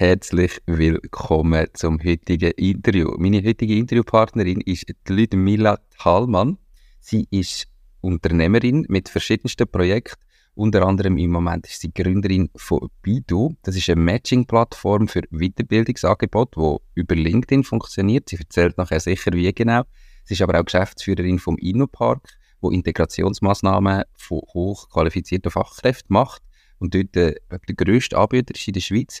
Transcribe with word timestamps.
herzlich 0.00 0.62
willkommen 0.64 1.66
zum 1.74 2.02
heutigen 2.02 2.52
Interview. 2.52 3.14
Meine 3.18 3.44
heutige 3.44 3.76
Interviewpartnerin 3.76 4.62
ist 4.62 4.86
Ludmila 5.06 5.78
Thalmann. 5.98 6.56
Sie 7.00 7.28
ist 7.30 7.66
Unternehmerin 8.00 8.86
mit 8.88 9.10
verschiedensten 9.10 9.70
Projekten. 9.70 10.18
Unter 10.54 10.86
anderem 10.86 11.18
im 11.18 11.32
Moment 11.32 11.66
ist 11.66 11.82
sie 11.82 11.92
Gründerin 11.92 12.48
von 12.56 12.88
Bidu. 13.02 13.56
Das 13.62 13.76
ist 13.76 13.90
eine 13.90 14.00
Matching-Plattform 14.00 15.06
für 15.06 15.20
Weiterbildungsangebote, 15.30 16.58
die 16.58 17.00
über 17.00 17.14
LinkedIn 17.14 17.62
funktioniert. 17.62 18.30
Sie 18.30 18.36
erzählt 18.36 18.78
nachher 18.78 19.00
sicher, 19.00 19.32
wie 19.34 19.52
genau. 19.52 19.82
Sie 20.24 20.32
ist 20.32 20.40
aber 20.40 20.58
auch 20.58 20.64
Geschäftsführerin 20.64 21.38
vom 21.38 21.58
InnoPark, 21.58 22.26
wo 22.62 22.70
Integrationsmaßnahmen 22.70 24.04
von 24.16 24.40
hochqualifizierten 24.54 25.50
Fachkräften 25.50 26.14
macht 26.14 26.40
und 26.78 26.94
dort 26.94 27.14
äh, 27.16 27.34
der 27.50 27.74
grösste 27.76 28.16
Anbieter 28.16 28.54
ist 28.54 28.66
in 28.66 28.72
der 28.72 28.80
Schweiz. 28.80 29.20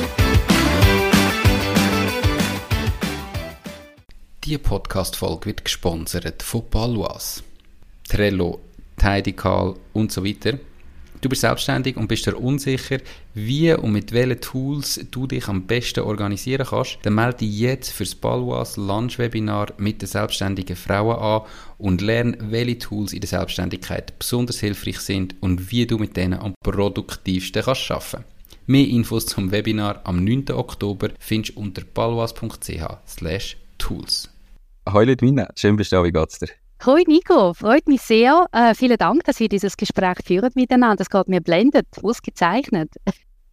Diese 4.51 4.63
Podcast-Folge 4.63 5.45
wird 5.45 5.63
gesponsert 5.63 6.43
von 6.43 6.69
Palois, 6.69 7.41
Trello, 8.09 8.59
Tidycall 8.97 9.75
und 9.93 10.11
so 10.11 10.25
weiter. 10.25 10.59
Du 11.21 11.29
bist 11.29 11.39
selbstständig 11.39 11.95
und 11.95 12.09
bist 12.09 12.25
dir 12.25 12.37
unsicher, 12.37 12.97
wie 13.33 13.71
und 13.71 13.93
mit 13.93 14.11
welchen 14.11 14.41
Tools 14.41 15.05
du 15.09 15.25
dich 15.25 15.47
am 15.47 15.67
besten 15.67 16.01
organisieren 16.01 16.67
kannst, 16.69 16.99
dann 17.03 17.15
melde 17.15 17.37
dich 17.37 17.59
jetzt 17.61 17.91
für 17.91 18.03
das 18.03 18.13
Balwas 18.13 18.75
Lunch-Webinar 18.75 19.67
mit 19.77 20.01
den 20.01 20.09
selbstständigen 20.09 20.75
Frauen 20.75 21.15
an 21.15 21.47
und 21.77 22.01
lerne, 22.01 22.37
welche 22.41 22.79
Tools 22.79 23.13
in 23.13 23.21
der 23.21 23.29
Selbstständigkeit 23.29 24.19
besonders 24.19 24.59
hilfreich 24.59 24.99
sind 24.99 25.33
und 25.39 25.71
wie 25.71 25.87
du 25.87 25.97
mit 25.97 26.17
denen 26.17 26.37
am 26.37 26.55
produktivsten 26.61 27.63
kannst 27.63 27.89
arbeiten. 27.89 28.25
Mehr 28.65 28.85
Infos 28.85 29.27
zum 29.27 29.53
Webinar 29.53 30.01
am 30.03 30.25
9. 30.25 30.51
Oktober 30.51 31.11
findest 31.19 31.55
du 31.55 31.61
unter 31.61 31.83
balwas.ch 31.85 33.55
tools. 33.77 34.30
Hallo 34.93 35.05
Ludmina, 35.05 35.47
schön 35.55 35.77
bist 35.77 35.93
du 35.93 35.95
da, 35.95 36.03
wie 36.03 36.11
geht's 36.11 36.37
dir? 36.37 36.49
Hoi 36.85 37.03
Nico, 37.07 37.53
freut 37.53 37.87
mich 37.87 38.01
sehr. 38.01 38.45
Äh, 38.51 38.75
vielen 38.75 38.97
Dank, 38.97 39.23
dass 39.23 39.39
wir 39.39 39.47
dieses 39.47 39.77
Gespräch 39.77 40.17
führen 40.25 40.51
miteinander. 40.55 40.97
Das 40.97 41.09
geht 41.09 41.29
mir 41.29 41.39
blendet, 41.39 41.87
ausgezeichnet. 42.03 42.89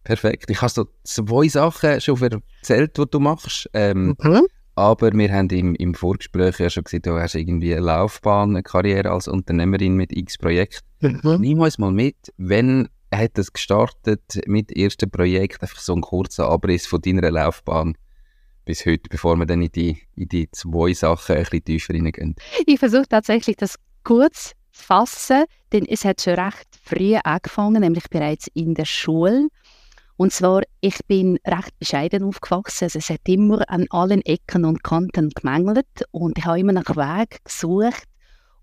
Perfekt. 0.03 0.49
Ich 0.49 0.61
habe 0.61 0.69
so 0.69 0.87
zwei 1.05 1.47
Sachen 1.47 2.01
schon 2.01 2.21
erzählt, 2.21 2.97
die 2.97 3.05
du 3.09 3.19
machst. 3.21 3.69
Ähm, 3.71 4.17
mhm. 4.21 4.47
Aber 4.75 5.13
wir 5.13 5.31
haben 5.31 5.49
im, 5.51 5.75
im 5.75 5.93
Vorgespräch 5.93 6.59
ja 6.59 6.69
schon 6.69 6.83
gesehen, 6.83 7.03
du 7.03 7.17
hast 7.17 7.35
irgendwie 7.35 7.73
eine 7.73 7.85
Laufbahn, 7.85 8.49
eine 8.49 8.63
Karriere 8.63 9.09
als 9.09 9.29
Unternehmerin 9.29 9.95
mit 9.95 10.11
x 10.11 10.37
Projekten. 10.37 11.21
Mhm. 11.23 11.37
Nimm 11.39 11.59
uns 11.61 11.77
mal 11.77 11.91
mit, 11.91 12.17
wenn 12.35 12.89
hat 13.15 13.37
das 13.37 13.53
gestartet 13.53 14.41
mit 14.45 14.71
dem 14.71 14.83
ersten 14.83 15.09
Projekt, 15.09 15.61
einfach 15.61 15.79
so 15.79 15.95
ein 15.95 16.01
kurzer 16.01 16.49
Abriss 16.49 16.85
von 16.85 17.01
deiner 17.01 17.31
Laufbahn 17.31 17.95
bis 18.69 18.85
heute, 18.85 19.09
bevor 19.09 19.35
wir 19.35 19.47
dann 19.47 19.63
in 19.63 19.71
die, 19.71 19.97
in 20.15 20.29
die 20.29 20.47
zwei 20.51 20.93
Sachen 20.93 21.37
ein 21.37 21.41
bisschen 21.41 21.63
tiefer 21.63 21.91
reingehen? 21.95 22.35
Ich 22.67 22.77
versuche 22.77 23.07
tatsächlich, 23.09 23.55
das 23.55 23.79
kurz 24.03 24.49
zu 24.49 24.83
fassen, 24.83 25.45
denn 25.73 25.87
es 25.87 26.05
hat 26.05 26.21
schon 26.21 26.35
recht 26.35 26.67
früh 26.83 27.15
angefangen, 27.15 27.81
nämlich 27.81 28.07
bereits 28.11 28.45
in 28.53 28.75
der 28.75 28.85
Schule. 28.85 29.47
Und 30.17 30.33
zwar, 30.33 30.61
ich 30.81 30.99
bin 31.07 31.39
recht 31.47 31.79
bescheiden 31.79 32.21
aufgewachsen. 32.21 32.83
Also 32.83 32.99
es 32.99 33.09
hat 33.09 33.21
immer 33.25 33.67
an 33.71 33.87
allen 33.89 34.21
Ecken 34.21 34.65
und 34.65 34.83
Kanten 34.83 35.31
gemängelt 35.31 35.87
und 36.11 36.37
ich 36.37 36.45
habe 36.45 36.59
immer 36.59 36.73
nach 36.73 36.95
Weg 36.95 37.43
gesucht, 37.43 38.03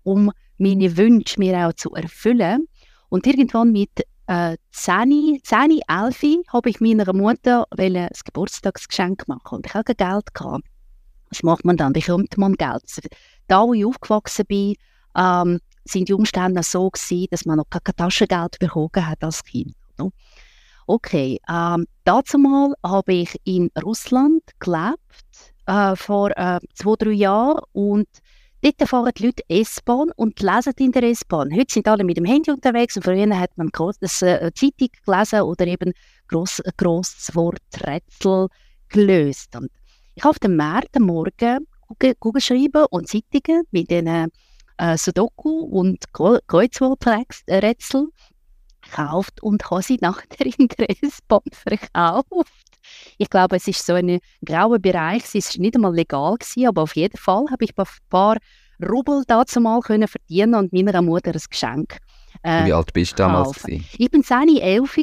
um 0.03 0.31
meine 0.57 0.95
Wünsche 0.95 1.37
mir 1.37 1.67
auch 1.67 1.73
zu 1.73 1.91
erfüllen. 1.95 2.69
Und 3.09 3.27
irgendwann 3.27 3.73
mit 3.73 4.05
äh, 4.27 4.57
10, 4.71 5.39
10, 5.43 5.79
11 5.87 6.43
habe 6.49 6.69
ich 6.69 6.79
meiner 6.79 7.11
Mutter 7.13 7.65
ein 7.77 8.09
Geburtstagsgeschenk 8.25 9.27
machen 9.27 9.55
und 9.57 9.65
ich 9.65 9.73
hatte 9.73 9.95
Geld. 9.95 10.33
Gehabt. 10.33 10.63
Was 11.29 11.43
macht 11.43 11.65
man 11.65 11.77
dann? 11.77 11.95
Wie 11.95 12.01
kommt 12.01 12.37
man 12.37 12.53
Geld? 12.53 12.83
Da, 13.47 13.63
wo 13.63 13.73
ich 13.73 13.85
aufgewachsen 13.85 14.45
bin, 14.45 14.75
ähm, 15.17 15.59
sind 15.85 16.09
die 16.09 16.13
Umstände 16.13 16.63
so 16.63 16.89
gewesen, 16.89 17.27
dass 17.31 17.45
man 17.45 17.57
noch 17.57 17.69
kein 17.69 17.95
Taschengeld 17.95 18.59
bekommen 18.59 19.07
hat 19.07 19.23
als 19.23 19.43
Kind. 19.43 19.73
Okay, 20.89 21.37
ähm, 21.49 21.85
dazu 22.05 22.37
mal 22.37 22.73
habe 22.81 23.13
ich 23.13 23.35
in 23.43 23.69
Russland 23.83 24.41
gelebt, 24.59 25.53
äh, 25.65 25.97
vor 25.97 26.31
äh, 26.37 26.61
zwei, 26.75 26.95
drei 26.97 27.11
Jahren 27.11 27.59
und 27.73 28.07
Dort 28.67 28.89
fahren 28.89 29.11
die 29.17 29.27
Leute 29.27 29.43
S-Bahn 29.47 30.11
und 30.17 30.41
lesen 30.41 30.73
in 30.79 30.91
der 30.91 31.03
S-Bahn. 31.03 31.55
Heute 31.55 31.73
sind 31.73 31.87
alle 31.87 32.03
mit 32.03 32.17
dem 32.17 32.25
Handy 32.25 32.51
unterwegs 32.51 32.97
und 32.97 33.03
früher 33.03 33.39
hat 33.39 33.57
man 33.57 33.71
eine 33.73 34.41
äh, 34.41 34.51
Zeitung 34.53 34.89
gelesen 35.05 35.41
oder 35.43 35.67
eben 35.67 35.93
gross, 36.27 36.59
ein 36.59 36.73
grosses 36.75 37.33
Worträtsel 37.33 38.49
gelöst. 38.89 39.55
Und 39.55 39.71
ich 40.15 40.23
habe 40.23 40.31
auf 40.31 40.39
dem 40.39 40.59
am 40.59 40.83
Morgen 40.99 41.65
Google 42.19 42.41
schreiben 42.41 42.87
und 42.89 43.07
Zeitungen 43.07 43.63
mit 43.71 43.89
diesen 43.89 44.33
äh, 44.77 44.97
Sudoku 44.97 45.61
und 45.61 46.03
Kreuzworträtsel 46.11 48.09
gekauft 48.81 49.41
und 49.43 49.71
habe 49.71 49.81
sie 49.81 49.97
nachher 50.01 50.45
in 50.45 50.67
der 50.67 50.89
S-Bahn 51.03 51.39
verkauft. 51.53 52.66
Ich 53.17 53.29
glaube, 53.29 53.55
es 53.57 53.67
ist 53.67 53.85
so 53.85 53.93
ein 53.93 54.19
grauer 54.45 54.79
Bereich. 54.79 55.23
Es 55.33 55.55
war 55.55 55.61
nicht 55.61 55.75
einmal 55.75 55.93
legal, 55.93 56.35
gewesen, 56.35 56.67
aber 56.67 56.83
auf 56.83 56.95
jeden 56.95 57.17
Fall 57.17 57.45
habe 57.51 57.65
ich 57.65 57.71
ein 57.77 57.85
paar 58.09 58.37
Rubel 58.81 59.23
dazu 59.27 59.59
mal 59.59 59.79
können 59.81 60.07
verdienen 60.07 60.55
und 60.55 60.71
meiner 60.73 61.01
Mutter 61.01 61.31
ein 61.31 61.41
Geschenk. 61.49 61.97
Äh, 62.43 62.65
Wie 62.65 62.73
alt 62.73 62.93
bist 62.93 63.13
du 63.13 63.23
damals? 63.23 63.63
Gewesen? 63.63 63.85
Ich 63.97 64.11
bin 64.11 64.23
10, 64.23 64.57
11 64.57 64.97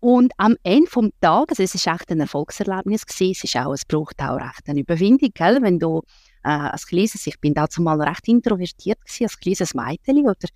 und 0.00 0.32
am 0.38 0.56
Ende 0.62 0.90
des 0.90 1.10
Tages, 1.20 1.58
es 1.58 1.86
war 1.86 1.94
echt 1.94 2.10
ein 2.10 2.20
Erfolgserlebnis, 2.20 3.04
gewesen, 3.06 3.32
es 3.32 3.44
ist 3.44 3.56
auch, 3.56 3.72
es 3.72 3.84
braucht 3.84 4.20
auch 4.22 4.36
recht 4.36 4.66
eine 4.66 4.80
Überwindung, 4.80 5.28
gell? 5.34 5.58
wenn 5.60 5.78
du 5.78 6.02
äh, 6.42 6.48
als 6.48 6.86
kleines, 6.86 7.26
ich 7.26 7.38
bin 7.38 7.52
dazu 7.52 7.82
mal 7.82 8.00
recht 8.00 8.26
introvertiert 8.26 8.98
gewesen, 9.04 9.24
als 9.24 9.38
kleines 9.38 9.74
Mädchen 9.74 10.24
oder 10.26 10.48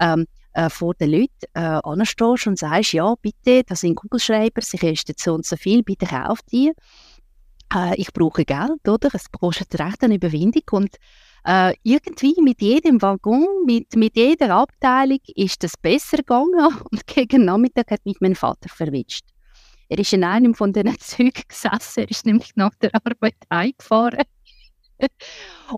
ähm, 0.00 0.26
äh, 0.58 0.70
vor 0.70 0.94
den 0.94 1.12
Leuten 1.12 1.46
äh, 1.54 1.60
anstehst 1.60 2.46
und 2.48 2.58
sagst, 2.58 2.92
ja, 2.92 3.14
bitte, 3.22 3.62
das 3.64 3.80
sind 3.80 3.94
Kugelschreiber, 3.94 4.60
sie 4.60 4.78
kosten 4.78 5.14
so 5.16 5.34
und 5.34 5.46
so 5.46 5.56
viel, 5.56 5.84
bitte 5.84 6.06
kauf 6.06 6.40
die. 6.50 6.72
Äh, 7.72 7.94
ich 7.96 8.12
brauche 8.12 8.44
Geld, 8.44 8.88
oder? 8.88 9.08
Es 9.12 9.30
kostet 9.30 9.78
recht 9.78 10.02
eine 10.02 10.16
Überwindung 10.16 10.64
und 10.72 10.96
äh, 11.44 11.74
irgendwie 11.84 12.34
mit 12.42 12.60
jedem 12.60 13.00
Waggon, 13.00 13.46
mit, 13.66 13.94
mit 13.94 14.16
jeder 14.16 14.56
Abteilung 14.56 15.20
ist 15.36 15.62
das 15.62 15.76
besser 15.80 16.18
gegangen 16.18 16.76
und 16.90 17.06
gegen 17.06 17.44
Nachmittag 17.44 17.92
hat 17.92 18.04
mich 18.04 18.16
mein 18.20 18.34
Vater 18.34 18.68
verwitscht. 18.68 19.26
Er 19.88 20.00
ist 20.00 20.12
in 20.12 20.24
einem 20.24 20.54
von 20.54 20.72
diesen 20.72 20.98
Zügen 20.98 21.42
gesessen, 21.46 22.00
er 22.00 22.10
ist 22.10 22.26
nämlich 22.26 22.56
nach 22.56 22.74
der 22.82 22.90
Arbeit 22.94 23.36
heimgefahren. 23.52 24.24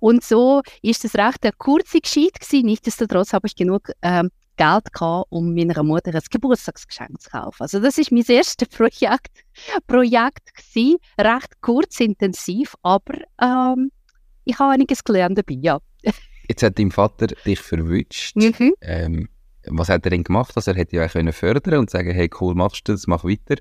und 0.00 0.24
so 0.24 0.62
ist 0.80 1.04
es 1.04 1.14
recht 1.16 1.44
eine 1.44 1.52
kurze 1.58 2.00
Geschichte. 2.00 2.62
Nichtsdestotrotz 2.64 3.34
habe 3.34 3.46
ich 3.46 3.54
genug 3.54 3.90
ähm, 4.00 4.30
Geld 4.60 4.92
gehabt, 4.92 5.26
um 5.30 5.54
meiner 5.54 5.82
Mutter 5.82 6.14
ein 6.14 6.20
Geburtstagsgeschenk 6.30 7.18
zu 7.18 7.30
kaufen. 7.30 7.62
Also 7.62 7.80
das 7.80 7.96
ist 7.96 8.12
mein 8.12 8.24
erstes 8.28 8.68
Projekt, 8.68 9.44
Projekt 9.86 10.54
gewesen, 10.54 10.98
recht 11.18 11.60
kurz, 11.62 11.98
intensiv, 11.98 12.74
aber 12.82 13.14
ähm, 13.40 13.90
ich 14.44 14.58
habe 14.58 14.74
einiges 14.74 15.02
gelernt 15.02 15.38
dabei, 15.38 15.56
ja. 15.62 15.78
Jetzt 16.46 16.62
hat 16.62 16.78
dein 16.78 16.90
Vater 16.90 17.28
dich 17.28 17.58
verwünscht. 17.58 18.36
Mhm. 18.36 18.74
Ähm, 18.82 19.28
was 19.66 19.88
hat 19.88 20.04
er 20.04 20.10
denn 20.10 20.24
gemacht? 20.24 20.52
Also 20.56 20.72
er 20.72 20.76
hätte 20.76 20.96
ja 20.96 21.06
auch 21.06 21.10
können 21.10 21.32
fördern 21.32 21.78
und 21.78 21.88
sagen, 21.88 22.10
hey 22.10 22.28
cool, 22.40 22.54
machst 22.54 22.86
du 22.86 22.92
das, 22.92 23.06
mach 23.06 23.24
weiter. 23.24 23.56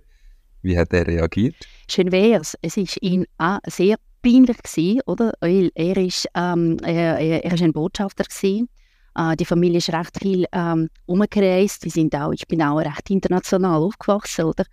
Wie 0.63 0.77
hat 0.77 0.91
er 0.91 1.07
reagiert? 1.07 1.56
Schön 1.89 2.12
wär's. 2.12 2.57
Es 2.62 2.75
war 2.75 2.85
ihm 3.00 3.25
auch 3.38 3.59
sehr 3.68 3.95
peinlich 4.21 4.57
gewesen, 4.57 5.01
oder? 5.06 5.31
Weil 5.39 5.71
er 5.75 5.95
ist, 5.95 6.27
ähm, 6.35 6.77
er, 6.83 7.19
er 7.19 7.53
ist 7.53 7.63
ein 7.63 7.71
Botschafter 7.71 8.25
gewesen 8.25 8.68
äh, 9.15 9.35
die 9.35 9.45
Familie 9.45 9.77
ist 9.77 9.91
recht 9.91 10.17
viel 10.19 10.45
ähm, 10.51 10.89
umgereist. 11.06 11.83
Wir 11.83 11.91
sind 11.91 12.15
auch, 12.15 12.31
ich 12.31 12.47
bin 12.47 12.61
auch 12.61 12.77
recht 12.77 13.09
international 13.09 13.81
aufgewachsen, 13.81 14.45
oder? 14.45 14.65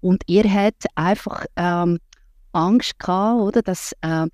Und 0.00 0.22
ihr 0.26 0.50
hat 0.52 0.74
einfach 0.94 1.46
ähm, 1.56 1.98
Angst 2.52 2.98
gehabt, 2.98 3.40
oder, 3.40 3.62
dass 3.62 3.92
äh, 4.02 4.26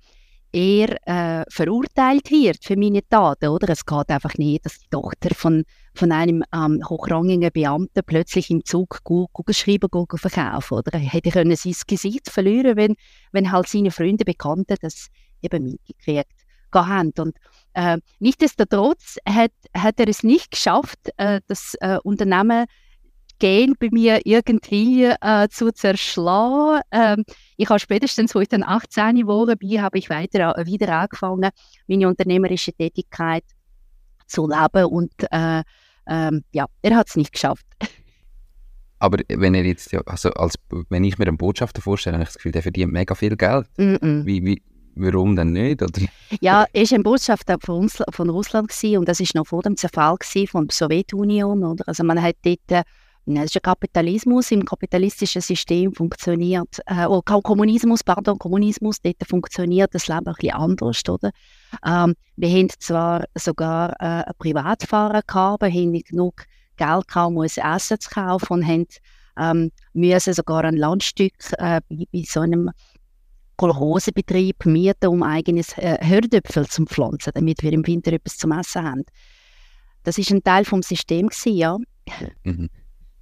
eher 0.53 0.97
äh, 1.07 1.45
verurteilt 1.49 2.29
wird 2.29 2.63
für 2.63 2.75
meine 2.75 3.07
Taten, 3.07 3.47
oder? 3.47 3.69
Es 3.69 3.85
geht 3.85 4.09
einfach 4.09 4.35
nicht, 4.35 4.65
dass 4.65 4.79
die 4.79 4.89
Tochter 4.89 5.33
von, 5.33 5.63
von 5.95 6.11
einem 6.11 6.43
ähm, 6.53 6.81
hochrangigen 6.87 7.51
Beamten 7.51 8.01
plötzlich 8.05 8.49
im 8.51 8.65
Zug 8.65 8.99
Google 9.03 9.55
verkaufen, 9.55 10.77
oder? 10.77 10.93
Er 10.93 10.99
hätte 10.99 11.31
können 11.31 11.55
sein 11.55 11.75
Gesicht 11.87 12.29
verlieren, 12.29 12.75
wenn, 12.75 12.95
wenn 13.31 13.51
halt 13.51 13.67
seine 13.67 13.91
Freunde, 13.91 14.25
Bekannte 14.25 14.75
das 14.81 15.07
eben 15.41 15.71
mitgekriegt 15.71 16.40
haben. 16.73 17.11
Und 17.17 17.35
äh, 17.73 17.97
nichtsdestotrotz 18.19 19.17
hat, 19.27 19.51
hat 19.75 19.99
er 19.99 20.07
es 20.07 20.23
nicht 20.23 20.51
geschafft, 20.51 20.99
äh, 21.17 21.41
das 21.47 21.75
äh, 21.81 21.97
Unternehmen 22.03 22.65
Gen 23.39 23.73
bei 23.79 23.89
mir 23.91 24.21
irgendwie 24.23 25.05
äh, 25.05 25.47
zu 25.49 25.71
zerschlagen. 25.71 26.81
Ähm, 26.91 27.25
ich 27.57 27.67
habe 27.69 27.79
spätestens, 27.79 28.35
als 28.35 28.43
ich 28.43 28.49
dann 28.49 28.61
18 28.61 29.15
geworden 29.15 29.57
bin, 29.57 29.81
habe 29.81 29.97
ich 29.97 30.11
weiter, 30.11 30.55
äh, 30.57 30.65
wieder 30.67 30.95
angefangen, 30.95 31.49
meine 31.87 32.07
unternehmerische 32.07 32.71
Tätigkeit 32.71 33.43
zu 34.27 34.47
leben 34.47 34.85
und 34.85 35.11
äh, 35.31 35.63
ähm, 36.07 36.43
ja, 36.51 36.67
er 36.83 36.95
hat 36.95 37.09
es 37.09 37.15
nicht 37.15 37.33
geschafft. 37.33 37.65
Aber 38.99 39.17
wenn 39.27 39.55
er 39.55 39.65
jetzt, 39.65 39.91
also 40.05 40.29
als, 40.33 40.53
wenn 40.89 41.03
ich 41.03 41.17
mir 41.17 41.27
einen 41.27 41.37
Botschafter 41.37 41.81
vorstelle, 41.81 42.17
habe 42.17 42.23
ich 42.23 42.29
das 42.29 42.35
Gefühl, 42.35 42.51
der 42.51 42.61
verdient 42.61 42.93
mega 42.93 43.15
viel 43.15 43.35
Geld. 43.35 43.65
Mm 43.77 43.95
-mm. 43.95 44.25
Wie, 44.27 44.45
wie, 44.45 44.61
warum 44.95 45.35
denn 45.35 45.51
nicht? 45.51 45.81
Oder? 45.81 46.01
Ja, 46.39 46.65
war 46.73 46.97
ein 46.97 47.03
Botschafter 47.03 47.57
von, 47.59 47.89
von 47.89 48.29
Russland 48.29 48.71
und 48.83 49.07
das 49.07 49.19
war 49.19 49.27
noch 49.35 49.47
vor 49.47 49.61
dem 49.61 49.77
Zerfall 49.77 50.17
von 50.47 50.67
der 50.67 50.75
Sowjetunion. 50.75 51.77
Also 51.85 52.03
man 52.03 52.21
hat 52.21 52.35
dort 52.43 52.59
äh, 52.71 52.83
das 53.25 53.45
ist 53.45 53.57
ein 53.57 53.61
Kapitalismus. 53.61 54.51
Im 54.51 54.65
kapitalistischen 54.65 55.41
System 55.41 55.93
funktioniert, 55.93 56.79
äh, 56.87 57.05
oh, 57.05 57.21
Kommunismus, 57.21 58.03
pardon, 58.03 58.37
Kommunismus, 58.37 59.01
dort 59.01 59.23
funktioniert 59.27 59.93
das 59.93 60.07
Leben 60.07 60.27
ein 60.27 60.33
bisschen 60.33 60.53
anders, 60.55 61.01
oder? 61.07 61.31
Ähm, 61.85 62.15
wir 62.35 62.49
haben 62.49 62.69
zwar 62.79 63.25
sogar 63.35 63.91
äh, 63.99 64.23
einen 64.23 64.33
Privatfahrer 64.39 65.21
gehabt, 65.25 65.61
wir 65.61 65.69
haben 65.69 65.91
nicht 65.91 66.09
genug 66.09 66.45
Geld 66.77 67.07
gehabt, 67.07 67.27
um 67.27 67.37
uns 67.37 67.57
Essen 67.57 67.99
zu 67.99 68.09
kaufen 68.09 68.53
und 68.53 68.67
haben 68.67 68.87
ähm, 69.37 69.71
müssen 69.93 70.33
sogar 70.33 70.63
ein 70.63 70.75
Landstück 70.75 71.33
äh, 71.57 71.81
bei, 71.89 72.05
bei 72.11 72.23
so 72.27 72.41
einem 72.41 72.71
Kolchosebetrieb 73.61 74.65
mieten, 74.65 75.07
um 75.07 75.21
eigenes 75.21 75.77
äh, 75.77 75.99
Hördöpfel 76.01 76.67
zu 76.67 76.83
pflanzen, 76.85 77.31
damit 77.35 77.61
wir 77.61 77.71
im 77.71 77.85
Winter 77.85 78.11
etwas 78.11 78.37
zum 78.37 78.53
Essen 78.53 78.83
haben. 78.83 79.03
Das 80.03 80.17
ist 80.17 80.31
ein 80.31 80.43
Teil 80.43 80.65
vom 80.65 80.81
System 80.81 81.27
gewesen, 81.27 81.55
ja. 81.55 81.77
Mhm. 82.43 82.69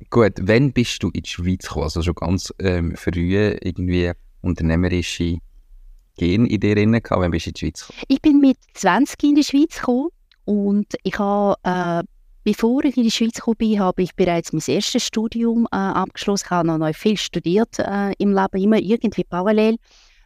Gut, 0.09 0.31
wann 0.39 0.71
bist 0.71 1.03
du 1.03 1.09
in 1.09 1.23
die 1.23 1.29
Schweiz 1.29 1.63
gekommen? 1.63 1.83
Also 1.83 2.01
schon 2.01 2.15
ganz 2.15 2.53
ähm, 2.59 2.95
früh 2.95 3.35
irgendwie 3.61 4.13
unternehmerische 4.39 5.39
Gen 6.15 6.45
in 6.45 6.59
dir 6.61 6.75
drin 6.75 6.93
gehabt. 6.93 7.21
Wann 7.21 7.31
bist 7.31 7.47
du 7.47 7.49
in 7.49 7.53
die 7.55 7.59
Schweiz 7.59 7.81
gekommen? 7.81 8.05
Ich 8.07 8.21
bin 8.21 8.39
mit 8.39 8.57
20 8.75 9.23
in 9.23 9.35
die 9.35 9.43
Schweiz 9.43 9.75
gekommen 9.75 10.07
und 10.45 10.95
ich 11.03 11.19
habe, 11.19 11.57
äh, 11.63 12.07
bevor 12.45 12.85
ich 12.85 12.95
in 12.95 13.03
die 13.03 13.11
Schweiz 13.11 13.33
gekommen 13.33 13.57
bin, 13.57 13.77
habe 13.77 14.03
ich 14.03 14.15
bereits 14.15 14.53
mein 14.53 14.63
erstes 14.65 15.05
Studium 15.05 15.65
äh, 15.65 15.75
abgeschlossen. 15.75 16.45
Ich 16.45 16.51
habe 16.51 16.65
noch 16.65 16.95
viel 16.95 17.17
studiert 17.17 17.77
äh, 17.77 18.13
im 18.19 18.33
Leben, 18.33 18.63
immer 18.63 18.77
irgendwie 18.77 19.25
parallel. 19.25 19.75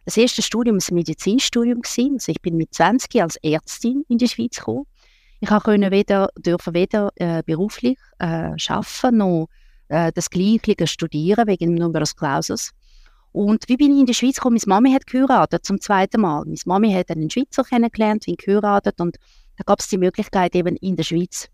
Das 0.05 0.17
erste 0.17 0.41
Studium 0.41 0.77
war 0.77 0.83
ein 0.89 0.95
Medizinstudium. 0.95 1.81
Also 1.83 2.31
ich 2.31 2.41
bin 2.41 2.57
mit 2.57 2.73
20 2.73 3.21
als 3.21 3.37
Ärztin 3.37 4.03
in 4.09 4.17
die 4.17 4.27
Schweiz 4.27 4.57
gekommen. 4.57 4.85
Ich 5.39 5.49
konnte 5.49 5.91
weder, 5.91 6.29
dürfen 6.37 6.73
weder 6.73 7.11
äh, 7.15 7.43
beruflich 7.45 7.97
äh, 8.19 8.55
arbeiten 8.67 9.17
noch 9.17 9.49
äh, 9.89 10.11
das 10.13 10.29
Gleiche 10.29 10.87
studieren 10.87 11.47
wegen 11.47 11.75
Numerus 11.75 12.15
Clausus. 12.15 12.71
Und 13.31 13.67
wie 13.67 13.77
bin 13.77 13.93
ich 13.93 13.99
in 13.99 14.05
die 14.05 14.13
Schweiz 14.13 14.35
gekommen? 14.35 14.59
Meine 14.65 14.81
Mami 14.81 14.93
hat 14.93 15.07
geheiratet 15.07 15.65
zum 15.65 15.81
zweiten 15.81 16.21
Mal. 16.21 16.43
Meine 16.45 16.57
Mami 16.65 16.93
hat 16.93 17.09
einen 17.09 17.29
Schweizer 17.29 17.63
kennengelernt, 17.63 18.27
ihn 18.27 18.35
geheiratet 18.37 19.01
und 19.01 19.17
da 19.57 19.63
gab 19.65 19.79
es 19.79 19.87
die 19.87 19.97
Möglichkeit, 19.97 20.55
eben 20.55 20.75
in 20.77 20.95
der 20.95 21.03
Schweiz 21.03 21.47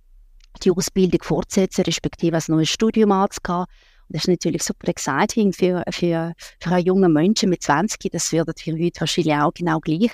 die 0.64 0.72
Ausbildung 0.72 1.22
fortzusetzen, 1.22 1.84
respektive 1.84 2.38
ein 2.38 2.44
neues 2.48 2.70
Studium 2.70 3.12
anzugehen. 3.12 3.66
Das 4.10 4.24
ist 4.24 4.28
natürlich 4.28 4.64
super 4.64 4.88
exciting 4.88 5.54
für, 5.54 5.84
für, 5.92 6.34
für 6.60 6.72
einen 6.72 6.86
jungen 6.86 7.14
Menschen 7.14 7.50
mit 7.50 7.64
20. 7.64 8.12
Das 8.12 8.32
wird 8.32 8.60
für 8.60 8.74
heute 8.74 9.00
wahrscheinlich 9.00 9.36
auch 9.36 9.54
genau 9.54 9.80
gleich 9.80 10.12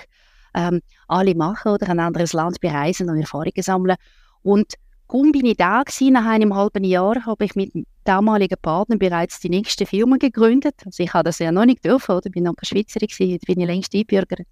ähm, 0.54 0.80
alle 1.08 1.34
machen 1.34 1.72
oder 1.72 1.88
ein 1.88 2.00
anderes 2.00 2.32
Land 2.32 2.60
bereisen 2.60 3.08
und 3.10 3.18
Erfahrungen 3.18 3.62
sammeln. 3.62 3.96
Und 4.42 4.74
Kaum 5.08 5.30
bin 5.30 5.46
ich 5.46 5.56
da 5.56 5.82
gewesen, 5.82 6.14
nach 6.14 6.26
einem 6.26 6.54
halben 6.54 6.82
Jahr 6.82 7.24
habe 7.26 7.44
ich 7.44 7.54
mit 7.54 7.72
damaligen 8.02 8.58
Partner 8.60 8.96
bereits 8.96 9.38
die 9.38 9.48
nächste 9.48 9.86
Firma 9.86 10.16
gegründet. 10.16 10.74
Also 10.84 11.04
ich 11.04 11.14
habe 11.14 11.24
das 11.24 11.38
ja 11.38 11.52
noch 11.52 11.64
nicht 11.64 11.84
dürfen, 11.84 12.16
oder? 12.16 12.26
Ich 12.26 12.32
bin 12.32 12.44
noch 12.44 12.56
keine 12.56 12.66
Schweizerin 12.66 13.06
gewesen, 13.06 13.38
bin 13.46 13.60
ich 13.60 13.66
längst 13.66 13.94
einbürgert. 13.94 14.46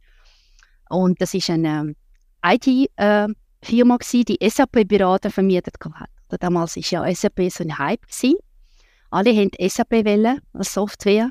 Und 0.90 1.20
das 1.20 1.35
ist 1.35 1.50
eine 1.50 1.69
ähm, 1.69 1.97
IT-Firma 2.44 3.97
äh, 3.97 4.25
die 4.25 4.49
SAP-Berater 4.49 5.31
vermietet 5.31 5.75
hat. 5.82 6.11
Damals 6.40 6.76
war 6.76 7.06
ja 7.06 7.14
SAP 7.14 7.50
so 7.50 7.64
ein 7.64 7.76
Hype 7.76 8.02
gewesen. 8.02 8.37
Alle 9.14 9.31
haben 9.31 9.50
SAP 9.61 9.93
wollen 10.05 10.40
als 10.55 10.75
Software. 10.75 11.31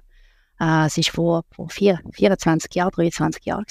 Äh, 0.57 0.85
es 0.85 0.97
war 0.97 1.03
vor, 1.13 1.43
vor 1.51 1.69
vier, 1.69 1.99
24 2.13 2.73
Jahren, 2.73 2.91
23 2.91 3.45
Jahren. 3.45 3.65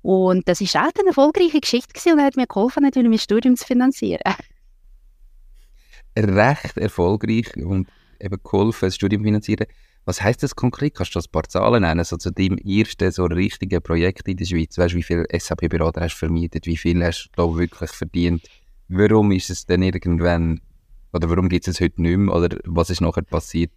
Und 0.00 0.48
das 0.48 0.62
ist 0.62 0.74
auch 0.74 0.80
eine 0.80 1.08
erfolgreiche 1.08 1.60
Geschichte 1.60 1.92
gewesen 1.92 2.14
und 2.14 2.24
hat 2.24 2.36
mir 2.36 2.46
geholfen, 2.46 2.82
natürlich 2.82 3.10
mein 3.10 3.18
Studium 3.18 3.56
zu 3.56 3.66
finanzieren. 3.66 4.22
Recht 6.16 6.78
erfolgreich 6.78 7.54
und 7.58 7.88
eben 8.18 8.42
geholfen, 8.42 8.86
das 8.86 8.94
Studium 8.94 9.20
zu 9.20 9.26
finanzieren. 9.26 9.66
Was 10.06 10.22
heißt 10.22 10.42
das 10.42 10.56
konkret? 10.56 10.94
Kannst 10.94 11.14
du 11.14 11.18
ein 11.18 11.30
paar 11.30 11.44
Zahlen 11.44 11.82
nennen, 11.82 12.04
so 12.06 12.16
zu 12.16 12.30
deinem 12.30 12.56
ersten 12.56 13.12
so 13.12 13.26
richtigen 13.26 13.82
Projekt 13.82 14.28
in 14.28 14.38
der 14.38 14.46
Schweiz? 14.46 14.78
Weißt 14.78 14.94
du, 14.94 14.96
wie 14.96 15.02
viele 15.02 15.26
SAP-Berater 15.30 16.00
hast 16.00 16.14
du 16.14 16.20
vermietet? 16.20 16.64
Wie 16.64 16.78
viel 16.78 17.04
hast 17.04 17.28
du 17.36 17.58
wirklich 17.58 17.90
verdient? 17.90 18.48
Warum 18.88 19.30
ist 19.30 19.50
es 19.50 19.66
denn 19.66 19.82
irgendwann, 19.82 20.62
oder 21.12 21.28
warum 21.30 21.48
gibt 21.48 21.66
es 21.66 21.74
es 21.74 21.80
heute 21.80 22.00
nicht 22.02 22.16
mehr? 22.16 22.34
Oder 22.34 22.56
was 22.64 22.90
ist 22.90 23.00
nachher 23.00 23.22
passiert? 23.22 23.70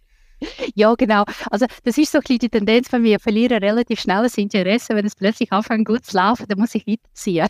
Ja, 0.74 0.94
genau. 0.94 1.24
Also 1.50 1.66
das 1.84 1.96
ist 1.98 2.12
so 2.12 2.18
ein 2.18 2.22
bisschen 2.22 2.38
die 2.38 2.48
Tendenz 2.48 2.88
bei 2.88 2.98
mir. 2.98 3.16
Ich 3.16 3.22
verliere 3.22 3.60
relativ 3.60 4.00
schnell 4.00 4.22
das 4.24 4.36
Interesse, 4.36 4.94
wenn 4.94 5.06
es 5.06 5.14
plötzlich 5.14 5.52
anfängt 5.52 5.86
gut 5.86 6.04
zu 6.04 6.16
laufen, 6.16 6.46
dann 6.48 6.58
muss 6.58 6.74
ich 6.74 6.86
weiterziehen. 6.86 7.46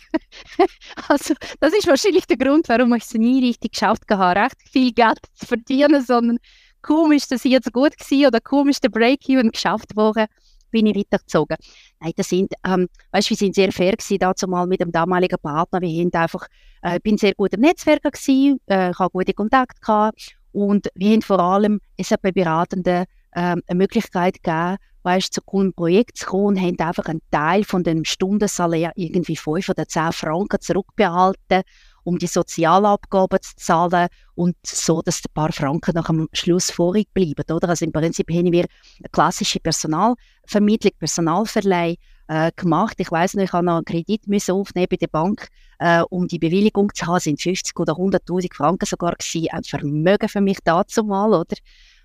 also 1.09 1.35
das 1.61 1.73
ist 1.73 1.87
wahrscheinlich 1.87 2.27
der 2.27 2.37
Grund, 2.37 2.69
warum 2.69 2.95
ich 2.95 3.05
es 3.05 3.15
nie 3.15 3.45
richtig 3.45 3.73
geschafft 3.73 4.05
habe, 4.11 4.41
recht 4.41 4.57
viel 4.71 4.93
Geld 4.93 5.19
zu 5.35 5.47
verdienen, 5.47 6.05
sondern 6.05 6.39
kaum 6.83 7.13
ist 7.13 7.31
das 7.31 7.45
jetzt 7.45 7.73
gut 7.73 7.97
gewesen 7.97 8.27
oder 8.27 8.69
ist 8.69 8.85
der 8.85 8.91
Break-Even 8.91 9.51
geschafft 9.51 9.97
worden, 9.97 10.27
bin 10.75 10.87
ich 10.87 10.97
weitergezogen. 10.97 11.57
Nein, 12.01 12.13
das 12.17 12.29
sind, 12.29 12.53
ähm, 12.67 12.89
weißt, 13.13 13.31
wir 13.31 13.37
sind 13.37 13.55
sehr 13.55 13.71
fair 13.71 13.93
gewesen, 13.93 14.19
dazu 14.19 14.49
mal 14.49 14.67
mit 14.67 14.81
dem 14.81 14.91
damaligen 14.91 15.39
Partner. 15.41 15.81
Wir 15.81 16.03
haben 16.03 16.13
einfach, 16.13 16.49
äh, 16.83 16.99
bin 16.99 17.17
sehr 17.17 17.33
gut 17.35 17.55
im 17.55 17.61
Netzwerk 17.61 18.03
gewesen, 18.03 18.61
äh, 18.67 18.91
ich 18.91 18.99
habe 18.99 19.11
gute 19.11 19.33
Kontakte 19.33 19.81
gehabt 19.81 20.35
und 20.51 20.89
wir 20.97 21.13
haben 21.13 21.23
vor 21.23 21.39
allem 21.39 21.81
SAP-Beratenden 21.97 23.05
ähm, 23.37 23.63
eine 23.69 23.79
Möglichkeit 23.79 24.43
gegeben, 24.43 24.79
weißt, 25.05 25.33
zu 25.33 25.43
einem 25.53 25.73
Projekt 25.73 26.19
zu 26.19 26.27
kommen 26.27 26.47
und 26.47 26.61
haben 26.61 26.79
einfach 26.81 27.07
einen 27.07 27.23
Teil 27.31 27.63
von 27.63 27.85
dem 27.85 28.05
Stundensalär, 28.05 28.91
irgendwie 28.97 29.37
5 29.37 29.69
oder 29.69 29.87
10 29.87 30.11
Franken 30.11 30.61
zurückbehalten, 30.61 31.63
um 32.05 32.19
die 32.19 32.27
Sozialabgaben 32.27 33.41
zu 33.43 33.57
zahlen 33.57 34.09
und 34.35 34.57
so, 34.65 35.03
dass 35.03 35.21
ein 35.25 35.33
paar 35.35 35.53
Franken 35.53 35.95
nach 35.95 36.07
dem 36.07 36.29
Schluss 36.33 36.71
vorig 36.71 37.09
bleiben. 37.13 37.45
Oder? 37.51 37.69
Also 37.69 37.85
im 37.85 37.93
Prinzip 37.93 38.31
haben 38.31 38.53
wir 38.53 38.67
eine 38.99 39.09
klassische 39.11 39.61
Personalvermittlung, 39.61 40.93
Personalverleih 40.99 41.97
äh, 42.29 42.53
gemacht. 42.57 42.97
Ich 42.99 43.11
weiß 43.11 43.35
noch, 43.35 43.45
ich 43.45 43.53
habe 43.53 43.67
noch 43.67 43.77
einen 43.77 43.85
Kredit 43.85 44.23
aufnehmen 44.51 44.87
bei 44.91 44.97
der 44.97 45.09
Bank, 45.09 45.49
äh, 45.79 46.03
um 46.11 46.29
die 46.29 46.39
Bewilligung 46.39 46.93
zu 46.95 47.07
haben, 47.07 47.21
sind 47.21 47.41
50 47.41 47.79
oder 47.79 47.95
100.000 47.95 48.55
Franken 48.55 48.87
sogar 48.87 49.15
gewesen. 49.17 49.49
Ein 49.51 49.65
Vermögen 49.65 50.29
für 50.29 50.41
mich 50.41 50.59
dazu 50.65 51.05
mal, 51.05 51.33
oder? 51.33 51.57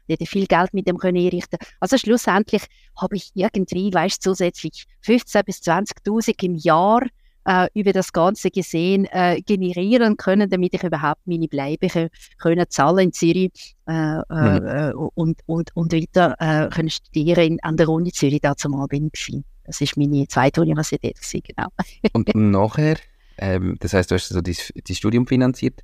Ich 0.07 0.13
hätte 0.13 0.25
viel 0.25 0.47
Geld 0.47 0.73
mit 0.73 0.87
dem 0.87 0.97
können 0.97 1.17
einrichten. 1.17 1.59
Also 1.79 1.97
schlussendlich 1.97 2.63
habe 2.97 3.15
ich 3.15 3.29
irgendwie, 3.35 3.93
weißt 3.93 4.23
zusätzlich 4.23 4.85
15 5.01 5.43
bis 5.45 5.57
20.000 5.57 6.43
im 6.43 6.55
Jahr 6.55 7.03
äh, 7.49 7.67
über 7.73 7.93
das 7.93 8.13
Ganze 8.13 8.51
gesehen 8.51 9.05
äh, 9.05 9.41
generieren 9.41 10.17
können, 10.17 10.49
damit 10.49 10.75
ich 10.75 10.83
überhaupt 10.83 11.25
meine 11.25 11.47
Bleibe 11.47 12.09
können 12.37 12.65
zahlen 12.69 13.07
in 13.07 13.13
Zürich 13.13 13.75
äh, 13.87 14.17
mhm. 14.17 14.23
Äh, 14.29 14.93
und, 14.93 15.41
und, 15.47 15.75
und 15.75 15.93
weiter 15.93 16.35
äh, 16.39 16.69
können 16.69 16.91
studieren 16.91 17.57
an 17.63 17.75
der 17.75 17.89
Uni 17.89 18.11
Zürich. 18.11 18.41
Dazu 18.41 18.69
mal 18.69 18.85
bin 18.85 19.09
ich 19.11 19.41
das 19.65 19.81
war 19.81 19.87
meine 19.97 20.27
zweite 20.27 20.61
Universität, 20.61 21.15
gewesen, 21.15 21.41
genau. 21.43 21.67
Und 22.13 22.33
nachher, 22.33 22.97
ähm, 23.37 23.77
das 23.79 23.93
heißt, 23.93 24.09
du 24.09 24.15
hast 24.15 24.29
so 24.29 24.41
dein, 24.41 24.55
dein 24.73 24.95
Studium 24.95 25.27
finanziert. 25.27 25.81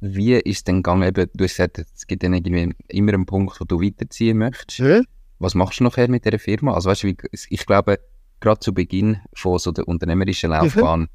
Wie 0.00 0.34
ist 0.34 0.66
denn 0.66 0.82
gegangen? 0.82 1.04
Eben, 1.04 1.30
du 1.32 1.44
hast 1.44 1.52
gesagt, 1.52 1.78
es 1.78 2.06
gibt 2.08 2.24
dann 2.24 2.34
irgendwie 2.34 2.74
immer 2.88 3.12
einen 3.12 3.24
Punkt, 3.24 3.60
wo 3.60 3.64
du 3.64 3.80
weiterziehen 3.80 4.38
möchtest. 4.38 4.80
Ja. 4.80 5.02
Was 5.38 5.54
machst 5.54 5.78
du 5.78 5.84
nachher 5.84 6.08
mit 6.08 6.24
dieser 6.24 6.40
Firma? 6.40 6.74
Also 6.74 6.90
weißt 6.90 7.04
du, 7.04 7.14
ich 7.30 7.64
glaube, 7.64 8.00
gerade 8.42 8.60
zu 8.60 8.74
Beginn 8.74 9.20
von 9.34 9.58
so 9.58 9.72
der 9.72 9.88
unternehmerischen 9.88 10.50
Laufbahn 10.50 11.08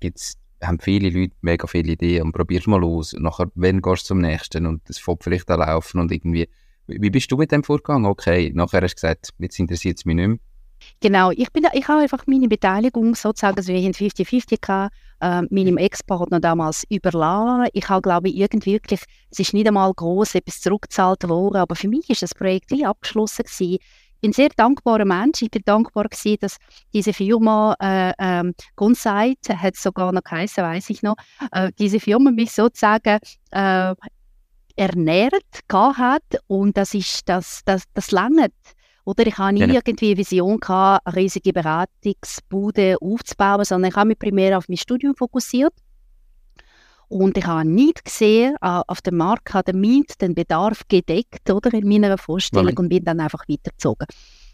gibt's, 0.00 0.36
haben 0.62 0.80
viele 0.80 1.10
Leute 1.10 1.34
mega 1.42 1.66
viele 1.66 1.92
Ideen 1.92 2.24
und 2.24 2.32
probierst 2.32 2.66
mal 2.66 2.82
aus. 2.82 3.14
Und 3.14 3.22
nachher, 3.22 3.50
wenn 3.54 3.80
gehst 3.80 4.04
du 4.04 4.08
zum 4.08 4.20
nächsten 4.20 4.66
und 4.66 4.82
es 4.90 4.98
fängt 4.98 5.22
vielleicht 5.22 5.50
an 5.50 5.60
laufen 5.60 6.00
und 6.00 6.10
irgendwie. 6.10 6.48
Wie 6.86 7.10
bist 7.10 7.30
du 7.30 7.36
mit 7.36 7.52
dem 7.52 7.62
vorgegangen? 7.62 8.06
Okay, 8.06 8.50
nachher 8.52 8.82
hast 8.82 8.92
du 8.92 8.96
gesagt, 8.96 9.28
jetzt 9.38 9.60
interessiert 9.60 9.98
es 9.98 10.04
mich 10.04 10.16
nicht 10.16 10.26
mehr 10.26 10.38
Genau, 11.00 11.30
ich, 11.30 11.50
bin, 11.52 11.66
ich 11.72 11.88
habe 11.88 12.00
einfach 12.00 12.26
meine 12.26 12.48
Beteiligung 12.48 13.14
sozusagen, 13.14 13.56
also 13.56 13.72
wir 13.72 13.80
haben 13.80 13.92
50-50 13.92 14.60
gehabt, 14.60 14.94
äh, 15.20 15.42
meinem 15.50 15.76
Ex-Partner 15.76 16.40
damals 16.40 16.84
überlassen. 16.88 17.68
Ich 17.72 17.88
habe, 17.88 18.02
glaube 18.02 18.28
ich, 18.28 18.36
irgendwie 18.36 18.74
wirklich, 18.74 19.00
es 19.30 19.38
ist 19.38 19.54
nicht 19.54 19.66
einmal 19.66 19.92
groß 19.92 20.34
etwas 20.34 20.60
zurückgezahlt 20.60 21.28
worden, 21.28 21.56
aber 21.56 21.76
für 21.76 21.88
mich 21.88 22.08
ist 22.10 22.22
das 22.22 22.34
Projekt 22.34 22.70
wie 22.70 22.84
abgeschlossen 22.84 23.44
gewesen. 23.44 23.78
Ich 24.20 24.22
bin 24.22 24.30
ein 24.30 24.34
sehr 24.34 24.50
dankbarer 24.54 25.06
Mensch. 25.06 25.40
Ich 25.40 25.50
bin 25.50 25.62
dankbar 25.64 26.04
gewesen, 26.04 26.36
dass 26.42 26.58
diese 26.92 27.14
Firma 27.14 27.74
äh, 27.80 28.12
ähm, 28.18 28.54
Gunsight, 28.76 29.48
hat 29.48 29.76
sogar 29.76 30.12
noch 30.12 30.22
geheißen, 30.22 30.62
weiß 30.62 30.90
ich 30.90 31.02
noch, 31.02 31.16
äh, 31.52 31.72
diese 31.78 32.00
Firma 32.00 32.30
mich 32.30 32.52
sozusagen 32.52 33.18
äh, 33.50 33.94
ernährt 34.76 35.62
hat 35.72 36.22
und 36.48 36.76
das 36.76 36.92
ist 36.92 37.28
das 37.30 37.62
das 37.64 37.84
das 37.94 38.10
langt 38.10 38.52
oder 39.04 39.26
ich 39.26 39.38
habe 39.38 39.54
nie 39.54 39.60
genau. 39.60 39.74
irgendwie 39.74 40.08
eine 40.08 40.18
Vision 40.18 40.60
gehabt, 40.60 41.06
eine 41.06 41.16
riesige 41.16 41.52
Beratungsbude 41.52 42.96
aufzubauen, 43.00 43.64
sondern 43.64 43.90
ich 43.90 43.96
habe 43.96 44.08
mich 44.08 44.18
primär 44.18 44.58
auf 44.58 44.68
mein 44.68 44.76
Studium 44.76 45.14
fokussiert. 45.14 45.72
Und 47.10 47.36
ich 47.36 47.44
habe 47.44 47.68
nicht 47.68 48.04
gesehen, 48.04 48.54
äh, 48.62 48.80
auf 48.86 49.02
dem 49.02 49.16
Markt 49.16 49.52
hat 49.52 49.66
der 49.66 49.74
Mint 49.74 50.20
den 50.22 50.34
Bedarf 50.34 50.82
gedeckt, 50.88 51.50
oder, 51.50 51.74
in 51.74 51.88
meiner 51.88 52.16
Vorstellung, 52.16 52.66
Nein. 52.66 52.76
und 52.76 52.88
bin 52.88 53.04
dann 53.04 53.20
einfach 53.20 53.44
weitergezogen. 53.48 54.06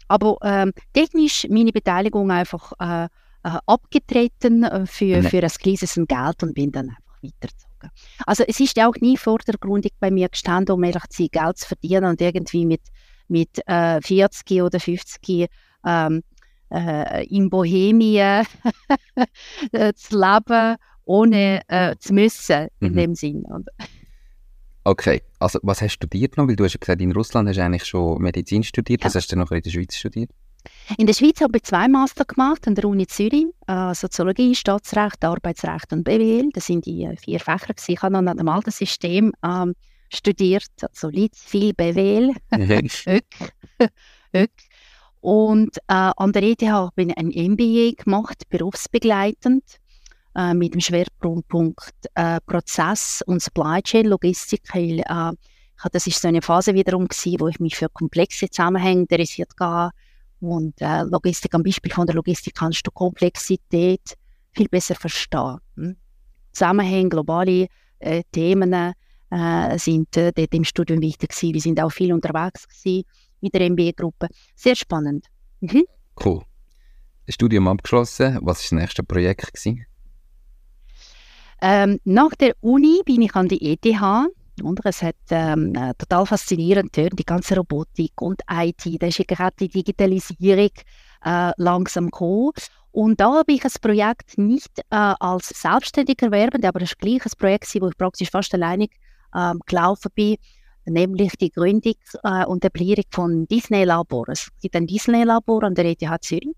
Aber 0.07 0.37
ähm, 0.41 0.73
technisch 0.93 1.47
meine 1.49 1.71
Beteiligung 1.71 2.31
einfach 2.31 2.73
äh, 2.79 3.05
äh, 3.05 3.59
abgetreten 3.65 4.63
äh, 4.63 4.85
für, 4.85 5.21
für 5.23 5.43
ein 5.43 5.49
kleines 5.49 5.93
Geld 5.95 6.43
und 6.43 6.53
bin 6.55 6.71
dann 6.71 6.89
einfach 6.89 7.21
weitergezogen. 7.21 7.91
Also 8.25 8.43
es 8.47 8.59
ist 8.59 8.75
ja 8.75 8.89
auch 8.89 8.95
nie 9.01 9.17
vordergründig 9.17 9.93
bei 9.99 10.09
mir 10.09 10.27
gestanden, 10.27 10.73
um 10.73 10.83
ehrlich 10.83 11.07
zu 11.09 11.27
Geld 11.29 11.57
zu 11.57 11.67
verdienen 11.67 12.05
und 12.05 12.21
irgendwie 12.21 12.65
mit 12.65 12.81
mit 13.27 13.61
äh, 13.67 14.01
40 14.01 14.61
oder 14.61 14.79
50 14.79 15.49
ähm, 15.85 16.23
äh, 16.71 17.25
in 17.27 17.49
Bohemien 17.49 18.45
äh, 19.71 19.93
zu 19.93 20.19
leben, 20.19 20.77
ohne 21.07 21.61
äh, 21.67 21.95
zu 21.97 22.13
müssen, 22.13 22.67
in 22.79 22.91
mhm. 22.91 22.95
dem 22.95 23.15
Sinn. 23.15 23.45
Okay, 24.83 25.21
also 25.39 25.59
was 25.63 25.81
hast 25.81 25.97
du 25.97 26.05
studiert 26.05 26.37
noch? 26.37 26.47
Weil 26.47 26.55
du 26.55 26.63
hast 26.63 26.73
ja 26.73 26.79
gesagt, 26.79 27.01
in 27.01 27.11
Russland 27.11 27.49
hast 27.49 27.57
du 27.57 27.63
eigentlich 27.63 27.85
schon 27.85 28.21
Medizin 28.21 28.63
studiert. 28.63 29.01
Ja. 29.01 29.07
Was 29.07 29.15
hast 29.15 29.31
du 29.31 29.35
noch 29.35 29.51
in 29.51 29.61
der 29.61 29.69
Schweiz 29.69 29.95
studiert? 29.95 30.31
In 30.97 31.05
der 31.07 31.13
Schweiz 31.13 31.41
habe 31.41 31.57
ich 31.57 31.63
zwei 31.63 31.87
Master 31.87 32.25
gemacht 32.25 32.67
an 32.67 32.75
der 32.75 32.85
Uni 32.85 33.07
Zürich, 33.07 33.45
äh, 33.67 33.93
Soziologie, 33.93 34.55
Staatsrecht, 34.55 35.23
Arbeitsrecht 35.23 35.91
und 35.93 36.03
BWL. 36.03 36.49
Das 36.53 36.67
sind 36.67 36.85
die 36.85 37.03
äh, 37.03 37.15
vier 37.17 37.39
Fächer. 37.39 37.73
Ich 37.87 38.01
habe 38.01 38.13
noch 38.13 38.21
nach 38.21 38.35
dem 38.35 38.47
alten 38.47 38.71
System 38.71 39.33
ähm, 39.43 39.75
studiert, 40.09 40.67
also 40.81 41.09
viel 41.33 41.73
BWL, 41.73 42.33
Und 45.19 45.77
äh, 45.87 46.11
an 46.15 46.31
der 46.31 46.43
ETH 46.43 46.61
habe 46.63 47.01
ich 47.01 47.17
ein 47.17 47.27
MBA 47.27 48.01
gemacht, 48.01 48.43
berufsbegleitend, 48.49 49.63
äh, 50.37 50.53
mit 50.53 50.73
dem 50.73 50.81
Schwerpunkt 50.81 51.93
äh, 52.13 52.39
Prozess 52.45 53.23
und 53.25 53.41
Supply 53.41 53.81
Chain, 53.81 54.05
Logistik. 54.05 54.61
Weil, 54.73 54.99
äh, 54.99 55.35
das 55.91 56.07
ist 56.07 56.21
so 56.21 56.27
eine 56.27 56.41
Phase 56.41 56.73
wiederum 56.75 57.07
gewesen, 57.07 57.39
wo 57.39 57.47
ich 57.47 57.59
mich 57.59 57.75
für 57.75 57.89
komplexe 57.89 58.49
Zusammenhänge 58.49 59.01
interessiert 59.01 59.51
habe. 59.59 59.91
Und 60.39 60.79
äh, 60.79 61.01
Logistik, 61.03 61.55
am 61.55 61.63
Beispiel 61.63 61.91
von 61.91 62.05
der 62.05 62.15
Logistik 62.15 62.53
kannst 62.53 62.85
du 62.85 62.91
Komplexität 62.91 64.15
viel 64.51 64.67
besser 64.67 64.93
verstehen. 64.93 65.57
Hm? 65.75 65.97
Zusammenhänge, 66.51 67.09
globale 67.09 67.67
äh, 67.97 68.21
Themen, 68.31 68.93
äh, 69.31 69.79
sind 69.79 70.15
äh, 70.17 70.31
dort 70.31 70.53
im 70.53 70.63
Studium 70.63 71.01
wichtig 71.01 71.31
gewesen. 71.31 71.53
Wir 71.55 71.61
sind 71.61 71.81
auch 71.81 71.91
viel 71.91 72.13
unterwegs 72.13 72.67
gewesen 72.67 73.05
mit 73.41 73.55
der 73.55 73.69
MBA-Gruppe. 73.71 74.27
Sehr 74.55 74.75
spannend. 74.75 75.25
Mhm. 75.61 75.85
Cool. 76.23 76.43
Studium 77.27 77.67
abgeschlossen. 77.67 78.35
Was 78.41 78.59
war 78.59 78.63
das 78.63 78.71
nächste 78.71 79.03
Projekt? 79.03 79.51
Gewesen? 79.53 79.86
Ähm, 81.61 81.99
nach 82.03 82.31
der 82.35 82.55
Uni 82.61 83.01
bin 83.05 83.21
ich 83.21 83.35
an 83.35 83.47
die 83.47 83.73
ETH. 83.73 84.01
Und 84.63 84.79
es 84.85 85.03
hat 85.03 85.15
ähm, 85.29 85.75
äh, 85.75 85.93
total 85.99 86.25
faszinierend 86.25 86.95
die 86.95 87.25
ganze 87.25 87.55
Robotik 87.55 88.19
und 88.21 88.41
IT. 88.49 88.85
Da 88.99 89.07
ist 89.07 89.27
gerade 89.27 89.55
die 89.59 89.69
Digitalisierung 89.69 90.71
äh, 91.23 91.51
langsam 91.57 92.05
gekommen. 92.05 92.51
Und 92.91 93.19
da 93.19 93.33
habe 93.33 93.51
ich 93.51 93.63
ein 93.63 93.71
Projekt 93.81 94.37
nicht 94.39 94.79
äh, 94.89 95.13
als 95.19 95.49
selbstständiger 95.49 96.31
Werbende, 96.31 96.67
aber 96.67 96.79
das 96.79 96.91
war 96.91 96.97
gleich 96.99 97.23
ein 97.23 97.31
Projekt, 97.37 97.75
wo 97.79 97.89
ich 97.89 97.97
praktisch 97.97 98.31
fast 98.31 98.53
alleinig 98.55 98.91
ähm, 99.35 99.61
gelaufen 99.67 100.09
bin, 100.15 100.37
nämlich 100.85 101.33
die 101.37 101.51
Gründung 101.51 101.93
äh, 102.23 102.45
und 102.45 102.65
Etablierung 102.65 103.03
von 103.11 103.47
Disney-Labor. 103.47 104.29
Es 104.29 104.49
gibt 104.61 104.75
ein 104.75 104.87
Disney-Labor 104.87 105.63
an 105.63 105.75
der 105.75 105.85
ETH 105.85 106.23
Zürich. 106.23 106.55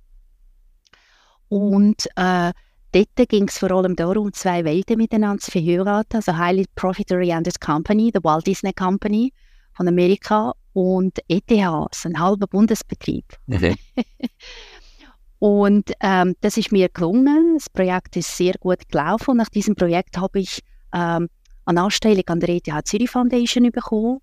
Und 1.49 2.07
äh, 2.15 2.53
dort 2.91 3.29
ging 3.29 3.47
es 3.47 3.57
vor 3.57 3.71
allem 3.71 3.95
darum, 3.95 4.33
zwei 4.33 4.63
Welten 4.63 4.97
miteinander 4.97 5.41
zu 5.41 5.51
verheiraten. 5.51 6.17
Also 6.17 6.37
Highly 6.37 6.65
Profit-Oriented 6.75 7.59
Company, 7.61 8.11
the 8.13 8.23
Walt 8.23 8.47
Disney 8.47 8.73
Company 8.73 9.33
von 9.73 9.87
Amerika 9.87 10.53
und 10.73 11.19
ETH, 11.27 11.51
ist 11.51 12.05
ein 12.05 12.19
halber 12.19 12.47
Bundesbetrieb. 12.47 13.25
Okay. 13.51 13.75
und 15.39 15.91
ähm, 16.01 16.35
das 16.41 16.57
ist 16.57 16.71
mir 16.71 16.89
gelungen. 16.89 17.55
Das 17.55 17.69
Projekt 17.69 18.15
ist 18.17 18.35
sehr 18.35 18.53
gut 18.59 18.87
gelaufen. 18.89 19.31
Und 19.31 19.37
nach 19.37 19.49
diesem 19.49 19.75
Projekt 19.75 20.17
habe 20.17 20.39
ich 20.39 20.59
ähm, 20.93 21.29
eine 21.65 21.81
Anstellung 21.81 22.23
an 22.27 22.39
der 22.39 22.49
ETH 22.49 22.87
Zürich 22.87 23.09
Foundation 23.09 23.71
bekommen. 23.71 24.19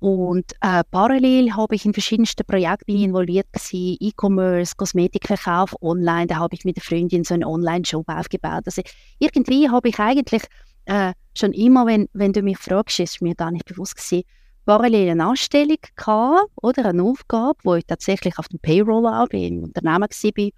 Und 0.00 0.52
äh, 0.60 0.84
parallel 0.90 1.54
habe 1.54 1.74
ich 1.74 1.84
in 1.84 1.92
verschiedensten 1.92 2.46
Projekten 2.46 2.96
involviert 2.96 3.48
E-Commerce, 3.72 4.74
Kosmetikverkauf 4.76 5.74
online. 5.82 6.28
Da 6.28 6.36
habe 6.36 6.54
ich 6.54 6.64
mit 6.64 6.76
der 6.76 6.84
Freundin 6.84 7.24
so 7.24 7.34
einen 7.34 7.44
Online-Shop 7.44 8.08
aufgebaut. 8.08 8.62
Also 8.66 8.82
irgendwie 9.18 9.68
habe 9.68 9.88
ich 9.88 9.98
eigentlich 9.98 10.42
äh, 10.84 11.12
schon 11.36 11.52
immer, 11.52 11.86
wenn, 11.86 12.08
wenn 12.12 12.32
du 12.32 12.42
mich 12.42 12.58
fragst, 12.58 13.00
ist 13.00 13.20
mir 13.20 13.34
gar 13.34 13.50
nicht 13.50 13.64
bewusst 13.64 13.96
gewesen, 13.96 14.22
parallel 14.64 15.10
eine 15.10 15.24
Anstellung 15.24 15.78
gehabt, 15.96 16.46
oder 16.62 16.84
eine 16.84 17.02
Aufgabe, 17.02 17.58
wo 17.64 17.74
ich 17.74 17.86
tatsächlich 17.86 18.38
auf 18.38 18.48
dem 18.48 18.60
Payroll 18.60 19.06
auch 19.06 19.28
im 19.30 19.64
Unternehmen 19.64 20.02
war 20.02 20.50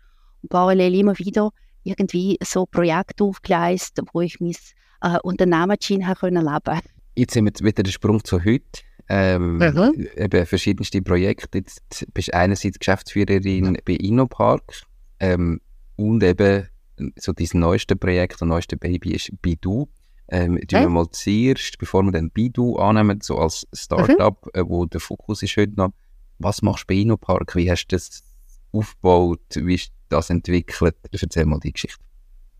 und 0.43 0.51
parallel 0.51 0.95
immer 0.97 1.19
wieder 1.19 1.51
irgendwie 1.83 2.37
so 2.45 2.67
Projekte 2.67 3.25
aufgeleistet, 3.25 4.07
wo 4.13 4.21
ich 4.21 4.39
mich 4.41 4.59
äh, 5.01 5.19
können 6.15 6.45
leben 6.45 6.81
Jetzt 7.17 7.35
sind 7.35 7.45
wir 7.45 7.67
wieder 7.67 7.83
der 7.83 7.91
Sprung 7.91 8.23
zu 8.23 8.45
heute. 8.45 8.83
Ähm, 9.13 9.59
mhm. 9.59 10.07
eben 10.17 10.47
verschiedenste 10.47 11.03
Projekte. 11.03 11.59
Jetzt 11.59 12.07
bist 12.15 12.29
du 12.29 12.35
einerseits 12.35 12.79
Geschäftsführerin 12.79 13.77
bei 13.85 13.95
InnoPark 13.95 14.83
ähm, 15.19 15.61
und 15.97 16.23
eben 16.23 16.69
so 17.17 17.33
dein 17.33 17.49
neueste 17.55 17.97
Projekt, 17.97 18.35
das 18.35 18.49
neueste 18.49 18.77
Baby 18.77 19.15
ist 19.15 19.31
Bidu. 19.43 19.89
Ähm, 20.29 20.61
okay. 20.63 20.83
wir 20.83 20.89
mal 20.89 21.11
zuerst, 21.11 21.77
bevor 21.79 22.05
wir 22.05 22.13
dann 22.13 22.31
Bidu 22.31 22.77
annehmen, 22.77 23.21
so 23.21 23.39
als 23.39 23.67
Startup, 23.73 24.47
mhm. 24.47 24.61
äh, 24.61 24.69
wo 24.69 24.87
der 24.87 25.01
Fokus 25.01 25.43
ist 25.43 25.57
heute 25.57 25.75
noch, 25.75 25.91
was 26.39 26.63
machst 26.63 26.85
du 26.85 26.95
bei 26.95 27.01
InnoPark? 27.01 27.57
Wie 27.57 27.69
hast 27.69 27.89
du 27.89 27.97
das 27.97 28.23
aufgebaut? 28.71 29.41
Wie 29.57 29.75
ist 29.75 29.91
das 30.09 30.31
entwickelt? 30.31 30.95
Erzähl 31.11 31.47
mal 31.47 31.59
die 31.59 31.73
Geschichte. 31.73 31.99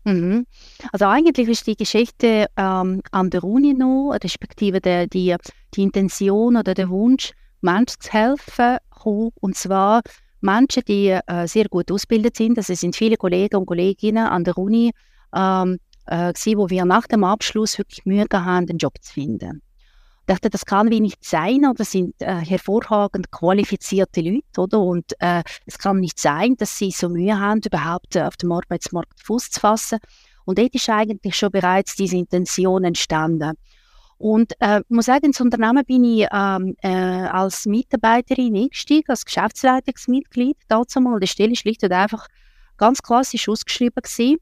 Mhm. 0.03 0.45
Also 0.91 1.05
eigentlich 1.05 1.47
ist 1.47 1.67
die 1.67 1.75
Geschichte 1.75 2.47
ähm, 2.57 3.01
an 3.11 3.29
der 3.29 3.43
Uni 3.43 3.73
noch, 3.73 4.17
respektive 4.23 4.81
der, 4.81 5.07
die, 5.07 5.35
die 5.75 5.83
Intention 5.83 6.57
oder 6.57 6.73
der 6.73 6.89
Wunsch, 6.89 7.33
Menschen 7.61 7.99
zu 7.99 8.11
helfen, 8.11 8.77
und 9.03 9.55
zwar 9.55 10.01
Menschen, 10.41 10.83
die 10.87 11.09
äh, 11.09 11.47
sehr 11.47 11.67
gut 11.69 11.91
ausgebildet 11.91 12.37
sind. 12.37 12.57
Also 12.57 12.73
es 12.73 12.81
sind 12.81 12.95
viele 12.95 13.17
Kollegen 13.17 13.57
und 13.57 13.65
Kolleginnen 13.65 14.25
an 14.25 14.43
der 14.43 14.57
Uni, 14.57 14.91
ähm, 15.35 15.77
äh, 16.07 16.33
gewesen, 16.33 16.57
wo 16.57 16.69
wir 16.69 16.85
nach 16.85 17.07
dem 17.07 17.23
Abschluss 17.23 17.77
wirklich 17.77 18.05
Mühe 18.05 18.25
haben, 18.31 18.69
einen 18.69 18.77
Job 18.77 18.93
zu 19.01 19.13
finden 19.13 19.61
dachte, 20.25 20.49
das 20.49 20.65
kann 20.65 20.89
wie 20.91 20.99
nicht 20.99 21.23
sein, 21.23 21.65
oder 21.65 21.83
sind 21.83 22.13
äh, 22.21 22.35
hervorragend 22.35 23.31
qualifizierte 23.31 24.21
Leute, 24.21 24.61
oder? 24.61 24.79
Und 24.79 25.13
äh, 25.19 25.43
es 25.65 25.77
kann 25.77 25.99
nicht 25.99 26.19
sein, 26.19 26.55
dass 26.57 26.77
sie 26.77 26.91
so 26.91 27.09
Mühe 27.09 27.39
haben, 27.39 27.61
überhaupt 27.65 28.15
äh, 28.15 28.23
auf 28.23 28.37
dem 28.37 28.51
Arbeitsmarkt 28.51 29.19
Fuß 29.23 29.51
zu 29.51 29.59
fassen. 29.59 29.99
Und 30.45 30.57
dort 30.57 30.73
ist 30.73 30.89
eigentlich 30.89 31.35
schon 31.35 31.51
bereits 31.51 31.95
diese 31.95 32.17
Intention 32.17 32.83
entstanden. 32.83 33.53
Und 34.17 34.53
äh, 34.59 34.81
ich 34.81 34.89
muss 34.89 35.05
sagen, 35.05 35.25
ins 35.25 35.41
Unternehmen 35.41 35.83
bin 35.83 36.03
ich 36.03 36.27
ähm, 36.31 36.75
äh, 36.83 36.89
als 36.89 37.65
Mitarbeiterin 37.65 38.55
eingestiegen, 38.55 39.09
als 39.09 39.25
Geschäftsleitungsmitglied. 39.25 40.57
Dazu 40.67 41.01
mal, 41.01 41.19
die 41.19 41.27
Stelle 41.27 41.55
schlicht 41.55 41.83
und 41.83 41.91
einfach 41.91 42.27
ganz 42.77 43.01
klassisch 43.01 43.49
ausgeschrieben 43.49 44.01
gewesen, 44.03 44.37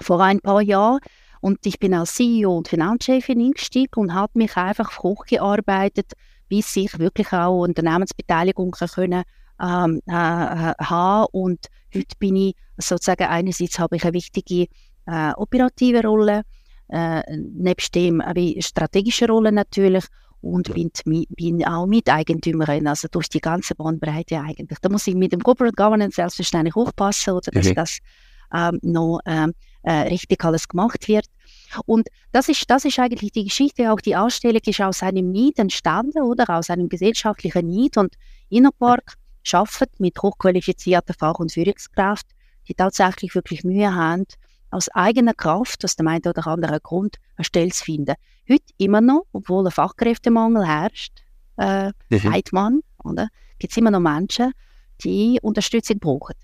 vor 0.00 0.20
ein 0.20 0.40
paar 0.40 0.60
Jahren. 0.60 0.98
Und 1.40 1.64
ich 1.64 1.78
bin 1.78 1.94
als 1.94 2.14
CEO 2.14 2.56
und 2.56 2.68
Finanzchefin 2.68 3.40
eingestiegen 3.40 4.00
und 4.00 4.14
habe 4.14 4.32
mich 4.34 4.56
einfach 4.56 4.98
hochgearbeitet, 5.02 6.12
bis 6.48 6.74
ich 6.76 6.98
wirklich 6.98 7.32
auch 7.32 7.62
Unternehmensbeteiligung 7.62 8.72
können, 8.72 9.22
ähm, 9.60 10.00
äh, 10.06 10.12
haben. 10.12 11.26
Und 11.32 11.66
heute 11.94 12.16
bin 12.18 12.36
ich 12.36 12.54
sozusagen 12.78 13.24
einerseits 13.24 13.78
habe 13.78 13.96
ich 13.96 14.04
eine 14.04 14.14
wichtige 14.14 14.66
äh, 15.06 15.32
operative 15.36 16.02
Rolle, 16.02 16.42
äh, 16.88 17.22
nebst 17.36 17.94
dem 17.94 18.20
eine 18.20 18.54
strategische 18.60 19.26
Rolle 19.26 19.52
natürlich. 19.52 20.04
und 20.42 20.72
bin, 20.74 20.90
bin 21.30 21.64
auch 21.66 21.86
Miteigentümerin, 21.86 22.86
also 22.86 23.08
durch 23.10 23.28
die 23.28 23.40
ganze 23.40 23.74
Bandbreite 23.74 24.38
eigentlich. 24.38 24.78
Da 24.80 24.88
muss 24.88 25.06
ich 25.06 25.14
mit 25.14 25.32
dem 25.32 25.40
Corporate 25.42 25.74
Governance 25.74 26.16
selbstverständlich 26.16 26.76
aufpassen, 26.76 27.32
oder 27.32 27.50
dass 27.50 27.66
mhm. 27.66 27.74
das 27.74 27.98
ähm, 28.54 28.78
noch 28.82 29.20
ähm, 29.26 29.54
äh, 29.86 30.08
richtig 30.08 30.44
alles 30.44 30.66
gemacht 30.66 31.06
wird. 31.06 31.26
Und 31.86 32.08
das 32.32 32.48
ist, 32.48 32.68
das 32.68 32.84
ist 32.84 32.98
eigentlich 32.98 33.30
die 33.30 33.44
Geschichte, 33.44 33.92
auch 33.92 34.00
die 34.00 34.16
Ausstellung 34.16 34.60
ist 34.66 34.80
aus 34.80 35.02
einem 35.02 35.30
Need 35.30 35.60
entstanden, 35.60 36.22
oder 36.22 36.50
aus 36.50 36.70
einem 36.70 36.88
gesellschaftlichen 36.88 37.68
Need 37.68 37.96
und 37.96 38.16
Innopark 38.48 39.14
schafft 39.44 40.00
mit 40.00 40.20
hochqualifizierten 40.20 41.14
Fach- 41.14 41.38
und 41.38 41.52
Führungskräften, 41.52 42.34
die 42.66 42.74
tatsächlich 42.74 43.36
wirklich 43.36 43.62
Mühe 43.62 43.94
haben, 43.94 44.24
aus 44.70 44.88
eigener 44.88 45.34
Kraft, 45.34 45.84
aus 45.84 45.94
dem 45.94 46.08
einen 46.08 46.26
oder 46.26 46.44
anderen 46.48 46.80
Grund, 46.82 47.18
eine 47.36 47.44
Stelle 47.44 47.70
zu 47.70 47.84
finden. 47.84 48.16
Heute 48.50 48.64
immer 48.78 49.00
noch, 49.00 49.26
obwohl 49.32 49.64
ein 49.66 49.70
Fachkräftemangel 49.70 50.66
herrscht, 50.66 51.22
äh, 51.58 51.92
mhm. 52.10 52.18
sagt 52.18 52.52
man, 52.52 52.80
gibt 53.60 53.70
es 53.70 53.76
immer 53.76 53.92
noch 53.92 54.00
Menschen, 54.00 54.52
die 55.04 55.38
Unterstützung 55.42 56.00
brauchen. 56.00 56.34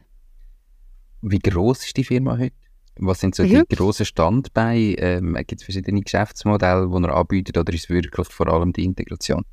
Wie 1.23 1.41
groß 1.41 1.87
ist 1.87 1.97
die 1.97 2.05
Firma 2.05 2.39
heute? 2.39 2.62
Was 2.97 3.21
sind 3.21 3.35
so 3.35 3.43
mhm. 3.43 3.65
die 3.71 3.77
grossen 3.77 4.07
Standbeine? 4.07 4.99
Ähm, 4.99 5.35
Gibt 5.47 5.61
es 5.61 5.65
verschiedene 5.65 6.01
Geschäftsmodelle, 6.01 6.89
die 6.89 7.03
ihr 7.03 7.15
anbietet 7.15 7.57
oder 7.57 7.73
ist 7.73 7.85
es 7.85 7.91
wirklich 7.91 8.29
vor 8.29 8.49
allem 8.49 8.73
die 8.73 8.85
Integration? 8.85 9.45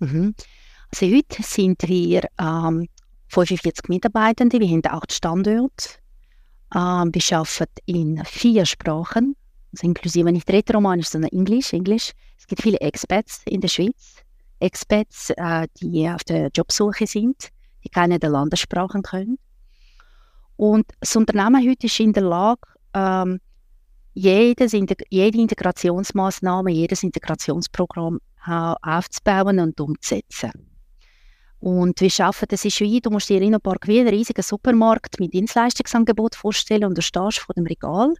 Mhm. 0.00 0.34
Also 0.90 1.06
heute 1.06 1.42
sind 1.42 1.82
wir 1.86 2.22
ähm, 2.38 2.88
45 3.28 3.88
Mitarbeitende, 3.88 4.60
wir 4.60 4.68
haben 4.68 4.82
acht 4.86 5.12
Standorte. 5.12 5.90
Ähm, 6.74 7.12
wir 7.12 7.38
arbeiten 7.38 7.72
in 7.86 8.24
vier 8.24 8.66
Sprachen, 8.66 9.36
also 9.72 9.86
inklusive 9.86 10.30
nicht 10.32 10.50
Rätoromanisch, 10.50 11.08
sondern 11.08 11.30
Englisch, 11.32 11.72
Englisch. 11.72 12.12
Es 12.38 12.46
gibt 12.46 12.62
viele 12.62 12.80
Expats 12.80 13.42
in 13.46 13.60
der 13.60 13.68
Schweiz, 13.68 14.16
Expats, 14.60 15.30
äh, 15.36 15.68
die 15.80 16.08
auf 16.08 16.24
der 16.24 16.50
Jobsuche 16.54 17.06
sind, 17.06 17.48
die 17.84 17.88
keine 17.88 18.18
der 18.18 18.30
Landessprachen 18.30 19.02
können. 19.02 19.38
Und 20.56 20.86
das 21.00 21.14
Unternehmen 21.16 21.66
heute 21.68 21.86
ist 21.86 22.00
in 22.00 22.12
der 22.12 22.22
Lage, 22.22 22.60
ähm, 22.94 23.40
jedes, 24.14 24.72
jede 24.72 25.38
Integrationsmaßnahme, 25.38 26.70
jedes 26.70 27.02
Integrationsprogramm 27.02 28.18
äh, 28.46 28.74
aufzubauen 28.82 29.60
und 29.60 29.78
umzusetzen. 29.80 30.52
Und 31.60 32.00
wir 32.00 32.10
schaffen 32.10 32.46
das 32.48 32.64
ist 32.64 32.80
wie, 32.80 33.00
du 33.00 33.10
musst 33.10 33.28
dir 33.28 33.42
in 33.42 33.58
paar 33.60 33.76
wie 33.84 34.00
einen 34.00 34.08
riesigen 34.08 34.42
Supermarkt 34.42 35.18
mit 35.20 35.34
Dienstleistungsangebot 35.34 36.34
vorstellen 36.34 36.84
und 36.84 36.96
du 36.96 37.02
stehst 37.02 37.38
vor 37.40 37.54
dem 37.54 37.66
Regal 37.66 38.14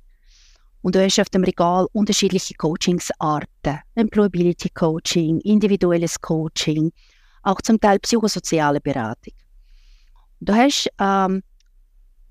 und 0.83 0.95
du 0.95 1.05
hast 1.05 1.21
auf 1.21 1.28
dem 1.28 1.45
Regal 1.45 1.87
unterschiedliche 1.93 2.55
Coachingsarten. 2.55 3.81
Employability 3.95 4.71
Coaching, 4.71 5.40
individuelles 5.40 6.21
Coaching, 6.21 6.93
auch 7.43 7.61
zum 7.62 7.81
Teil 7.81 7.99
psychosoziale 8.00 8.81
Beratung. 8.81 9.35
Du 10.40 10.55
hast 10.55 10.88
ähm, 10.99 11.43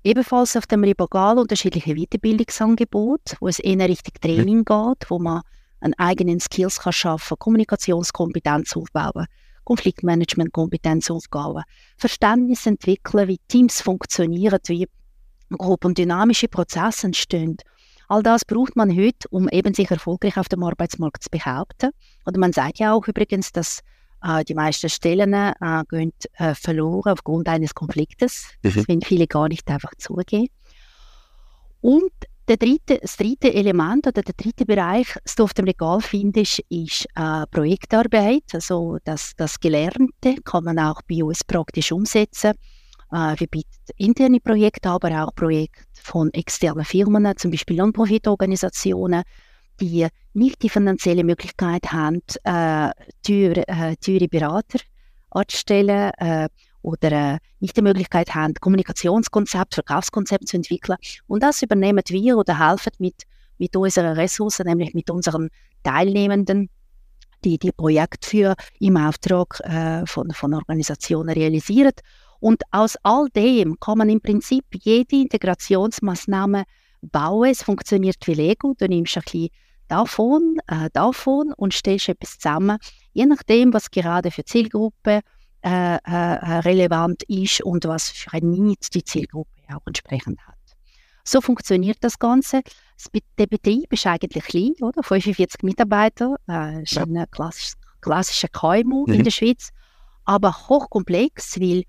ebenfalls 0.06 0.56
auf 0.56 0.66
dem 0.66 0.84
Regal 0.84 1.38
unterschiedliche 1.38 1.94
Weiterbildungsangebote, 1.94 3.36
wo 3.40 3.48
es 3.48 3.58
eher 3.58 3.88
Richtung 3.88 4.14
Training 4.20 4.64
geht, 4.64 5.10
wo 5.10 5.18
man 5.18 5.42
einen 5.80 5.94
eigenen 5.94 6.38
Skills 6.40 6.78
kann 6.78 6.92
schaffen, 6.92 7.36
Kommunikationskompetenz 7.38 8.76
aufbauen 8.76 9.26
Konfliktmanagement-Kompetenz 9.64 11.10
aufbauen, 11.10 11.64
Verständnis 11.98 12.66
entwickeln, 12.66 13.26
wie 13.26 13.40
Teams 13.48 13.80
funktionieren, 13.80 14.60
wie 14.68 14.86
und 15.50 15.98
dynamische 15.98 16.46
Prozesse 16.46 17.08
entstehen. 17.08 17.56
All 18.08 18.22
das 18.22 18.44
braucht 18.44 18.76
man 18.76 18.96
heute, 18.96 19.28
um 19.30 19.48
eben 19.48 19.74
sich 19.74 19.90
erfolgreich 19.90 20.36
auf 20.36 20.48
dem 20.48 20.62
Arbeitsmarkt 20.62 21.24
zu 21.24 21.30
behaupten. 21.30 21.90
Oder 22.24 22.38
man 22.38 22.52
sagt 22.52 22.78
ja 22.78 22.92
auch 22.92 23.08
übrigens, 23.08 23.50
dass 23.50 23.80
die 24.48 24.54
meisten 24.54 24.88
Stellen 24.88 25.32
äh, 25.34 25.54
gehen 25.88 26.12
äh, 26.34 26.54
verloren 26.54 27.12
aufgrund 27.12 27.48
eines 27.48 27.74
Konfliktes. 27.74 28.46
Mhm. 28.62 28.74
Das 28.74 28.88
wollen 28.88 29.02
viele 29.02 29.26
gar 29.26 29.48
nicht 29.48 29.68
einfach 29.68 29.92
zugeben. 29.98 30.48
Und 31.80 32.12
der 32.48 32.56
dritte, 32.56 32.98
das 33.00 33.16
dritte 33.16 33.52
Element 33.52 34.06
oder 34.06 34.22
der 34.22 34.34
dritte 34.36 34.64
Bereich, 34.64 35.08
das 35.24 35.34
du 35.34 35.44
auf 35.44 35.54
dem 35.54 35.64
Regal 35.64 36.00
findest, 36.00 36.60
ist 36.68 37.06
äh, 37.16 37.44
Projektarbeit. 37.50 38.44
Also 38.52 38.98
das, 39.04 39.32
das 39.36 39.58
Gelernte 39.58 40.36
kann 40.44 40.64
man 40.64 40.78
auch 40.78 41.02
bei 41.08 41.24
uns 41.24 41.42
praktisch 41.42 41.90
umsetzen. 41.90 42.52
Äh, 43.10 43.34
wir 43.38 43.46
bieten 43.48 43.70
interne 43.96 44.40
Projekte, 44.40 44.90
aber 44.90 45.24
auch 45.24 45.34
Projekte 45.34 45.82
von 45.94 46.32
externen 46.34 46.84
Firmen, 46.84 47.36
zum 47.36 47.50
Beispiel 47.50 47.76
Non-Profit-Organisationen, 47.76 49.22
die 49.80 50.06
nicht 50.34 50.62
die 50.62 50.68
finanzielle 50.68 51.24
Möglichkeit 51.24 51.92
haben, 51.92 52.22
äh, 52.44 52.90
teure, 53.22 53.66
äh, 53.68 53.96
teure 53.96 54.28
Berater 54.28 54.80
anzustellen, 55.30 56.10
äh, 56.18 56.48
oder 56.86 57.10
äh, 57.10 57.38
nicht 57.58 57.76
die 57.76 57.82
Möglichkeit 57.82 58.34
haben, 58.34 58.54
Kommunikationskonzept, 58.54 59.74
Verkaufskonzept 59.74 60.46
zu 60.46 60.56
entwickeln. 60.56 60.96
Und 61.26 61.42
das 61.42 61.60
übernehmen 61.60 62.02
wir 62.08 62.38
oder 62.38 62.58
helfen 62.70 62.92
mit, 62.98 63.24
mit 63.58 63.74
unseren 63.74 64.14
Ressourcen, 64.16 64.66
nämlich 64.66 64.94
mit 64.94 65.10
unseren 65.10 65.48
Teilnehmenden, 65.82 66.70
die 67.44 67.58
die 67.58 67.72
Projekte 67.72 68.28
für 68.28 68.54
im 68.78 68.96
Auftrag 68.96 69.60
äh, 69.64 70.06
von, 70.06 70.30
von 70.30 70.54
Organisationen 70.54 71.30
realisieren. 71.30 71.92
Und 72.38 72.62
aus 72.70 72.96
all 73.02 73.26
dem 73.34 73.80
kann 73.80 73.98
man 73.98 74.08
im 74.08 74.20
Prinzip 74.20 74.64
jede 74.72 75.16
Integrationsmaßnahme 75.16 76.64
bauen. 77.02 77.50
Es 77.50 77.64
funktioniert 77.64 78.24
wie 78.26 78.34
Lego. 78.34 78.74
Du 78.78 78.86
nimmst 78.86 79.16
ein 79.16 79.22
bisschen 79.24 79.48
davon, 79.88 80.58
äh, 80.66 80.90
davon 80.92 81.52
und 81.56 81.74
stellst 81.74 82.08
etwas 82.08 82.38
zusammen, 82.38 82.78
je 83.12 83.26
nachdem, 83.26 83.72
was 83.72 83.90
gerade 83.90 84.30
für 84.30 84.44
Zielgruppe 84.44 85.20
äh, 85.62 85.96
äh, 85.96 86.58
relevant 86.60 87.22
ist 87.24 87.60
und 87.62 87.84
was 87.86 88.10
für 88.10 88.32
ein 88.32 88.50
Need 88.50 88.94
die 88.94 89.04
Zielgruppe 89.04 89.50
auch 89.68 89.86
entsprechend 89.86 90.40
hat. 90.46 90.54
So 91.24 91.40
funktioniert 91.40 91.98
das 92.02 92.18
Ganze. 92.18 92.62
Der 93.36 93.46
Betrieb 93.46 93.92
ist 93.92 94.06
eigentlich 94.06 94.44
klein, 94.44 94.74
oder? 94.80 95.02
45 95.02 95.62
Mitarbeiter, 95.64 96.36
äh, 96.48 96.82
ist 96.82 96.92
ja. 96.92 97.02
ein 97.02 97.24
klassisch, 97.30 97.72
klassischer 98.00 98.48
KMU 98.48 99.06
mhm. 99.06 99.14
in 99.14 99.24
der 99.24 99.32
Schweiz, 99.32 99.70
aber 100.24 100.68
hochkomplex, 100.68 101.60
weil 101.60 101.82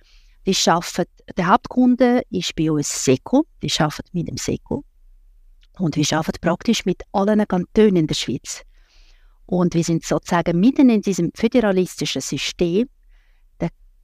die 0.46 0.56
schaffen, 0.56 1.06
der 1.38 1.48
Hauptkunde 1.48 2.24
ist 2.30 2.56
bei 2.56 2.72
uns 2.72 3.04
SECO, 3.04 3.46
die 3.62 3.72
arbeiten 3.78 4.10
mit 4.14 4.28
dem 4.28 4.38
SECO 4.38 4.84
und 5.80 5.96
wir 5.96 6.06
arbeiten 6.18 6.40
praktisch 6.42 6.86
mit 6.86 7.04
allen 7.12 7.48
Kantonen 7.48 7.96
in 7.98 8.08
der 8.08 8.16
Schweiz. 8.16 8.64
Und 9.46 9.74
wir 9.74 9.84
sind 9.84 10.04
sozusagen 10.04 10.60
mitten 10.60 10.90
in 10.90 11.02
diesem 11.02 11.32
föderalistischen 11.34 12.22
System 12.22 12.88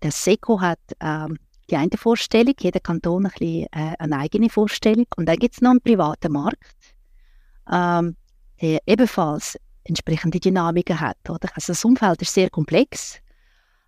der 0.04 0.12
SECO 0.12 0.60
hat 0.60 0.80
ähm, 1.00 1.38
die 1.70 1.78
eine 1.78 1.90
Vorstellung, 1.96 2.54
jeder 2.60 2.82
Kanton 2.82 3.26
ein 3.26 3.32
bisschen, 3.32 3.68
äh, 3.72 3.96
eine 3.98 4.18
eigene 4.18 4.50
Vorstellung. 4.50 5.06
Und 5.16 5.28
dann 5.28 5.38
gibt 5.38 5.56
es 5.56 5.62
noch 5.62 5.72
einen 5.72 5.82
privaten 5.82 6.34
Markt, 6.34 6.76
ähm, 7.72 8.18
der 8.62 8.80
ebenfalls 8.86 9.58
entsprechende 9.86 10.40
Dynamiken 10.40 11.00
hat. 11.00 11.18
Oder? 11.30 11.50
Also 11.56 11.72
das 11.72 11.86
Umfeld 11.86 12.22
ist 12.22 12.34
sehr 12.34 12.50
komplex, 12.50 13.20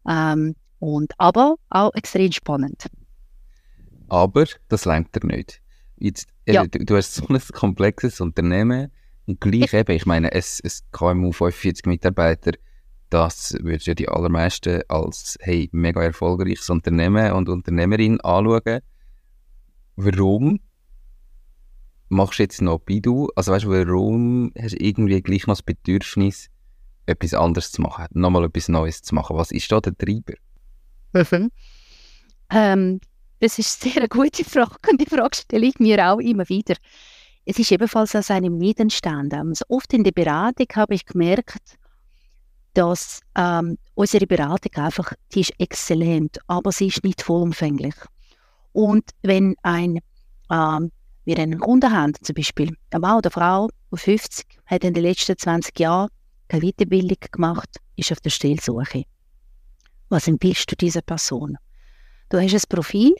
ähm, 0.07 0.55
und, 0.79 1.13
aber 1.17 1.55
auch 1.69 1.93
extrem 1.95 2.31
spannend. 2.31 2.85
Aber 4.07 4.45
das 4.69 4.85
lenkt 4.85 5.17
er 5.17 5.25
nicht. 5.25 5.61
Jetzt, 5.97 6.27
ja. 6.45 6.65
du, 6.65 6.83
du, 6.83 6.95
hast 6.95 7.15
so 7.15 7.25
ein 7.27 7.39
komplexes 7.53 8.19
Unternehmen 8.21 8.91
und 9.25 9.39
gleich 9.41 9.73
eben, 9.73 9.95
ich 9.95 10.05
meine, 10.05 10.31
es, 10.31 10.59
es 10.63 10.83
KMU 10.91 11.31
45 11.31 11.85
Mitarbeiter, 11.85 12.51
das 13.09 13.55
würdest 13.61 13.87
ja 13.87 13.93
die 13.93 14.09
allermeisten 14.09 14.81
als 14.87 15.37
hey, 15.41 15.69
mega 15.71 16.03
erfolgreiches 16.03 16.69
Unternehmen 16.69 17.31
und 17.31 17.49
Unternehmerin 17.49 18.19
anschauen. 18.21 18.81
Warum 19.95 20.59
machst 22.09 22.39
du 22.39 22.43
jetzt 22.43 22.61
noch 22.61 22.79
Bidu? 22.79 23.29
Also 23.35 23.51
weißt 23.51 23.65
du, 23.65 23.69
warum 23.69 24.51
hast 24.59 24.73
du 24.73 24.83
irgendwie 24.83 25.21
gleich 25.21 25.47
noch 25.47 25.55
das 25.55 25.63
Bedürfnis, 25.63 26.49
etwas 27.05 27.33
anderes 27.33 27.71
zu 27.71 27.81
machen, 27.81 28.07
nochmal 28.11 28.45
etwas 28.45 28.67
Neues 28.67 29.01
zu 29.01 29.15
machen? 29.15 29.37
Was 29.37 29.51
ist 29.51 29.71
da 29.71 29.79
der 29.79 29.97
Treiber? 29.97 30.33
Mhm. 31.13 31.51
Ähm, 32.51 32.99
das 33.39 33.59
ist 33.59 33.83
eine 33.83 33.93
sehr 33.93 34.07
gute 34.07 34.43
Frage 34.43 34.75
und 34.89 35.01
die 35.01 35.05
Frage 35.05 35.35
stelle 35.35 35.67
ich 35.67 35.79
mir 35.79 36.11
auch 36.11 36.19
immer 36.19 36.47
wieder. 36.49 36.75
Es 37.45 37.59
ist 37.59 37.71
ebenfalls 37.71 38.15
aus 38.15 38.31
einem 38.31 38.57
Miet 38.57 38.79
entstanden. 38.79 39.49
Also 39.49 39.65
oft 39.69 39.93
in 39.93 40.03
der 40.03 40.11
Beratung 40.11 40.67
habe 40.75 40.95
ich 40.95 41.05
gemerkt, 41.05 41.77
dass 42.73 43.21
ähm, 43.35 43.77
unsere 43.93 44.25
Beratung 44.25 44.71
einfach, 44.75 45.13
die 45.33 45.41
ist 45.41 45.53
exzellent, 45.59 46.39
aber 46.47 46.71
sie 46.71 46.87
ist 46.87 47.03
nicht 47.03 47.21
vollumfänglich. 47.21 47.95
Und 48.73 49.11
wenn 49.21 49.55
ein, 49.63 49.99
ähm, 50.51 50.91
wir 51.23 51.39
einen 51.39 51.59
Kunden 51.59 51.91
haben, 51.91 52.13
zum 52.21 52.35
Beispiel 52.35 52.75
eine 52.91 52.99
Mann 52.99 53.17
oder 53.17 53.31
Frau 53.31 53.69
auf 53.91 54.01
50, 54.01 54.45
hat 54.65 54.83
in 54.83 54.93
den 54.93 55.03
letzten 55.03 55.37
20 55.37 55.79
Jahren 55.79 56.09
keine 56.47 56.63
Weiterbildung 56.63 57.17
gemacht, 57.31 57.69
ist 57.95 58.11
auf 58.11 58.19
der 58.19 58.29
Stellsuche. 58.29 59.03
Was 60.09 60.27
empfiehlst 60.27 60.71
du 60.71 60.75
dieser 60.75 61.01
Person? 61.01 61.57
Du 62.29 62.39
hast 62.39 62.53
ein 62.53 62.61
Profil 62.69 63.15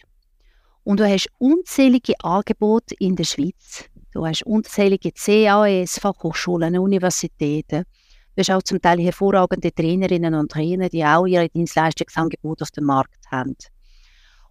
und 0.83 0.99
du 0.99 1.07
hast 1.07 1.29
unzählige 1.37 2.13
Angebote 2.23 2.95
in 2.99 3.15
der 3.15 3.23
Schweiz. 3.23 3.85
Du 4.11 4.25
hast 4.25 4.43
unzählige 4.43 5.11
CAS, 5.11 5.99
Fachhochschulen, 5.99 6.77
Universitäten. 6.77 7.83
Du 8.35 8.39
hast 8.39 8.49
auch 8.49 8.63
zum 8.63 8.81
Teil 8.81 8.99
hervorragende 8.99 9.71
Trainerinnen 9.71 10.33
und 10.33 10.51
Trainer, 10.51 10.89
die 10.89 11.05
auch 11.05 11.25
ihre 11.25 11.49
Dienstleistungsangebote 11.49 12.63
auf 12.63 12.71
dem 12.71 12.85
Markt 12.85 13.29
haben. 13.29 13.55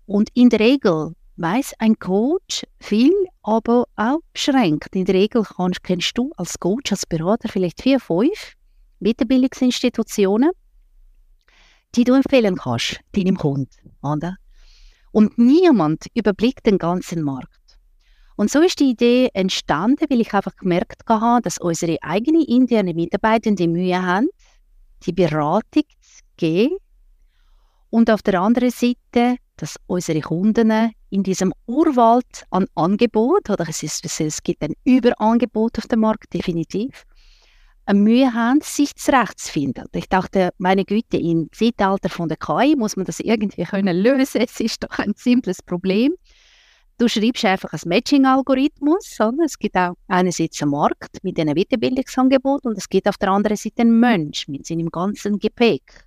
Und 0.07 0.29
in 0.35 0.51
der 0.51 0.61
Regel 0.61 1.14
weiß 1.37 1.73
ein 1.79 1.99
Coach 1.99 2.64
viel, 2.79 3.12
aber 3.43 3.87
auch 3.97 4.21
beschränkt. 4.33 4.95
In 4.95 5.05
der 5.05 5.17
Regel 5.17 5.43
kannst, 5.43 5.83
kennst 5.83 6.17
du 6.17 6.31
als 6.37 6.59
Coach, 6.61 6.93
als 6.93 7.07
Berater 7.07 7.49
vielleicht 7.49 7.83
vier, 7.83 7.99
fünf 7.99 8.55
Weiterbildungsinstitutionen, 9.01 10.51
die 11.95 12.05
du 12.05 12.14
empfehlen 12.14 12.57
kannst, 12.57 13.01
deinem 13.12 13.37
Kunden. 13.37 13.97
Oder? 14.03 14.37
Und 15.14 15.38
niemand 15.38 16.07
überblickt 16.14 16.66
den 16.66 16.77
ganzen 16.77 17.22
Markt. 17.22 17.79
Und 18.35 18.50
so 18.50 18.61
ist 18.61 18.81
die 18.81 18.90
Idee 18.90 19.31
entstanden, 19.33 20.07
weil 20.11 20.20
ich 20.20 20.35
einfach 20.35 20.57
gemerkt 20.57 21.03
habe, 21.09 21.40
dass 21.40 21.59
unsere 21.59 22.03
eigenen 22.03 22.42
internen 22.42 22.96
Mitarbeitenden 22.96 23.70
Mühe 23.70 24.03
haben, 24.03 24.27
die 25.07 25.12
Beratung 25.12 25.85
zu 26.00 26.24
geben. 26.37 26.79
Und 27.90 28.11
auf 28.11 28.22
der 28.22 28.40
anderen 28.40 28.70
Seite, 28.70 29.37
dass 29.57 29.77
unsere 29.87 30.20
Kunden 30.20 30.90
in 31.11 31.22
diesem 31.22 31.55
Urwald 31.66 32.44
an 32.50 32.66
Angebot, 32.74 33.50
oder 33.50 33.68
es, 33.68 33.85
ist, 33.85 34.05
es 34.20 34.42
gibt 34.42 34.62
ein 34.64 34.74
Überangebot 34.83 35.79
auf 35.79 35.87
dem 35.87 36.00
Markt, 36.00 36.35
definitiv, 36.35 37.05
Mühe 37.92 38.33
haben, 38.33 38.61
sich 38.62 38.94
zurechtzufinden. 38.97 39.85
Ich 39.92 40.09
dachte, 40.09 40.51
meine 40.59 40.85
Güte, 40.85 41.18
im 41.18 41.51
Zeitalter 41.53 42.09
von 42.09 42.29
der 42.29 42.38
KI 42.38 42.77
muss 42.77 42.97
man 42.97 43.05
das 43.05 43.20
irgendwie 43.20 43.64
können 43.70 43.97
lösen. 43.97 44.40
Es 44.40 44.59
ist 44.61 44.83
doch 44.83 44.99
ein 44.99 45.12
simples 45.16 45.62
Problem. 45.62 46.14
Du 46.97 47.09
schreibst 47.09 47.44
einfach 47.44 47.73
ein 47.73 47.81
Matching-Algorithmus. 47.87 49.18
Es 49.44 49.59
gibt 49.59 49.77
auch 49.77 49.94
einerseits 50.07 50.62
einen 50.62 50.70
Markt 50.70 51.23
mit 51.23 51.38
einem 51.38 51.55
Weiterbildungsangebot 51.57 52.64
und 52.64 52.79
es 52.79 52.88
gibt 52.88 53.09
auf 53.09 53.18
der 53.18 53.31
anderen 53.31 53.57
Seite 53.57 53.83
einen 53.83 53.99
Mensch 53.99 54.49
mit 54.49 54.64
seinem 54.66 54.88
ganzen 54.90 55.38
Gepäck. 55.38 56.07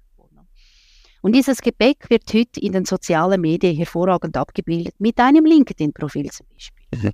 Und 1.21 1.35
dieses 1.35 1.61
Gepäck 1.61 2.09
wird 2.09 2.23
heute 2.33 2.59
in 2.61 2.71
den 2.71 2.85
sozialen 2.85 3.41
Medien 3.41 3.75
hervorragend 3.75 4.37
abgebildet, 4.37 4.95
mit 4.99 5.19
einem 5.19 5.45
LinkedIn-Profil 5.45 6.31
zum 6.31 6.47
Beispiel. 6.53 6.87
Mhm. 6.95 7.11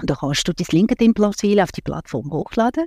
Und 0.00 0.10
da 0.10 0.14
kannst 0.14 0.46
du 0.46 0.52
das 0.52 0.70
LinkedIn-Profil 0.70 1.58
auf 1.58 1.72
die 1.72 1.82
Plattform 1.82 2.30
hochladen 2.30 2.86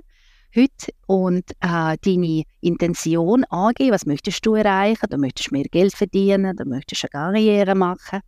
heute 0.54 0.92
und 1.06 1.50
äh, 1.60 1.96
deine 2.00 2.42
Intention 2.60 3.44
angeben, 3.44 3.92
was 3.92 4.06
möchtest 4.06 4.44
du 4.44 4.54
erreichen, 4.54 5.06
du 5.10 5.18
möchtest 5.18 5.52
mehr 5.52 5.64
Geld 5.64 5.94
verdienen, 5.94 6.56
du 6.56 6.64
möchtest 6.64 7.04
eine 7.04 7.10
Karriere 7.10 7.74
machen. 7.74 8.20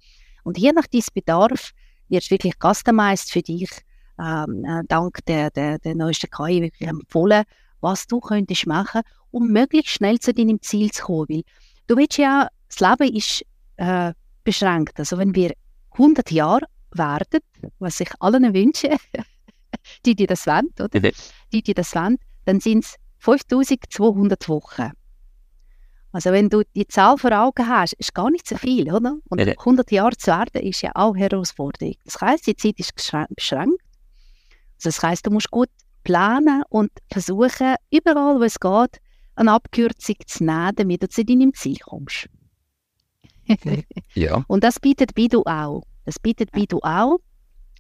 Und 0.43 0.59
je 0.59 0.73
nach 0.73 0.87
deinem 0.87 1.05
Bedarf 1.15 1.73
wird 2.09 2.31
wirklich 2.31 2.55
customized 2.63 3.31
für 3.31 3.43
dich, 3.43 3.71
ähm, 4.19 4.65
äh, 4.65 4.83
dank 4.89 5.25
der, 5.27 5.51
der, 5.51 5.79
der 5.79 5.95
neuesten 5.95 6.31
KI 6.31 6.63
wirklich 6.63 6.89
empfohlen, 6.89 7.45
was 7.81 8.07
du 8.07 8.21
könntest 8.21 8.67
machen, 8.67 9.03
um 9.31 9.49
möglichst 9.49 9.95
schnell 9.95 10.19
zu 10.19 10.33
deinem 10.33 10.61
Ziel 10.63 10.91
zu 10.91 11.05
kommen. 11.05 11.27
Weil 11.29 11.43
du 11.87 11.97
willst 11.97 12.19
ja, 12.19 12.49
das 12.69 12.81
Leben 12.81 13.15
ist 13.15 13.45
äh, 13.77 14.13
beschränkt. 14.45 14.99
Also 14.99 15.19
wenn 15.19 15.35
wir 15.35 15.53
100 15.93 16.31
Jahre 16.31 16.67
werden, 16.93 17.41
was 17.79 18.01
ich 18.01 18.11
allen 18.21 18.55
wünsche, 18.55 18.97
die, 20.05 20.15
die 20.15 20.27
das 20.27 20.47
wollen, 20.47 20.71
oder? 20.79 20.89
Die, 21.53 21.63
die 21.63 21.75
das 21.75 21.95
wollen, 21.95 22.19
dann 22.45 22.61
sind 22.61 22.85
es 22.85 22.97
5200 23.19 24.49
Wochen. 24.49 24.93
Also 26.13 26.31
wenn 26.31 26.49
du 26.49 26.63
die 26.77 26.87
Zahl 26.87 27.19
vor 27.19 27.33
Augen 27.33 27.67
hast, 27.67 27.95
ist 27.95 28.15
gar 28.15 28.31
nicht 28.31 28.47
so 28.47 28.57
viel, 28.57 28.93
oder? 28.93 29.17
Und 29.29 29.41
100 29.41 29.91
Jahre 29.91 30.17
zu 30.17 30.29
werden 30.29 30.63
ist 30.63 30.83
ja 30.83 30.93
auch 30.95 31.17
Herausforderung. 31.17 31.97
Das 32.05 32.21
heißt, 32.21 32.47
die 32.47 32.55
Zeit 32.55 32.79
ist 32.79 32.95
beschränkt. 32.95 33.41
Also 33.41 33.71
das 34.85 35.03
heißt, 35.03 35.27
du 35.27 35.31
musst 35.31 35.51
gut 35.51 35.71
planen 36.05 36.63
und 36.69 36.93
versuchen, 37.11 37.75
überall, 37.91 38.39
wo 38.39 38.45
es 38.45 38.61
geht, 38.61 39.01
eine 39.35 39.53
Abkürzung 39.53 40.17
zu 40.27 40.45
nehmen, 40.45 40.77
damit 40.77 41.03
du 41.03 41.09
zu 41.09 41.25
deinem 41.25 41.53
Ziel 41.55 41.79
kommst. 41.79 42.29
ja. 44.15 44.45
Und 44.49 44.63
das 44.63 44.79
bietet 44.79 45.15
Bidu 45.15 45.43
auch. 45.45 45.83
Das 46.05 46.19
bietet 46.19 46.53
Bidu 46.53 46.79
auch, 46.83 47.19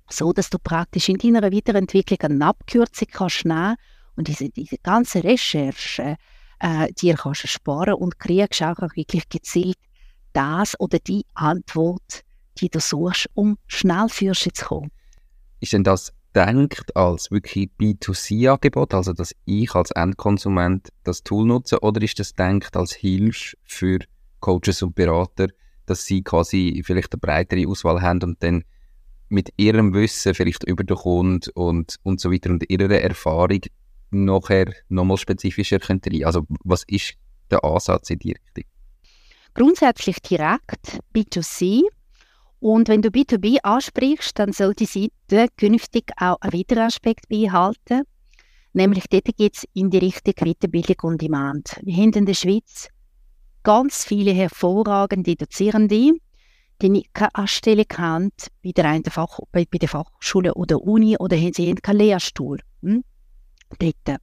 so 0.08 0.32
dass 0.32 0.50
du 0.50 0.58
praktisch 0.58 1.08
in 1.08 1.18
deiner 1.18 1.52
Weiterentwicklung 1.52 2.20
eine 2.20 2.46
Abkürzung 2.46 3.08
kannst 3.10 3.44
nehmen 3.44 3.76
und 4.16 4.28
diese, 4.28 4.48
diese 4.50 4.78
ganze 4.78 5.24
Recherche 5.24 6.16
äh, 6.60 6.92
dir 6.92 7.14
kannst 7.14 7.48
sparen 7.48 7.94
und 7.94 8.18
kriegst 8.18 8.62
auch 8.62 8.80
wirklich 8.80 9.28
gezielt 9.28 9.78
das 10.32 10.78
oder 10.80 10.98
die 10.98 11.24
Antwort, 11.34 12.22
die 12.58 12.68
du 12.68 12.80
suchst, 12.80 13.28
um 13.34 13.56
schnell 13.66 14.08
für 14.08 14.32
zu 14.32 14.50
kommen. 14.52 14.90
Ist 15.60 15.72
denn 15.72 15.84
das 15.84 16.12
denkt 16.34 16.94
als 16.96 17.30
wirklich 17.30 17.70
B2C-Angebot, 17.78 18.92
also 18.92 19.12
dass 19.12 19.34
ich 19.44 19.74
als 19.74 19.92
Endkonsument 19.92 20.88
das 21.04 21.22
Tool 21.22 21.46
nutze, 21.46 21.80
oder 21.80 22.02
ist 22.02 22.18
das 22.18 22.34
denkt 22.34 22.76
als 22.76 22.92
Hilfe 22.92 23.56
für 23.62 24.00
Coaches 24.40 24.82
und 24.82 24.94
Berater, 24.94 25.48
dass 25.86 26.04
sie 26.04 26.22
quasi 26.22 26.82
vielleicht 26.84 27.12
eine 27.14 27.20
breitere 27.20 27.68
Auswahl 27.68 28.02
haben 28.02 28.22
und 28.22 28.42
dann 28.42 28.64
mit 29.28 29.50
ihrem 29.56 29.94
Wissen 29.94 30.34
vielleicht 30.34 30.64
über 30.64 30.84
den 30.84 30.96
Kunden 30.96 31.50
und, 31.54 31.96
und 32.02 32.20
so 32.20 32.32
weiter 32.32 32.50
und 32.50 32.68
ihrer 32.68 33.00
Erfahrung 33.00 33.60
nachher 34.10 34.72
nochmal 34.88 35.16
spezifischer 35.16 35.78
könnte 35.78 36.10
rein? 36.10 36.24
Also 36.24 36.46
was 36.64 36.84
ist 36.86 37.14
der 37.50 37.64
Ansatz 37.64 38.10
in 38.10 38.18
die 38.18 38.32
Richtung? 38.32 38.64
Grundsätzlich 39.54 40.20
direkt 40.20 41.00
B2C. 41.14 41.82
Und 42.60 42.88
wenn 42.88 43.02
du 43.02 43.10
B2B 43.10 43.58
ansprichst, 43.62 44.38
dann 44.38 44.52
soll 44.52 44.74
die 44.74 44.86
Seite 44.86 45.48
künftig 45.56 46.10
auch 46.16 46.40
einen 46.40 46.54
weiteren 46.54 46.84
Aspekt 46.84 47.28
beinhalten. 47.28 48.02
Nämlich 48.72 49.04
dort 49.08 49.26
geht 49.36 49.56
es 49.56 49.64
in 49.74 49.90
die 49.90 49.98
Richtung 49.98 50.34
Weiterbildung 50.34 50.96
und 51.02 51.22
Demand. 51.22 51.78
Wir 51.82 51.94
haben 51.94 52.12
in 52.12 52.26
der 52.26 52.34
Schweiz 52.34 52.88
ganz 53.62 54.04
viele 54.04 54.32
hervorragende 54.32 55.36
Dozierende, 55.36 56.14
Anstellung 57.32 57.86
haben 57.96 58.30
bei 58.62 58.72
der, 58.72 59.00
Fach, 59.10 59.40
bei, 59.52 59.66
bei 59.70 59.78
der 59.78 59.88
Fachschule 59.88 60.54
oder 60.54 60.80
Uni 60.80 61.16
oder 61.16 61.36
haben 61.36 61.52
sie 61.52 61.74
keinen 61.74 61.98
Lehrstuhl. 61.98 62.60
Hm? 62.82 63.04
Dort. 63.78 64.20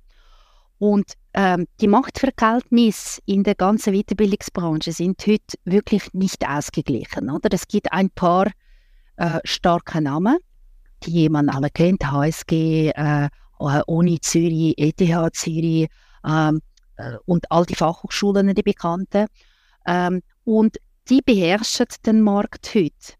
Und 0.80 1.14
ähm, 1.34 1.68
die 1.80 1.88
Machtverhältnisse 1.88 3.22
in 3.26 3.44
der 3.44 3.56
ganzen 3.56 3.94
Weiterbildungsbranche 3.94 4.92
sind 4.92 5.22
heute 5.28 5.58
wirklich 5.64 6.12
nicht 6.14 6.48
ausgeglichen. 6.48 7.30
Oder? 7.30 7.50
Es 7.52 7.68
gibt 7.68 7.92
ein 7.94 8.10
paar 8.10 8.48
äh, 9.18 9.40
starke 9.44 10.02
Namen, 10.02 10.38
die 11.04 11.30
man 11.30 11.50
alle 11.50 11.70
kennt, 11.70 12.04
HSG, 12.04 12.90
äh, 12.90 13.30
Uni 13.60 14.20
Zürich, 14.22 14.74
ETH 14.78 15.36
Zürich 15.36 15.88
ähm, 16.28 16.62
äh, 16.98 17.18
und 17.26 17.52
all 17.52 17.66
die 17.66 17.76
Fachhochschulen, 17.76 18.54
die 18.56 18.64
bekannten. 18.64 19.28
Ähm, 19.86 20.22
und 20.44 20.78
die 21.10 21.22
beherrschen 21.22 21.88
den 22.06 22.22
Markt 22.22 22.72
heute. 22.74 23.14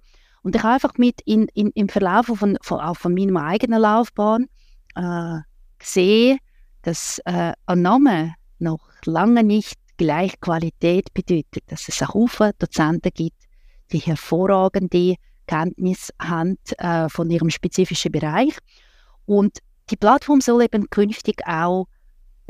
Und 0.44 0.56
ich 0.56 0.64
habe 0.64 0.74
einfach 0.76 0.98
mit 0.98 1.22
in, 1.22 1.48
in, 1.54 1.72
im 1.72 1.90
Verlauf 1.90 2.28
von, 2.28 2.58
von, 2.62 2.80
auch 2.80 2.98
von 2.98 3.14
meiner 3.14 3.44
eigenen 3.44 3.82
Laufbahn 3.82 4.48
äh, 4.96 5.40
gesehen, 5.78 6.40
dass 6.82 7.20
äh, 7.26 7.54
ein 7.66 7.82
Name 7.82 8.36
noch 8.60 8.80
lange 9.06 9.44
nicht 9.44 9.76
gleich 9.98 10.40
Qualität 10.40 11.14
bedeutet, 11.14 11.64
dass 11.68 11.88
es 11.88 12.02
auch 12.02 12.16
Haufen 12.16 12.52
Dozenten 12.58 13.12
gibt, 13.14 13.38
die 13.92 14.00
hervorragende 14.00 15.16
Kenntnis 15.46 16.12
haben 16.20 16.58
äh, 16.78 17.08
von 17.10 17.30
ihrem 17.30 17.50
spezifischen 17.50 18.12
Bereich. 18.12 18.58
Und 19.26 19.60
die 19.90 19.98
Plattform 19.98 20.42
soll 20.42 20.64
eben 20.64 20.90
künftig 20.90 21.46
auch 21.46 21.88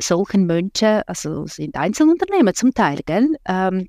solchen 0.00 0.46
Menschen, 0.46 1.02
also 1.06 1.46
sind 1.46 1.76
Einzelunternehmen 1.76 2.54
zum 2.54 2.72
Teil, 2.72 3.00
gell, 3.04 3.36
ähm, 3.46 3.88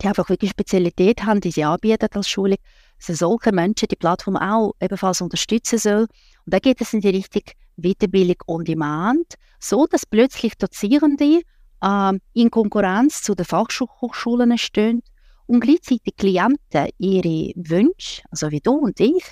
die 0.00 0.06
einfach 0.06 0.28
wirklich 0.28 0.50
Spezialität 0.50 1.24
haben, 1.24 1.40
die 1.40 1.50
sie 1.50 1.64
anbieten 1.64 2.08
als 2.12 2.28
Schule, 2.28 2.56
dass 3.04 3.18
solche 3.18 3.52
Menschen 3.52 3.88
die 3.88 3.96
Plattform 3.96 4.36
auch 4.36 4.74
ebenfalls 4.80 5.20
unterstützen 5.20 5.78
soll. 5.78 6.02
Und 6.02 6.54
da 6.54 6.58
geht 6.58 6.80
es 6.80 6.92
in 6.92 7.00
die 7.00 7.10
Richtung 7.10 7.42
Weiterbildung 7.76 8.36
on 8.46 8.64
Demand, 8.64 9.34
so 9.60 9.86
dass 9.86 10.06
plötzlich 10.06 10.56
Dozierende 10.56 11.42
äh, 11.82 12.12
in 12.32 12.50
Konkurrenz 12.50 13.22
zu 13.22 13.34
den 13.34 13.44
Fachhochschulen 13.44 14.56
stehen 14.58 15.02
und 15.46 15.60
gleichzeitig 15.60 16.16
Klienten 16.16 16.88
ihre 16.98 17.52
Wünsche, 17.56 18.22
also 18.30 18.50
wie 18.50 18.60
du 18.60 18.72
und 18.72 18.98
ich, 19.00 19.24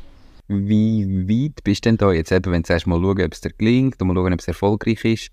Wie 0.47 1.27
weit 1.27 1.63
bist 1.63 1.85
du 1.85 1.89
denn 1.89 1.97
da 1.97 2.11
jetzt, 2.11 2.31
eben, 2.31 2.51
wenn 2.51 2.61
du 2.61 2.67
sagst, 2.67 2.85
mal 2.85 3.01
schauen, 3.01 3.23
ob 3.23 3.33
es 3.33 3.41
dir 3.41 3.53
gelingt 3.57 3.99
und 3.99 4.07
mal 4.07 4.13
schauen, 4.13 4.33
ob 4.33 4.39
es 4.39 4.47
erfolgreich 4.47 5.03
ist? 5.03 5.31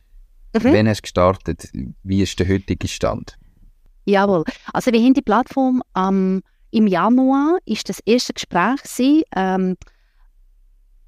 Mhm. 0.54 0.72
Wann 0.72 0.88
hast 0.88 1.00
du 1.00 1.02
gestartet? 1.02 1.68
Wie 2.02 2.22
ist 2.22 2.38
der 2.38 2.48
heutige 2.48 2.88
Stand? 2.88 3.36
Jawohl. 4.10 4.44
Also 4.72 4.92
wir 4.92 5.00
haben 5.00 5.14
die 5.14 5.22
Plattform 5.22 5.82
ähm, 5.96 6.42
im 6.72 6.86
Januar 6.86 7.58
ist 7.64 7.88
das 7.88 8.00
erste 8.06 8.32
Gespräch 8.32 8.82
gewesen, 8.82 9.22
ähm, 9.34 9.76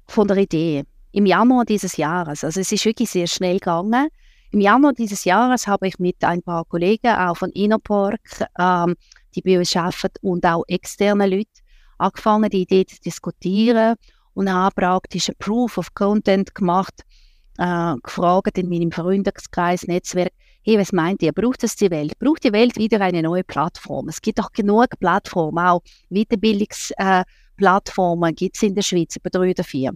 von 0.07 0.27
der 0.27 0.37
Idee. 0.37 0.83
Im 1.11 1.25
Januar 1.25 1.63
dieses 1.63 1.95
Jahres. 1.95 2.43
Also 2.43 2.59
es 2.59 2.71
ist 2.71 2.85
wirklich 2.85 3.09
sehr 3.09 3.27
schnell 3.27 3.59
gegangen. 3.59 4.09
Im 4.51 4.59
Januar 4.59 4.93
dieses 4.93 5.23
Jahres 5.23 5.65
habe 5.67 5.87
ich 5.87 5.99
mit 5.99 6.23
ein 6.23 6.41
paar 6.41 6.65
Kollegen 6.65 7.15
auch 7.15 7.37
von 7.37 7.49
Innopark, 7.51 8.19
ähm, 8.59 8.95
die 9.35 9.41
bei 9.41 9.57
uns 9.57 9.75
arbeiten, 9.75 10.19
und 10.21 10.45
auch 10.45 10.63
externen 10.67 11.31
Leuten 11.31 11.61
angefangen, 11.97 12.49
die 12.49 12.63
Idee 12.63 12.85
zu 12.85 12.99
diskutieren 12.99 13.95
und 14.33 14.51
habe 14.51 14.75
praktisch 14.75 15.29
ein 15.29 15.35
Proof 15.39 15.77
of 15.77 15.93
Content 15.93 16.53
gemacht, 16.53 17.03
äh, 17.57 17.95
gefragt 18.03 18.57
in 18.57 18.69
meinem 18.69 18.91
Freundeskreis, 18.91 19.83
Netzwerk, 19.87 20.33
hey, 20.63 20.79
was 20.79 20.91
meint 20.91 21.21
ihr, 21.21 21.33
braucht 21.33 21.63
es 21.63 21.75
die 21.75 21.91
Welt? 21.91 22.17
Braucht 22.19 22.43
die 22.43 22.53
Welt 22.53 22.75
wieder 22.77 23.01
eine 23.01 23.21
neue 23.21 23.43
Plattform? 23.43 24.07
Es 24.07 24.19
gibt 24.21 24.39
doch 24.39 24.51
genug 24.51 24.87
Plattformen, 24.99 25.59
auch 25.59 25.83
Weiterbildungsplattformen 26.09 28.29
äh, 28.29 28.33
gibt 28.33 28.55
es 28.55 28.63
in 28.63 28.73
der 28.75 28.81
Schweiz, 28.81 29.15
etwa 29.15 29.29
drei 29.29 29.51
oder 29.51 29.63
vier. 29.63 29.93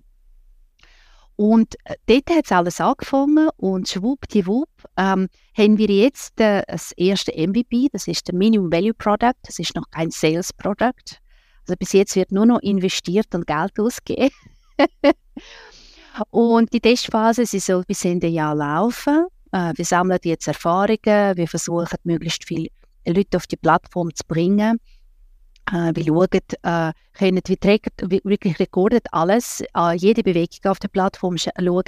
Und 1.38 1.76
äh, 1.86 1.96
dort 2.08 2.30
hat 2.32 2.46
es 2.46 2.52
alles 2.52 2.82
angefangen 2.82 3.50
und 3.58 3.88
schwuppdiwupp 3.88 4.70
ähm, 4.98 5.30
haben 5.56 5.78
wir 5.78 5.88
jetzt 5.88 6.42
äh, 6.42 6.64
das 6.68 6.92
erste 6.94 7.32
MVP, 7.32 7.90
das 7.92 8.08
ist 8.08 8.28
der 8.28 8.36
Minimum 8.36 8.72
Value 8.72 8.96
Product, 8.96 9.36
das 9.44 9.60
ist 9.60 9.76
noch 9.76 9.86
kein 9.92 10.10
Sales 10.10 10.52
Product. 10.52 11.20
Also 11.62 11.76
bis 11.78 11.94
jetzt 11.94 12.16
wird 12.16 12.32
nur 12.32 12.48
noch 12.48 12.60
investiert 12.62 13.36
und 13.36 13.46
Geld 13.46 13.80
ausgegeben. 13.80 14.34
und 16.32 16.74
die 16.74 16.80
Testphase, 16.80 17.46
sie 17.46 17.60
soll 17.60 17.84
bis 17.88 18.04
Ende 18.04 18.28
Jahr 18.28 18.56
laufen. 18.56 19.28
Äh, 19.52 19.74
wir 19.76 19.86
sammeln 19.86 20.20
jetzt 20.24 20.48
Erfahrungen, 20.48 21.38
wir 21.38 21.48
versuchen 21.48 21.98
möglichst 22.04 22.46
viele 22.46 22.70
Leute 23.06 23.38
auf 23.38 23.48
die 23.48 23.58
Plattform 23.58 24.14
zu 24.14 24.24
bringen. 24.28 24.80
Äh, 25.72 25.92
wir 25.96 26.06
schauen, 26.06 26.28
äh, 26.64 26.94
können, 27.14 27.42
wir 27.46 27.60
tracken, 27.60 28.22
wirklich 28.24 28.60
rekordet 28.60 29.08
alles, 29.12 29.64
jede 29.96 30.24
Bewegung 30.24 30.72
auf 30.72 30.80
der 30.80 30.90
Plattform, 30.90 31.38
schauen, 31.38 31.84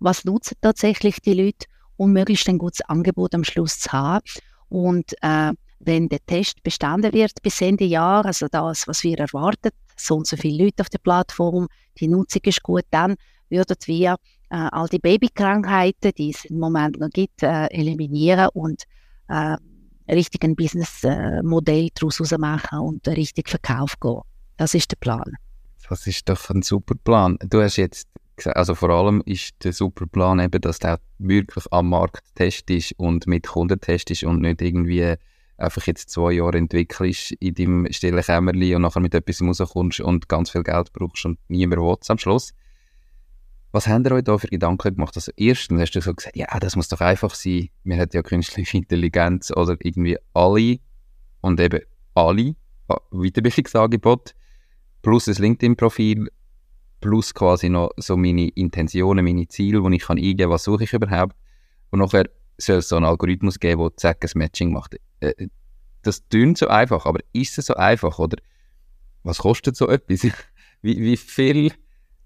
was 0.00 0.24
nutzen 0.24 0.56
tatsächlich 0.60 1.20
die 1.20 1.34
Leute, 1.34 1.66
um 1.96 2.12
möglichst 2.12 2.48
ein 2.48 2.58
gutes 2.58 2.82
Angebot 2.82 3.34
am 3.34 3.44
Schluss 3.44 3.78
zu 3.78 3.92
haben. 3.92 4.24
Und 4.68 5.14
äh, 5.22 5.52
wenn 5.78 6.08
der 6.08 6.24
Test 6.26 6.62
bestanden 6.62 7.12
wird 7.12 7.42
bis 7.42 7.60
Ende 7.60 7.84
Jahr, 7.84 8.24
also 8.24 8.48
das, 8.50 8.88
was 8.88 9.02
wir 9.02 9.18
erwarten, 9.18 9.70
so 9.96 10.16
und 10.16 10.26
so 10.26 10.36
viele 10.36 10.64
Leute 10.64 10.82
auf 10.82 10.88
der 10.88 10.98
Plattform, 10.98 11.68
die 11.98 12.08
Nutzung 12.08 12.42
ist 12.44 12.62
gut, 12.62 12.84
dann 12.90 13.16
würden 13.48 13.76
wir 13.86 14.16
äh, 14.50 14.68
all 14.70 14.88
die 14.88 14.98
Babykrankheiten, 14.98 16.12
die 16.16 16.30
es 16.30 16.44
im 16.44 16.58
Moment 16.58 16.98
noch 16.98 17.10
gibt, 17.10 17.42
äh, 17.42 17.66
eliminieren 17.66 18.48
und 18.54 18.84
äh, 19.28 19.56
richtig 20.08 20.44
ein 20.44 20.56
Businessmodell 20.56 21.88
daraus 21.94 22.38
machen 22.38 22.78
und 22.78 23.08
richtig 23.08 23.48
Verkauf 23.48 23.98
gehen. 24.00 24.20
Das 24.56 24.74
ist 24.74 24.90
der 24.90 24.96
Plan. 24.96 25.32
Das 25.88 26.06
ist 26.06 26.28
doch 26.28 26.50
ein 26.50 26.62
super 26.62 26.94
Plan. 26.94 27.38
Du 27.48 27.62
hast 27.62 27.76
jetzt 27.76 28.08
gesagt, 28.36 28.56
also 28.56 28.74
vor 28.74 28.90
allem 28.90 29.22
ist 29.24 29.54
der 29.64 29.72
super 29.72 30.06
Plan 30.06 30.40
eben, 30.40 30.60
dass 30.60 30.78
der 30.78 31.00
wirklich 31.18 31.64
am 31.70 31.90
Markt 31.90 32.24
testest 32.34 32.94
und 32.98 33.26
mit 33.26 33.46
Kunden 33.46 33.80
testest 33.80 34.24
und 34.24 34.40
nicht 34.40 34.62
irgendwie 34.62 35.16
einfach 35.58 35.86
jetzt 35.86 36.10
zwei 36.10 36.32
Jahre 36.32 36.58
entwickelst 36.58 37.32
in 37.32 37.54
deinem 37.54 37.92
stillen 37.92 38.22
Kämmerli 38.22 38.74
und 38.74 38.82
nachher 38.82 39.00
mit 39.00 39.14
etwas 39.14 39.40
rauskommst 39.40 40.00
und 40.00 40.28
ganz 40.28 40.50
viel 40.50 40.62
Geld 40.62 40.92
brauchst 40.92 41.24
und 41.24 41.38
niemand 41.48 41.82
will 41.82 41.96
am 42.08 42.18
Schluss. 42.18 42.52
Was 43.76 43.88
habt 43.88 44.06
ihr 44.06 44.12
euch 44.12 44.24
da 44.24 44.38
für 44.38 44.46
Gedanken 44.46 44.94
gemacht? 44.94 45.14
Also 45.16 45.32
erstens 45.36 45.78
hast 45.78 45.90
du 45.90 46.00
so 46.00 46.14
gesagt, 46.14 46.34
ja, 46.34 46.46
das 46.58 46.76
muss 46.76 46.88
doch 46.88 47.02
einfach 47.02 47.34
sein. 47.34 47.68
Wir 47.84 47.98
haben 47.98 48.08
ja 48.10 48.22
künstliche 48.22 48.74
Intelligenz 48.78 49.50
oder 49.54 49.76
irgendwie 49.80 50.16
alle 50.32 50.78
und 51.42 51.60
eben 51.60 51.82
alle 52.14 52.56
Weiterbildungsangebote 53.10 54.32
plus 55.02 55.28
ein 55.28 55.34
LinkedIn-Profil 55.34 56.30
plus 57.02 57.34
quasi 57.34 57.68
noch 57.68 57.90
so 57.98 58.16
meine 58.16 58.48
Intentionen, 58.48 59.22
meine 59.22 59.46
Ziele, 59.46 59.82
wo 59.82 59.90
ich 59.90 60.04
kann 60.04 60.16
eingeben, 60.16 60.50
was 60.50 60.64
suche 60.64 60.84
ich 60.84 60.94
überhaupt. 60.94 61.36
Und 61.90 61.98
nachher 61.98 62.30
soll 62.56 62.76
es 62.76 62.88
so 62.88 62.96
einen 62.96 63.04
Algorithmus 63.04 63.60
geben, 63.60 63.82
der 63.82 63.96
zack 63.98 64.24
ein 64.24 64.30
Matching 64.36 64.72
macht. 64.72 64.96
Äh, 65.20 65.34
äh, 65.36 65.48
das 66.00 66.26
klingt 66.30 66.56
so 66.56 66.68
einfach, 66.68 67.04
aber 67.04 67.20
ist 67.34 67.58
es 67.58 67.66
so 67.66 67.74
einfach? 67.74 68.18
Oder 68.18 68.38
was 69.22 69.36
kostet 69.36 69.76
so 69.76 69.86
etwas? 69.90 70.22
wie, 70.80 70.98
wie 70.98 71.18
viel 71.18 71.72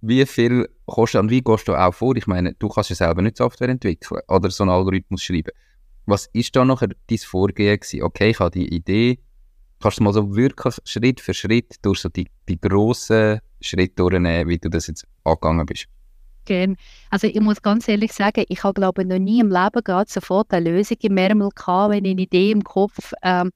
wie 0.01 0.25
viel 0.27 0.69
kostet 0.87 1.21
und 1.21 1.31
wie 1.31 1.43
gehst 1.43 1.69
du 1.69 1.75
auch 1.75 1.95
vor? 1.95 2.17
Ich 2.17 2.27
meine, 2.27 2.55
du 2.55 2.69
kannst 2.69 2.91
ja 2.91 2.97
selber 2.97 3.23
nicht 3.23 3.37
Software 3.37 3.69
entwickeln 3.69 4.21
oder 4.29 4.51
so 4.51 4.65
einen 4.65 4.71
Algorithmus 4.71 5.23
schreiben. 5.23 5.53
Was 6.07 6.27
ist 6.33 6.57
da 6.57 6.65
nachher 6.65 6.89
dein 7.09 7.19
Vorgehen 7.19 7.79
gewesen? 7.79 8.03
Okay, 8.03 8.31
ich 8.31 8.41
habe 8.41 8.51
die 8.51 8.75
Idee. 8.75 9.19
Kannst 9.81 9.99
du 9.99 10.03
mal 10.03 10.13
so 10.13 10.35
wirklich 10.35 10.77
Schritt 10.85 11.21
für 11.21 11.35
Schritt 11.35 11.77
durch 11.83 12.01
so 12.01 12.09
die, 12.09 12.27
die 12.49 12.61
grossen 12.61 13.41
Schritte 13.61 13.95
durchnehmen, 13.97 14.49
wie 14.49 14.59
du 14.59 14.69
das 14.69 14.89
jetzt 14.89 15.07
angegangen 15.25 15.67
bist? 15.67 15.87
Gerne. 16.45 16.77
Also 17.11 17.27
ich 17.27 17.41
muss 17.41 17.63
ganz 17.63 17.87
ehrlich 17.89 18.13
sagen, 18.13 18.45
ich 18.49 18.65
habe 18.65 18.75
glaube 18.75 19.05
noch 19.05 19.19
nie 19.19 19.41
im 19.41 19.51
Leben 19.51 19.85
gerade 19.85 20.11
sofort 20.11 20.53
eine 20.53 20.71
Lösung 20.71 20.97
im 21.01 21.17
Ärmel 21.17 21.51
gehabt, 21.55 21.93
wenn 21.93 22.05
eine 22.05 22.21
Idee 22.21 22.51
im 22.51 22.65
Kopf 22.65 23.13
ähm, 23.23 23.51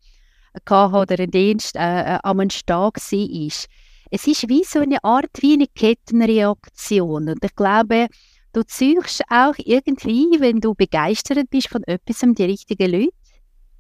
hatte 0.68 0.96
oder 0.96 1.18
ein 1.18 1.30
Dienst 1.30 1.76
äh, 1.76 2.16
äh 2.16 2.18
am 2.22 2.48
Start 2.50 2.96
war 2.96 3.66
es 4.14 4.28
ist 4.28 4.48
wie 4.48 4.62
so 4.62 4.78
eine 4.78 5.02
Art 5.02 5.30
wie 5.40 5.54
eine 5.54 5.66
Kettenreaktion. 5.66 7.30
Und 7.30 7.44
ich 7.44 7.56
glaube, 7.56 8.06
du 8.52 8.62
zeugst 8.64 9.22
auch 9.28 9.54
irgendwie, 9.58 10.28
wenn 10.38 10.60
du 10.60 10.72
begeistert 10.72 11.50
bist 11.50 11.68
von 11.68 11.82
etwas, 11.82 12.20
die 12.20 12.44
richtigen 12.44 12.92
Leute 12.92 13.12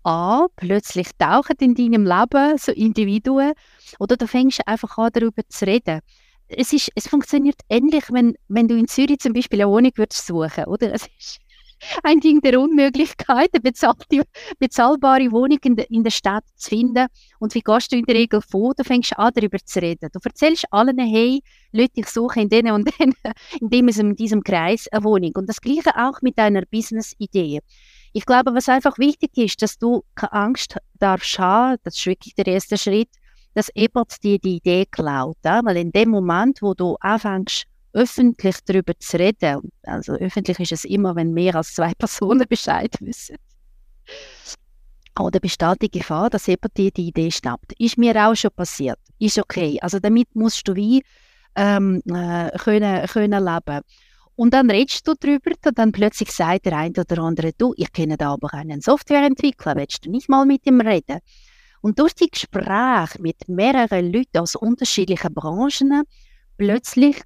an, 0.02 0.48
plötzlich 0.56 1.10
tauchen 1.18 1.54
in 1.60 1.76
deinem 1.76 2.04
Leben 2.04 2.58
so 2.58 2.72
Individuen 2.72 3.52
oder 4.00 4.16
du 4.16 4.26
fängst 4.26 4.66
einfach 4.66 4.98
an, 4.98 5.10
darüber 5.12 5.42
zu 5.48 5.66
reden. 5.68 6.00
Es, 6.48 6.72
ist, 6.72 6.90
es 6.96 7.06
funktioniert 7.06 7.60
ähnlich, 7.68 8.10
wenn, 8.10 8.34
wenn 8.48 8.66
du 8.66 8.76
in 8.76 8.88
Zürich 8.88 9.20
zum 9.20 9.34
Beispiel 9.34 9.62
eine 9.62 9.70
Wohnung 9.70 9.92
würdest 9.94 10.26
suchen, 10.26 10.64
oder? 10.64 10.92
Es 10.94 11.06
ist, 11.16 11.38
ein 12.02 12.20
Ding 12.20 12.40
der 12.40 12.60
Unmöglichkeit, 12.60 13.50
eine 13.52 13.60
bezahlte, 13.60 14.22
bezahlbare 14.58 15.30
Wohnung 15.30 15.58
in, 15.64 15.76
de, 15.76 15.86
in 15.88 16.02
der 16.02 16.10
Stadt 16.10 16.44
zu 16.56 16.70
finden. 16.70 17.06
Und 17.38 17.54
wie 17.54 17.60
gehst 17.60 17.92
du 17.92 17.96
in 17.96 18.04
der 18.04 18.14
Regel 18.16 18.40
vor? 18.40 18.74
Du 18.74 18.84
fängst 18.84 19.18
an, 19.18 19.32
darüber 19.34 19.58
zu 19.64 19.80
reden. 19.80 20.08
Du 20.12 20.18
erzählst 20.22 20.64
allen, 20.70 20.98
hey, 20.98 21.42
Leute, 21.72 21.92
ich 21.96 22.08
suche 22.08 22.40
in 22.40 22.48
denen 22.48 22.72
und 22.72 22.90
denen, 22.98 23.14
in, 23.60 23.70
dem, 23.70 23.88
in 23.88 24.16
diesem 24.16 24.42
Kreis 24.42 24.86
eine 24.88 25.04
Wohnung. 25.04 25.32
Und 25.34 25.48
das 25.48 25.60
Gleiche 25.60 25.96
auch 25.96 26.20
mit 26.22 26.38
deiner 26.38 26.62
Business-Idee. 26.70 27.60
Ich 28.12 28.26
glaube, 28.26 28.54
was 28.54 28.68
einfach 28.68 28.98
wichtig 28.98 29.36
ist, 29.36 29.60
dass 29.60 29.76
du 29.76 30.04
keine 30.14 30.32
Angst 30.32 30.76
darfst 31.00 31.38
haben, 31.38 31.78
das 31.82 31.96
ist 31.96 32.06
wirklich 32.06 32.34
der 32.34 32.46
erste 32.46 32.78
Schritt, 32.78 33.08
dass 33.54 33.70
jemand 33.74 34.22
dir 34.22 34.38
die 34.38 34.56
Idee 34.56 34.86
klaut. 34.86 35.36
Ja? 35.44 35.64
Weil 35.64 35.78
in 35.78 35.92
dem 35.92 36.10
Moment, 36.10 36.62
wo 36.62 36.74
du 36.74 36.96
anfängst, 37.00 37.64
öffentlich 37.94 38.56
darüber 38.66 38.92
zu 38.98 39.18
reden, 39.18 39.70
also 39.84 40.12
öffentlich 40.12 40.60
ist 40.60 40.72
es 40.72 40.84
immer, 40.84 41.16
wenn 41.16 41.32
mehr 41.32 41.54
als 41.54 41.74
zwei 41.74 41.92
Personen 41.98 42.46
Bescheid 42.48 42.94
wissen, 43.00 43.36
oder 45.18 45.38
besteht 45.38 45.80
die 45.80 45.90
Gefahr, 45.90 46.28
dass 46.28 46.46
jemand 46.46 46.76
dir 46.76 46.90
die 46.90 47.08
Idee 47.08 47.30
schnappt. 47.30 47.72
Ist 47.78 47.98
mir 47.98 48.16
auch 48.16 48.34
schon 48.34 48.50
passiert. 48.50 48.98
Ist 49.18 49.38
okay. 49.38 49.78
Also 49.80 50.00
damit 50.00 50.34
musst 50.34 50.66
du 50.66 50.74
wie 50.74 51.04
ähm, 51.54 52.02
äh, 52.06 52.50
können, 52.58 53.06
können 53.06 53.44
leben. 53.44 53.80
Und 54.36 54.52
dann 54.52 54.68
redest 54.68 55.06
du 55.06 55.14
drüber 55.14 55.52
und 55.64 55.78
dann 55.78 55.92
plötzlich 55.92 56.32
sagt 56.32 56.66
der 56.66 56.76
eine 56.76 56.92
oder 56.98 57.22
andere, 57.22 57.52
du, 57.56 57.72
ich 57.76 57.92
kenne 57.92 58.16
da 58.16 58.32
aber 58.32 58.52
einen 58.52 58.80
Softwareentwickler, 58.80 59.76
willst 59.76 60.04
du 60.04 60.10
nicht 60.10 60.28
mal 60.28 60.44
mit 60.44 60.66
ihm 60.66 60.80
reden? 60.80 61.20
Und 61.80 62.00
durch 62.00 62.14
die 62.14 62.28
Gespräche 62.28 63.20
mit 63.20 63.48
mehreren 63.48 64.12
Leuten 64.12 64.38
aus 64.38 64.56
unterschiedlichen 64.56 65.32
Branchen, 65.32 66.02
plötzlich 66.56 67.22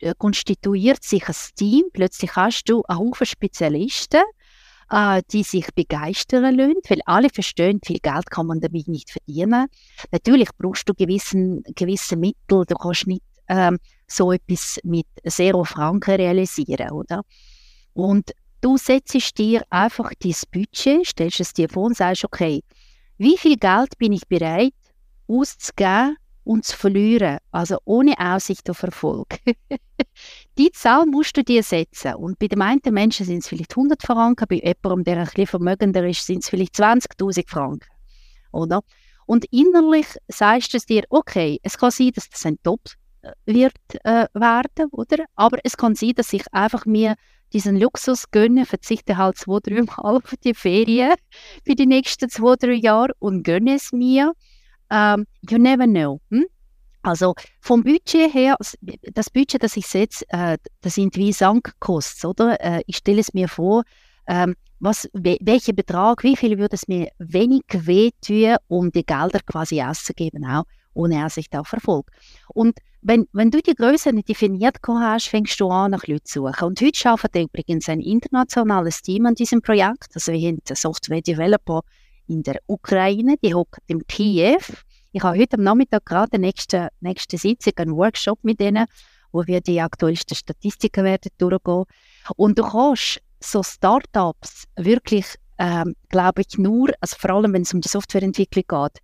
äh, 0.00 0.14
konstituiert 0.18 1.02
sich 1.02 1.28
ein 1.28 1.34
Team, 1.56 1.84
plötzlich 1.92 2.34
hast 2.36 2.64
du 2.64 2.82
einen 2.84 2.98
Haufen 2.98 3.26
Spezialisten, 3.26 4.22
äh, 4.90 5.22
die 5.30 5.42
sich 5.42 5.66
begeistern 5.74 6.56
lassen, 6.56 6.74
weil 6.88 7.00
alle 7.06 7.30
verstehen, 7.30 7.80
viel 7.84 7.98
Geld 7.98 8.30
kann 8.30 8.46
man 8.46 8.60
damit 8.60 8.88
nicht 8.88 9.10
verdienen. 9.10 9.66
Natürlich 10.10 10.48
brauchst 10.58 10.88
du 10.88 10.94
gewissen, 10.94 11.62
gewisse 11.74 12.16
Mittel, 12.16 12.64
du 12.66 12.74
kannst 12.74 13.06
nicht 13.06 13.22
ähm, 13.48 13.78
so 14.06 14.32
etwas 14.32 14.78
mit 14.84 15.06
Zero 15.26 15.64
Franken 15.64 16.16
realisieren, 16.16 16.90
oder? 16.90 17.22
Und 17.92 18.32
du 18.60 18.76
setzt 18.76 19.38
dir 19.38 19.62
einfach 19.70 20.10
dein 20.18 20.34
Budget, 20.50 21.06
stellst 21.06 21.40
es 21.40 21.52
dir 21.52 21.68
vor 21.68 21.84
und 21.84 21.96
sagst, 21.96 22.24
okay, 22.24 22.62
wie 23.18 23.38
viel 23.38 23.56
Geld 23.56 23.96
bin 23.98 24.12
ich 24.12 24.26
bereit 24.26 24.74
auszugeben 25.28 26.16
und 26.44 26.64
zu 26.64 26.76
verlieren, 26.76 27.38
also 27.50 27.78
ohne 27.84 28.14
Aussicht 28.18 28.68
auf 28.70 28.82
Erfolg. 28.82 29.38
die 30.58 30.70
Zahl 30.70 31.06
musst 31.06 31.36
du 31.36 31.42
dir 31.42 31.62
setzen. 31.62 32.14
Und 32.14 32.38
bei 32.38 32.48
den 32.48 32.62
einen 32.62 32.80
Menschen 32.90 33.26
sind 33.26 33.38
es 33.38 33.48
vielleicht 33.48 33.72
100 33.72 34.02
Franken, 34.02 34.46
bei 34.48 34.56
jemandem, 34.56 35.04
der 35.04 35.18
ein 35.18 35.24
bisschen 35.24 35.46
vermögender 35.46 36.06
ist, 36.06 36.26
sind 36.26 36.44
es 36.44 36.50
vielleicht 36.50 36.74
20.000 36.74 37.48
Franken. 37.48 37.88
Oder? 38.52 38.82
Und 39.26 39.46
innerlich 39.50 40.06
sagst 40.28 40.74
du 40.74 40.78
dir, 40.78 41.04
okay, 41.08 41.58
es 41.62 41.78
kann 41.78 41.90
sein, 41.90 42.12
dass 42.14 42.28
das 42.28 42.44
ein 42.44 42.58
Top 42.62 42.80
äh, 43.22 43.32
wird 43.46 43.74
äh, 44.04 44.26
werden, 44.34 44.90
oder? 44.92 45.24
Aber 45.34 45.58
es 45.64 45.76
kann 45.76 45.94
sein, 45.94 46.12
dass 46.14 46.32
ich 46.32 46.44
einfach 46.52 46.84
mir 46.84 47.16
diesen 47.52 47.78
Luxus 47.78 48.30
gönne, 48.30 48.66
verzichte 48.66 49.16
halt 49.16 49.38
zwei, 49.38 49.60
drei 49.62 49.82
Mal 49.82 49.94
auf 50.16 50.34
die 50.44 50.54
Ferien 50.54 51.14
für 51.64 51.74
die 51.74 51.86
nächsten 51.86 52.28
zwei, 52.28 52.56
drei 52.56 52.74
Jahre 52.74 53.12
und 53.18 53.42
gönne 53.44 53.76
es 53.76 53.92
mir 53.92 54.32
ähm, 54.90 55.26
you 55.48 55.58
never 55.58 55.86
know. 55.86 56.20
Hm? 56.30 56.46
Also 57.02 57.34
vom 57.60 57.82
Budget 57.82 58.32
her, 58.32 58.56
das 59.12 59.30
Budget, 59.30 59.62
das 59.62 59.76
ich 59.76 59.86
setze, 59.86 60.24
äh, 60.28 60.56
das 60.80 60.94
sind 60.94 61.16
wie 61.16 61.32
Sankkosten, 61.32 62.30
oder? 62.30 62.60
Äh, 62.60 62.82
ich 62.86 62.96
stelle 62.96 63.20
es 63.20 63.34
mir 63.34 63.48
vor, 63.48 63.82
ähm, 64.26 64.54
was, 64.80 65.08
welcher 65.12 65.74
Betrag, 65.74 66.22
wie 66.22 66.36
viel 66.36 66.58
würde 66.58 66.76
es 66.76 66.88
mir 66.88 67.08
wenig 67.18 67.62
wehtun, 67.70 68.56
um 68.68 68.90
die 68.90 69.04
Gelder 69.04 69.40
quasi 69.44 69.82
auszugeben, 69.82 70.46
auch 70.46 70.64
ohne 70.94 71.26
Aussicht 71.26 71.54
auf 71.56 71.72
Erfolg. 71.72 72.10
Und 72.48 72.78
wenn, 73.02 73.26
wenn 73.32 73.50
du 73.50 73.60
die 73.60 73.74
Größe 73.74 74.12
nicht 74.12 74.30
definiert 74.30 74.78
hast, 74.86 75.28
fängst 75.28 75.60
du 75.60 75.68
an, 75.68 75.90
nach 75.90 76.06
Leuten 76.06 76.24
zu 76.24 76.40
suchen. 76.40 76.68
Und 76.68 76.80
heute 76.80 77.10
arbeitet 77.10 77.44
übrigens 77.44 77.88
ein 77.88 78.00
internationales 78.00 79.02
Team 79.02 79.26
an 79.26 79.34
diesem 79.34 79.60
Projekt. 79.60 80.08
Also 80.14 80.32
wir 80.32 80.48
haben 80.48 80.60
Software 80.66 81.20
Developer 81.20 81.82
in 82.26 82.42
der 82.42 82.60
Ukraine, 82.66 83.36
die 83.42 83.54
hockt 83.54 83.82
im 83.86 84.06
Kiew. 84.06 84.60
Ich 85.12 85.22
habe 85.22 85.38
heute 85.38 85.56
am 85.56 85.62
Nachmittag 85.62 86.06
gerade 86.06 86.30
die 86.34 86.38
nächste, 86.38 86.88
nächste 87.00 87.38
Sitzung, 87.38 87.72
einen 87.76 87.96
Workshop 87.96 88.38
mit 88.42 88.60
denen, 88.60 88.86
wo 89.32 89.46
wir 89.46 89.60
die 89.60 89.80
aktuellsten 89.80 90.36
Statistiken 90.36 91.04
werden 91.04 91.30
durchgehen. 91.38 91.84
Und 92.36 92.58
du 92.58 92.62
kannst 92.62 93.20
so 93.40 93.62
Startups 93.62 94.64
wirklich, 94.76 95.26
ähm, 95.58 95.94
glaube 96.08 96.42
ich, 96.42 96.58
nur, 96.58 96.90
also 97.00 97.16
vor 97.18 97.30
allem 97.30 97.52
wenn 97.52 97.62
es 97.62 97.74
um 97.74 97.80
die 97.80 97.88
Softwareentwicklung 97.88 98.64
geht, 98.66 99.02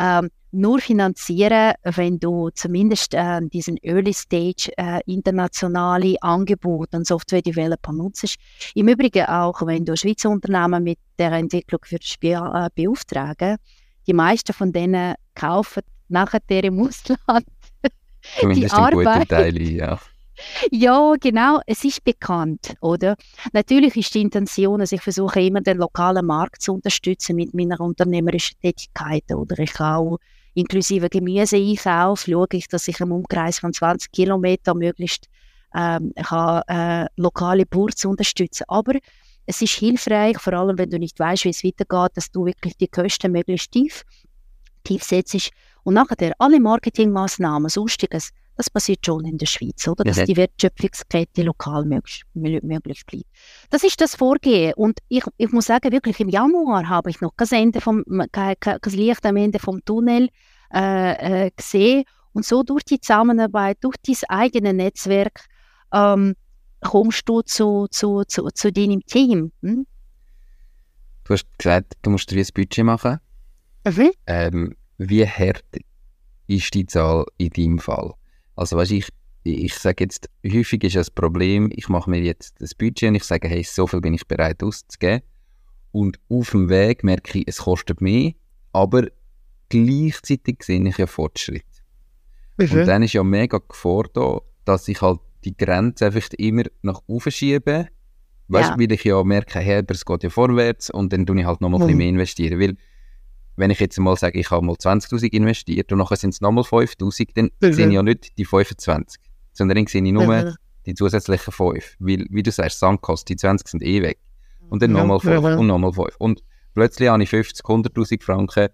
ähm, 0.00 0.30
nur 0.52 0.80
finanzieren, 0.80 1.74
wenn 1.84 2.18
du 2.18 2.50
zumindest 2.50 3.14
äh, 3.14 3.40
diesen 3.42 3.76
Early 3.82 4.12
Stage 4.12 4.72
äh, 4.76 5.00
internationale 5.06 6.16
Angebote 6.22 6.96
an 6.96 7.04
Software 7.04 7.42
Developer 7.42 7.92
nutzt. 7.92 8.36
Im 8.74 8.88
Übrigen 8.88 9.26
auch, 9.26 9.64
wenn 9.64 9.84
du 9.84 9.96
Schweizer 9.96 10.30
Unternehmen 10.30 10.82
mit 10.82 10.98
der 11.18 11.32
Entwicklung 11.32 11.80
für 11.84 11.98
das 11.98 12.08
Spiel 12.08 12.40
äh, 12.52 12.68
beauftragen. 12.74 13.58
Die 14.06 14.12
meisten 14.12 14.52
von 14.52 14.72
denen 14.72 15.14
kaufen 15.34 15.82
nachher 16.08 16.40
im 16.48 16.80
Ausland 16.80 17.46
Zumindest 18.38 18.72
die 18.72 18.76
Arbeit. 18.76 19.28
Teile, 19.28 19.62
ja. 19.62 19.98
Ja, 20.70 21.14
genau, 21.20 21.60
es 21.66 21.84
ist 21.84 22.04
bekannt, 22.04 22.74
oder? 22.80 23.16
Natürlich 23.52 23.96
ist 23.96 24.14
die 24.14 24.22
Intention, 24.22 24.80
dass 24.80 24.92
ich 24.92 25.00
versuche 25.00 25.40
immer 25.40 25.60
den 25.60 25.78
lokalen 25.78 26.26
Markt 26.26 26.62
zu 26.62 26.74
unterstützen 26.74 27.36
mit 27.36 27.54
meiner 27.54 27.80
unternehmerischen 27.80 28.58
Tätigkeit, 28.60 29.24
oder? 29.32 29.58
Ich 29.58 29.78
auch 29.80 30.18
inklusive 30.54 31.08
Gemüseeinkauf 31.08 32.22
schaue 32.22 32.46
ich, 32.52 32.68
dass 32.68 32.88
ich 32.88 33.00
im 33.00 33.12
Umkreis 33.12 33.58
von 33.58 33.72
20 33.72 34.10
Kilometern 34.12 34.78
möglichst 34.78 35.28
ähm, 35.74 36.12
kann, 36.16 36.62
äh, 36.66 37.06
lokale 37.16 37.66
Bauern 37.66 37.94
zu 37.94 38.08
unterstützen. 38.10 38.64
Aber 38.68 38.94
es 39.46 39.62
ist 39.62 39.74
hilfreich, 39.74 40.38
vor 40.38 40.52
allem 40.52 40.78
wenn 40.78 40.90
du 40.90 40.98
nicht 40.98 41.18
weißt, 41.18 41.44
wie 41.44 41.50
es 41.50 41.64
weitergeht, 41.64 42.16
dass 42.16 42.30
du 42.30 42.46
wirklich 42.46 42.76
die 42.76 42.88
Kosten 42.88 43.32
möglichst 43.32 43.72
tief, 43.72 44.04
tief 44.84 45.02
setzt 45.02 45.50
und 45.82 45.94
nachher 45.94 46.32
alle 46.38 46.60
Marketingmaßnahmen, 46.60 47.68
sonstiges, 47.68 48.30
das 48.60 48.68
passiert 48.68 49.06
schon 49.06 49.24
in 49.24 49.38
der 49.38 49.46
Schweiz, 49.46 49.88
oder? 49.88 50.04
Dass 50.04 50.22
die 50.22 50.36
Wertschöpfungskette 50.36 51.42
lokal 51.42 51.86
möglich, 51.86 52.24
möglich 52.34 53.06
bleibt. 53.06 53.24
Das 53.70 53.82
ist 53.82 53.98
das 54.02 54.14
Vorgehen. 54.14 54.74
Und 54.74 54.98
ich, 55.08 55.24
ich 55.38 55.50
muss 55.50 55.64
sagen, 55.64 55.90
wirklich 55.90 56.20
im 56.20 56.28
Januar 56.28 56.86
habe 56.86 57.08
ich 57.08 57.22
noch 57.22 57.34
kein, 57.36 57.48
Ende 57.62 57.80
vom, 57.80 58.04
kein, 58.32 58.54
kein 58.60 58.92
Licht 58.92 59.24
am 59.24 59.36
Ende 59.36 59.58
vom 59.58 59.82
Tunnel 59.82 60.28
äh, 60.74 61.46
äh, 61.46 61.50
gesehen. 61.56 62.04
Und 62.34 62.44
so 62.44 62.62
durch 62.62 62.84
die 62.84 63.00
Zusammenarbeit, 63.00 63.78
durch 63.80 63.96
dein 64.06 64.16
eigenes 64.28 64.74
Netzwerk, 64.74 65.46
ähm, 65.94 66.34
kommst 66.82 67.26
du 67.26 67.40
zu, 67.40 67.86
zu, 67.90 68.24
zu, 68.24 68.48
zu 68.48 68.70
deinem 68.70 69.00
Team. 69.06 69.52
Hm? 69.62 69.86
Du 71.24 71.32
hast 71.32 71.46
gesagt, 71.56 71.94
du 72.02 72.10
musst 72.10 72.30
dir 72.30 72.38
ein 72.38 72.46
Budget 72.54 72.84
machen. 72.84 73.20
Mhm. 73.86 74.10
Ähm, 74.26 74.76
wie 74.98 75.26
hart 75.26 75.64
ist 76.46 76.74
die 76.74 76.84
Zahl 76.84 77.24
in 77.38 77.48
deinem 77.48 77.78
Fall? 77.78 78.12
Also 78.56 78.76
weißt, 78.76 78.92
ich, 78.92 79.08
ich 79.44 79.74
sage 79.74 80.04
jetzt, 80.04 80.28
häufig 80.46 80.84
ist 80.84 80.96
das 80.96 81.10
Problem, 81.10 81.70
ich 81.74 81.88
mache 81.88 82.10
mir 82.10 82.20
jetzt 82.20 82.60
das 82.60 82.74
Budget 82.74 83.08
und 83.08 83.14
ich 83.14 83.24
sage, 83.24 83.48
hey, 83.48 83.62
so 83.62 83.86
viel 83.86 84.00
bin 84.00 84.14
ich 84.14 84.26
bereit 84.26 84.62
auszugeben. 84.62 85.22
Und 85.92 86.20
auf 86.28 86.50
dem 86.50 86.68
Weg 86.68 87.02
merke 87.02 87.38
ich, 87.38 87.48
es 87.48 87.58
kostet 87.58 88.00
mehr, 88.00 88.32
aber 88.72 89.08
gleichzeitig 89.68 90.62
sehe 90.62 90.86
ich 90.86 90.98
ja 90.98 91.06
Fortschritt. 91.06 91.64
Und 92.58 92.86
dann 92.86 93.02
ist 93.02 93.14
ja 93.14 93.24
mega 93.24 93.58
Gefahr 93.66 94.04
da, 94.12 94.40
dass 94.64 94.86
ich 94.88 95.00
halt 95.00 95.20
die 95.44 95.56
Grenze 95.56 96.06
einfach 96.06 96.28
immer 96.36 96.64
nach 96.82 97.00
oben 97.06 97.30
schiebe. 97.30 97.88
Weißt 98.48 98.70
du, 98.70 98.72
ja. 98.72 98.78
weil 98.78 98.92
ich 98.92 99.04
ja 99.04 99.22
merke, 99.24 99.60
hey, 99.60 99.78
aber 99.78 99.94
es 99.94 100.04
geht 100.04 100.24
ja 100.24 100.30
vorwärts 100.30 100.90
und 100.90 101.12
dann 101.12 101.24
tue 101.24 101.38
ich 101.40 101.46
halt 101.46 101.60
noch 101.60 101.70
mal 101.70 101.78
mhm. 101.78 101.82
ein 101.82 101.86
bisschen 101.86 101.98
mehr 101.98 102.08
investieren. 102.08 102.60
Weil 102.60 102.76
wenn 103.60 103.70
ich 103.70 103.78
jetzt 103.78 103.98
mal 103.98 104.16
sage, 104.16 104.40
ich 104.40 104.50
habe 104.50 104.64
mal 104.64 104.72
20'000 104.72 105.32
investiert 105.32 105.92
und 105.92 105.98
nachher 105.98 106.16
sind 106.16 106.30
es 106.30 106.40
nochmal 106.40 106.64
5'000, 106.64 107.28
dann 107.34 107.50
mhm. 107.60 107.72
sehe 107.72 107.86
ich 107.86 107.92
ja 107.92 108.02
nicht 108.02 108.38
die 108.38 108.46
25, 108.46 109.20
sondern 109.52 109.76
dann 109.76 109.86
sehe 109.86 110.02
ich 110.02 110.12
nur 110.12 110.26
mhm. 110.26 110.54
die 110.86 110.94
zusätzlichen 110.94 111.52
5. 111.52 111.96
Weil, 111.98 112.26
wie 112.30 112.42
du 112.42 112.50
sagst, 112.50 112.78
Sandkosten, 112.78 113.34
die 113.34 113.36
20 113.36 113.68
sind 113.68 113.82
eh 113.82 114.02
weg. 114.02 114.18
Und 114.70 114.82
dann 114.82 114.92
nochmal 114.92 115.20
5 115.20 115.42
mhm. 115.42 115.58
und 115.58 115.66
nochmal 115.66 115.92
5. 115.92 116.08
Und 116.18 116.42
plötzlich 116.72 117.10
habe 117.10 117.22
ich 117.22 117.28
50, 117.28 117.64
100'000 117.64 118.22
Franken 118.22 118.68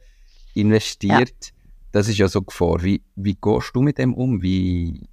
investiert. 0.55 1.31
Ja. 1.31 1.53
Das 1.91 2.09
ist 2.09 2.19
ja 2.19 2.29
so 2.29 2.43
Gefahr. 2.43 2.83
Wie, 2.83 3.03
wie 3.17 3.35
gehst 3.35 3.71
du 3.75 3.83
mit 3.83 3.99
dem 3.99 4.15
um? 4.15 4.41
Wie 4.41 5.09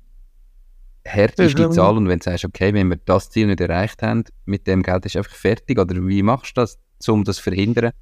hart 1.07 1.39
ist 1.39 1.57
die 1.57 1.69
Zahl? 1.71 1.97
Und 1.97 2.07
wenn 2.07 2.19
du 2.19 2.23
sagst, 2.23 2.45
okay, 2.45 2.73
wenn 2.75 2.89
wir 2.89 2.97
das 2.97 3.31
Ziel 3.31 3.47
nicht 3.47 3.59
erreicht 3.59 4.03
haben, 4.03 4.23
mit 4.45 4.67
dem 4.67 4.83
Geld 4.83 5.05
ist 5.07 5.15
einfach 5.15 5.33
fertig, 5.33 5.79
oder 5.79 5.95
wie 6.05 6.21
machst 6.21 6.57
du 6.57 6.61
das, 6.61 6.77
um 7.07 7.23
das 7.23 7.37
zu 7.37 7.43
verhindern? 7.43 7.93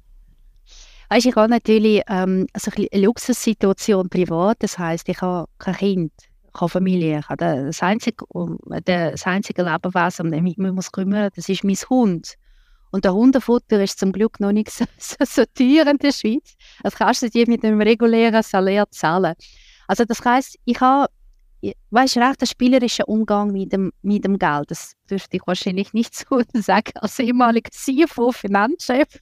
Weißt, 1.12 1.26
ich 1.26 1.36
habe 1.36 1.50
natürlich 1.50 2.00
ähm, 2.08 2.46
also 2.54 2.70
eine 2.74 3.04
Luxussituation 3.04 4.08
privat, 4.08 4.62
das 4.62 4.78
heißt, 4.78 5.06
ich 5.10 5.20
habe 5.20 5.46
kein 5.58 5.74
Kind, 5.74 6.12
habe 6.54 6.70
Familie, 6.70 7.18
ich 7.18 7.28
habe 7.28 7.66
das 7.66 7.82
einzige, 7.82 8.24
das 8.86 9.26
einzige 9.26 9.62
Lebewesen, 9.62 10.24
um 10.24 10.32
das 10.32 10.40
ich 10.40 10.56
mich 10.56 10.72
muss 10.72 10.90
kümmern 10.90 11.28
das 11.36 11.50
ist 11.50 11.64
mein 11.64 11.76
Hund. 11.90 12.36
Und 12.92 13.04
der 13.04 13.12
Hundefutter 13.12 13.82
ist 13.82 13.98
zum 13.98 14.12
Glück 14.12 14.40
noch 14.40 14.52
nicht 14.52 14.70
so, 14.70 14.86
so, 14.96 15.16
so 15.26 15.44
teuer 15.54 15.86
in 15.86 15.98
der 15.98 16.12
Schweiz. 16.12 16.54
Das 16.82 16.94
kannst 16.94 17.20
du 17.20 17.28
dir 17.28 17.46
mit 17.46 17.62
einem 17.62 17.82
regulären 17.82 18.42
Salär 18.42 18.86
zahlen. 18.90 19.34
Also 19.88 20.06
das 20.06 20.24
heißt, 20.24 20.56
ich 20.64 20.80
habe 20.80 21.08
weißt, 21.90 22.16
recht 22.16 22.40
ein 22.40 22.46
spielerischer 22.46 23.06
Umgang 23.06 23.52
mit 23.52 23.70
dem, 23.74 23.92
mit 24.00 24.24
dem 24.24 24.38
Geld. 24.38 24.70
Das 24.70 24.94
dürfte 25.10 25.36
ich 25.36 25.42
wahrscheinlich 25.44 25.92
nicht 25.92 26.14
so 26.14 26.40
sagen 26.54 26.92
als 26.94 27.18
ehemaliger 27.18 27.70
CFO, 27.70 28.32
Finanzchef. 28.32 29.20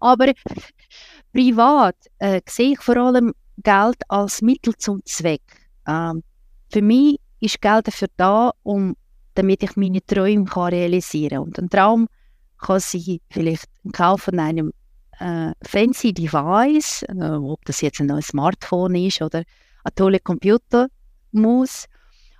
Aber 0.00 0.32
privat 1.34 1.96
äh, 2.18 2.40
sehe 2.48 2.72
ich 2.72 2.80
vor 2.80 2.96
allem 2.96 3.34
Geld 3.62 3.96
als 4.08 4.40
Mittel 4.40 4.74
zum 4.76 5.04
Zweck. 5.04 5.42
Ähm, 5.86 6.22
für 6.70 6.80
mich 6.80 7.18
ist 7.40 7.60
Geld 7.60 7.88
dafür 7.88 8.08
da, 8.16 8.52
um, 8.62 8.96
damit 9.34 9.62
ich 9.62 9.76
meine 9.76 10.04
Träume 10.04 10.44
kann 10.44 10.72
realisieren 10.72 11.30
kann. 11.30 11.42
Und 11.42 11.58
ein 11.58 11.68
Traum 11.68 12.08
kann 12.58 12.80
sein, 12.80 13.18
vielleicht 13.30 13.66
im 13.82 13.92
Kauf 13.92 14.22
von 14.22 14.38
einem 14.38 14.72
äh, 15.18 15.52
fancy 15.62 16.12
Device, 16.12 17.02
äh, 17.08 17.30
ob 17.30 17.64
das 17.64 17.80
jetzt 17.80 18.00
ein 18.00 18.06
neues 18.06 18.28
Smartphone 18.28 18.94
ist 18.94 19.20
oder 19.20 19.42
ein 19.82 19.94
toller 19.94 20.20
Computer 20.20 20.88
muss. 21.32 21.86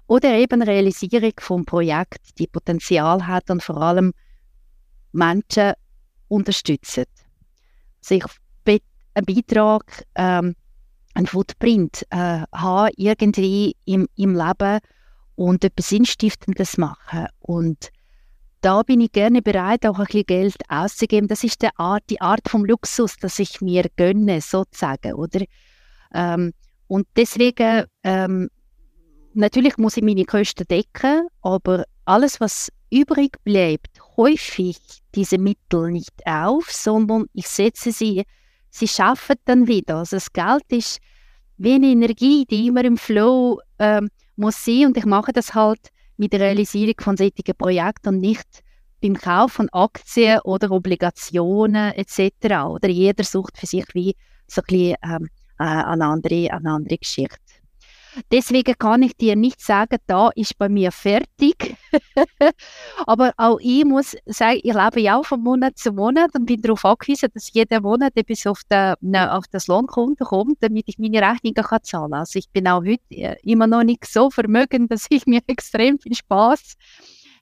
oder 0.07 0.35
eben 0.35 0.63
Realisierung 0.63 1.33
vom 1.39 1.65
Projekt, 1.65 2.39
die 2.39 2.47
Potenzial 2.47 3.27
hat 3.27 3.51
und 3.51 3.63
vor 3.63 3.79
allem 3.79 4.13
Menschen 5.13 5.73
unterstützen. 6.29 7.05
Sich 8.01 8.23
also 8.23 8.44
einen 9.15 9.27
Beitrag, 9.27 10.05
ähm, 10.15 10.55
einen 11.15 11.27
Footprint 11.27 12.05
äh, 12.11 12.43
haben 12.53 12.91
irgendwie 12.97 13.77
im, 13.85 14.09
im 14.17 14.35
Leben 14.35 14.81
und 15.37 15.65
etwas 15.65 15.89
Sinnstiftendes 15.89 16.77
machen. 16.77 17.27
Und 17.41 17.91
da 18.61 18.83
bin 18.83 19.01
ich 19.01 19.13
gerne 19.13 19.43
bereit, 19.43 19.87
auch 19.87 19.99
ein 19.99 20.07
bisschen 20.07 20.27
Geld 20.27 20.57
auszugeben. 20.69 21.29
Das 21.29 21.45
ist 21.45 21.63
die 21.63 21.69
Art, 21.77 22.03
die 22.11 22.21
Art 22.21 22.49
vom 22.49 22.65
Luxus, 22.65 23.17
dass 23.17 23.39
ich 23.39 23.61
mir 23.61 23.85
gönne, 23.97 24.41
sozusagen, 24.41 25.15
oder? 25.15 25.45
Ähm, 26.15 26.53
und 26.87 27.07
deswegen, 27.17 27.85
ähm, 28.03 28.49
natürlich 29.35 29.77
muss 29.77 29.97
ich 29.97 30.03
meine 30.03 30.25
Kosten 30.25 30.67
decken, 30.67 31.29
aber 31.43 31.85
alles, 32.05 32.41
was 32.41 32.71
übrig 32.91 33.37
bleibt, 33.45 33.99
häufig 34.17 34.79
diese 35.15 35.39
Mittel 35.39 35.91
nicht 35.91 36.15
auf, 36.25 36.71
sondern 36.71 37.27
ich 37.33 37.49
setze 37.49 37.93
sie, 37.93 38.25
sie 38.75 38.89
schaffen 38.89 39.37
dann 39.45 39.67
wieder. 39.67 39.99
Also 39.99 40.17
das 40.17 40.33
Geld 40.33 40.65
ist 40.69 40.99
wie 41.57 41.75
eine 41.75 41.87
Energie, 41.87 42.45
die 42.45 42.67
immer 42.67 42.85
im 42.85 42.97
Flow 42.97 43.61
ähm, 43.79 44.11
muss 44.37 44.65
sein 44.65 44.87
und 44.87 44.97
ich 44.97 45.07
mache 45.07 45.33
das 45.33 45.55
halt 45.55 45.91
mit 46.17 46.33
der 46.33 46.41
Realisierung 46.41 46.95
von 47.01 47.17
solchen 47.17 47.55
Projekten 47.57 48.09
und 48.09 48.21
nicht 48.21 48.63
beim 49.01 49.15
Kauf 49.15 49.53
von 49.53 49.69
Aktien 49.71 50.41
oder 50.41 50.71
Obligationen 50.71 51.93
etc. 51.93 52.65
Oder 52.67 52.89
jeder 52.89 53.23
sucht 53.23 53.59
für 53.59 53.67
sich 53.67 53.85
wie 53.93 54.17
so 54.49 54.61
ein 54.63 54.65
bisschen 54.67 54.97
ähm, 55.05 55.29
äh, 55.59 55.65
eine, 55.65 56.07
andere, 56.07 56.51
eine 56.53 56.71
andere 56.71 56.99
Geschichte. 56.99 57.39
Deswegen 58.31 58.75
kann 58.79 59.03
ich 59.03 59.17
dir 59.17 59.37
nicht 59.37 59.61
sagen, 59.61 59.99
da 60.07 60.31
ist 60.35 60.59
bei 60.59 60.69
mir 60.69 60.93
fertig. 60.93 61.77
Aber 63.07 63.33
auch 63.37 63.59
ich 63.61 63.85
muss 63.85 64.17
sagen, 64.27 64.61
ich 64.63 64.75
lebe 64.75 65.01
ja 65.01 65.19
auch 65.19 65.27
von 65.27 65.43
Monat 65.43 65.79
zu 65.79 65.93
Monat 65.93 66.35
und 66.35 66.47
bin 66.47 66.61
darauf 66.61 66.85
angewiesen, 66.85 67.29
dass 67.35 67.53
jeder 67.53 67.81
Monat 67.81 68.13
etwas 68.17 68.47
auf, 68.47 68.63
der, 68.71 68.97
auf 69.03 69.45
das 69.51 69.67
Lohnkonto 69.67 70.25
kommt, 70.25 70.59
damit 70.61 70.85
ich 70.89 70.99
meine 70.99 71.21
Rechnungen 71.21 71.55
kann 71.55 71.83
zahlen 71.83 72.11
kann. 72.11 72.21
Also 72.21 72.39
ich 72.39 72.51
bin 72.51 72.69
auch 72.69 72.85
heute 72.85 73.03
äh, 73.11 73.37
immer 73.43 73.67
noch 73.67 73.85
nicht 73.85 74.05
so 74.07 74.31
vermögend, 74.31 74.91
dass 74.91 75.07
ich 75.11 75.27
mir 75.27 75.41
extrem 75.47 75.99
viel 75.99 76.15
Spaß 76.15 76.75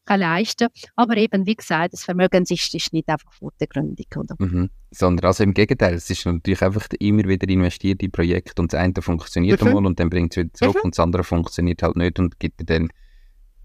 kann 0.04 0.20
leisten 0.20 0.68
Aber 0.96 1.16
eben, 1.16 1.46
wie 1.46 1.54
gesagt, 1.54 1.92
das 1.92 2.04
Vermögen 2.04 2.44
ist, 2.48 2.74
ist 2.74 2.92
nicht 2.92 3.08
einfach 3.08 3.32
vordergründig. 3.32 4.08
Oder? 4.16 4.34
Mhm. 4.38 4.70
Sondern 4.90 5.26
also 5.26 5.44
im 5.44 5.54
Gegenteil, 5.54 5.94
es 5.94 6.10
ist 6.10 6.26
natürlich 6.26 6.62
einfach 6.62 6.86
immer 6.98 7.24
wieder 7.24 7.48
investiert 7.48 8.02
in 8.02 8.10
Projekte 8.10 8.60
und 8.60 8.72
das 8.72 8.80
eine 8.80 8.94
funktioniert 9.00 9.60
mhm. 9.60 9.68
einmal 9.68 9.86
und 9.86 10.00
dann 10.00 10.10
bringt 10.10 10.32
es 10.32 10.38
wieder 10.38 10.54
zurück 10.54 10.76
mhm. 10.76 10.80
und 10.84 10.94
das 10.96 11.02
andere 11.02 11.24
funktioniert 11.24 11.82
halt 11.82 11.96
nicht 11.96 12.18
und 12.18 12.38
gibt 12.38 12.60
dir 12.60 12.64
dann 12.64 12.88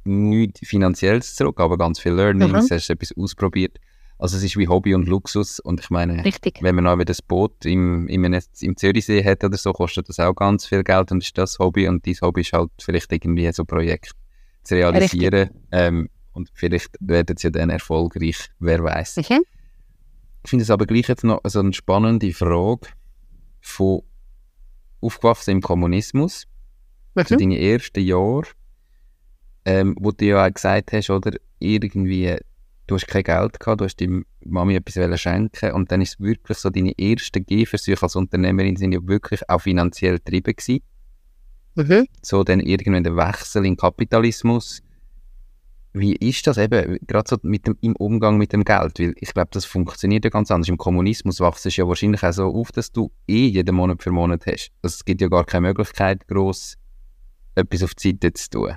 nichts 0.06 0.62
Finanzielles 0.68 1.36
zurück, 1.36 1.60
aber 1.60 1.78
ganz 1.78 2.00
viel 2.00 2.14
Learnings, 2.14 2.70
mhm. 2.70 2.76
hast 2.76 2.90
etwas 2.90 3.14
ausprobiert. 3.18 3.78
Also 4.20 4.38
es 4.38 4.44
ist 4.44 4.58
wie 4.58 4.68
Hobby 4.68 4.96
und 4.96 5.08
Luxus 5.08 5.60
und 5.60 5.80
ich 5.80 5.92
meine, 5.92 6.26
Richtig. 6.26 6.60
wenn 6.62 6.74
man 6.74 6.86
noch 6.86 7.04
das 7.04 7.22
Boot 7.22 7.66
im, 7.66 8.08
im, 8.08 8.24
im 8.24 8.78
Zürichsee 8.78 9.24
hat 9.24 9.44
oder 9.44 9.58
so, 9.58 9.74
kostet 9.74 10.10
das 10.10 10.20
auch 10.20 10.34
ganz 10.34 10.66
viel 10.66 10.84
Geld 10.84 11.12
und 11.12 11.24
ist 11.24 11.38
das 11.38 11.60
Hobby 11.60 11.88
und 11.88 12.08
dein 12.08 12.16
Hobby 12.22 12.42
ist 12.42 12.54
halt 12.54 12.72
vielleicht 12.80 13.12
irgendwie 13.12 13.52
so 13.52 13.64
ein 13.64 13.68
Projekt 13.68 14.14
zu 14.64 14.76
realisieren. 14.76 15.52
Ähm, 15.72 16.10
und 16.38 16.52
vielleicht 16.54 16.96
werden 17.00 17.36
sie 17.36 17.48
ja 17.48 17.52
dann 17.52 17.72
erfolgreich, 17.72 18.52
wer 18.60 18.84
weiß. 18.84 19.18
Okay. 19.18 19.40
Ich 20.44 20.50
finde 20.52 20.64
es 20.64 20.70
aber 20.70 20.86
gleich 20.86 21.08
jetzt 21.08 21.24
noch 21.24 21.42
so 21.46 21.60
eine 21.60 21.74
spannende 21.74 22.32
Frage 22.32 22.88
von 23.60 24.04
aufgewachsen 25.02 25.52
im 25.52 25.62
Kommunismus, 25.62 26.46
mhm. 27.16 27.20
also 27.20 27.36
deine 27.36 27.60
ersten 27.60 28.02
Jahre, 28.02 28.44
ähm, 29.66 29.96
wo 30.00 30.12
du 30.12 30.26
ja 30.26 30.46
auch 30.46 30.54
gesagt 30.54 30.94
hast, 30.94 31.10
oder 31.10 31.32
irgendwie, 31.58 32.38
du 32.86 32.96
hast 32.96 33.08
kein 33.08 33.24
Geld 33.24 33.60
gehabt, 33.60 33.82
du 33.82 33.86
hast 33.86 34.00
deiner 34.00 34.22
Mami 34.46 34.76
etwas 34.76 35.20
schenken 35.20 35.72
und 35.72 35.92
dann 35.92 36.02
ist 36.02 36.14
es 36.14 36.20
wirklich 36.20 36.60
so, 36.60 36.70
deine 36.70 36.98
ersten 37.00 37.46
Gehversuche 37.46 38.04
als 38.04 38.16
Unternehmerin 38.16 38.76
sind 38.76 38.92
ja 38.92 39.00
wirklich 39.02 39.42
auch 39.50 39.62
finanziell 39.62 40.20
getrieben 40.20 40.56
gewesen. 40.56 40.84
Mhm. 41.74 42.08
So 42.22 42.44
dann 42.44 42.60
irgendwann 42.60 43.04
der 43.04 43.16
Wechsel 43.16 43.66
in 43.66 43.76
Kapitalismus, 43.76 44.84
wie 46.00 46.16
ist 46.16 46.48
das 46.48 46.58
eben, 46.58 47.00
gerade 47.08 47.30
so 47.30 47.38
mit 47.42 47.68
dem, 47.68 47.78
im 47.82 47.96
Umgang 47.96 48.38
mit 48.38 48.54
dem 48.54 48.64
Geld? 48.64 49.00
Weil 49.00 49.14
ich 49.18 49.34
glaube, 49.34 49.50
das 49.52 49.66
funktioniert 49.66 50.24
ja 50.24 50.30
ganz 50.30 50.52
anders. 50.52 50.70
Im 50.70 50.78
Kommunismus 50.78 51.40
wächst 51.40 51.66
es 51.66 51.78
ja 51.78 51.88
wahrscheinlich 51.88 52.24
auch 52.24 52.34
so 52.34 52.46
auf, 52.48 52.72
dass 52.72 52.92
du 52.92 53.12
eh 53.28 53.48
jeden 53.48 53.76
Monat 53.76 54.04
für 54.04 54.12
Monat 54.12 54.46
hast. 54.46 54.72
Also 54.82 54.96
es 54.96 55.06
gibt 55.06 55.22
ja 55.22 55.28
gar 55.28 55.46
keine 55.46 55.68
Möglichkeit, 55.68 56.28
gross 56.28 56.78
etwas 57.56 57.84
auf 57.84 57.96
die 57.96 58.12
Seite 58.12 58.34
zu 58.34 58.50
tun. 58.50 58.74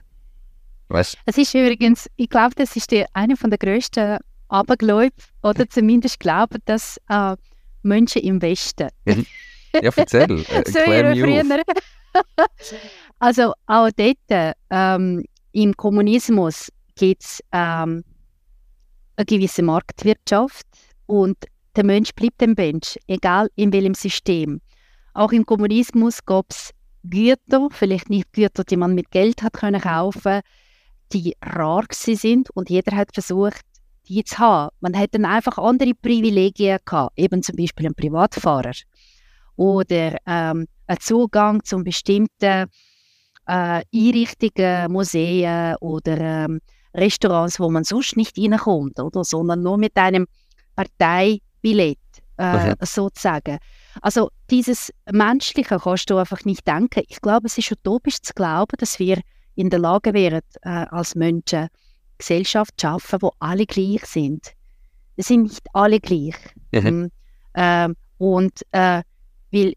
Weißt? 0.88 1.18
Es 1.26 1.38
ist 1.38 1.54
übrigens, 1.54 2.08
ich 2.16 2.28
glaube, 2.28 2.54
das 2.56 2.74
ist 2.74 2.90
die, 2.90 3.04
eine 3.12 3.36
von 3.36 3.50
der 3.50 3.58
grössten 3.58 4.18
Abergläube, 4.48 5.14
oder 5.42 5.68
zumindest 5.68 6.18
glauben, 6.18 6.58
dass 6.64 6.98
äh, 7.08 7.36
Menschen 7.82 8.22
im 8.22 8.42
Westen. 8.42 8.88
Ja, 9.04 9.14
ja 9.80 9.92
erzähl. 9.94 10.44
Äh, 10.50 10.64
so 10.66 10.78
früher. 10.80 11.62
also 13.20 13.52
auch 13.66 13.88
dort 13.96 14.56
ähm, 14.70 15.24
im 15.52 15.76
Kommunismus 15.76 16.70
gibt 17.00 17.24
es 17.24 17.42
ähm, 17.52 18.04
eine 19.16 19.24
gewisse 19.26 19.62
Marktwirtschaft 19.62 20.66
und 21.06 21.36
der 21.74 21.84
Mensch 21.84 22.12
bleibt 22.14 22.42
ein 22.42 22.52
Mensch, 22.54 22.98
egal 23.06 23.48
in 23.56 23.72
welchem 23.72 23.94
System. 23.94 24.60
Auch 25.14 25.32
im 25.32 25.46
Kommunismus 25.46 26.22
gab 26.26 26.50
es 26.50 26.72
Güter, 27.02 27.68
vielleicht 27.70 28.10
nicht 28.10 28.30
Güter, 28.34 28.64
die 28.64 28.76
man 28.76 28.94
mit 28.94 29.10
Geld 29.10 29.42
hat 29.42 29.54
können 29.54 29.80
kaufen, 29.80 30.42
die 31.14 31.34
rar 31.42 31.86
sind 31.90 32.50
und 32.50 32.68
jeder 32.68 32.94
hat 32.94 33.14
versucht, 33.14 33.62
die 34.06 34.22
zu 34.22 34.38
haben. 34.38 34.76
Man 34.80 34.94
hat 34.94 35.14
dann 35.14 35.24
einfach 35.24 35.56
andere 35.56 35.94
Privilegien 35.94 36.80
gehabt, 36.84 37.18
eben 37.18 37.42
zum 37.42 37.56
Beispiel 37.56 37.86
ein 37.86 37.94
Privatfahrer 37.94 38.74
oder 39.56 40.18
ähm, 40.26 40.66
einen 40.86 41.00
Zugang 41.00 41.64
zu 41.64 41.82
bestimmten 41.82 42.66
äh, 43.46 43.82
Einrichtungen, 43.94 44.92
Museen 44.92 45.76
oder 45.80 46.18
ähm, 46.18 46.60
Restaurants, 46.94 47.60
wo 47.60 47.70
man 47.70 47.84
sonst 47.84 48.16
nicht 48.16 48.38
reinkommt, 48.38 48.98
oder? 48.98 49.24
sondern 49.24 49.62
nur 49.62 49.78
mit 49.78 49.96
einem 49.96 50.26
Parteibillett 50.76 51.98
äh, 52.36 52.74
sozusagen. 52.82 53.58
Also 54.00 54.30
dieses 54.50 54.92
Menschliche 55.10 55.78
kannst 55.78 56.10
du 56.10 56.16
einfach 56.16 56.44
nicht 56.44 56.66
denken. 56.66 57.02
Ich 57.08 57.20
glaube, 57.20 57.46
es 57.46 57.58
ist 57.58 57.70
utopisch 57.70 58.20
zu 58.22 58.32
glauben, 58.34 58.76
dass 58.78 58.98
wir 58.98 59.20
in 59.54 59.70
der 59.70 59.78
Lage 59.78 60.14
wären, 60.14 60.40
äh, 60.62 60.68
als 60.68 61.14
Menschen 61.14 61.68
Gesellschaft 62.18 62.74
zu 62.76 62.86
schaffen, 62.86 63.22
wo 63.22 63.32
alle 63.38 63.66
gleich 63.66 64.04
sind. 64.06 64.52
Es 65.16 65.28
sind 65.28 65.44
nicht 65.44 65.66
alle 65.72 66.00
gleich. 66.00 66.36
Mhm. 66.72 67.10
Ähm, 67.54 67.96
und 68.18 68.60
äh, 68.72 69.02
weil 69.50 69.74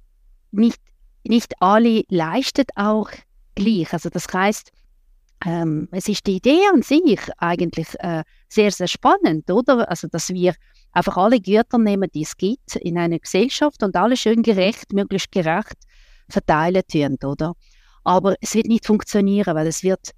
nicht, 0.51 0.80
nicht 1.24 1.53
alle 1.59 2.03
leistet 2.09 2.70
auch 2.76 3.09
gleich. 3.55 3.91
Also 3.91 4.09
das 4.09 4.28
heißt, 4.32 4.72
ähm, 5.46 5.88
es 5.91 6.08
ist 6.08 6.26
die 6.26 6.38
Idee 6.38 6.62
an 6.74 6.82
sich 6.82 7.20
eigentlich 7.38 7.88
äh, 8.00 8.24
sehr, 8.48 8.72
sehr 8.72 8.88
spannend, 8.88 9.50
oder? 9.52 9.89
Also, 9.89 10.08
dass 10.08 10.30
wir 10.30 10.56
einfach 10.91 11.18
alle 11.18 11.39
Güter 11.39 11.78
nehmen, 11.78 12.10
die 12.14 12.24
es 12.24 12.38
gibt 12.38 12.76
in 12.78 12.98
einer 12.98 13.20
Gesellschaft 13.20 13.84
und 13.84 13.96
alle 13.96 14.16
schön 14.16 14.44
gerecht, 14.44 14.94
möglichst 14.94 15.32
gerecht 15.32 15.76
verteilen 16.30 16.84
tun, 16.89 17.18
oder? 17.24 17.54
Aber 18.04 18.36
es 18.41 18.54
wird 18.56 18.68
nicht 18.68 18.86
funktionieren, 18.86 19.56
weil 19.56 19.68
es 19.68 19.84
wird 19.84 20.12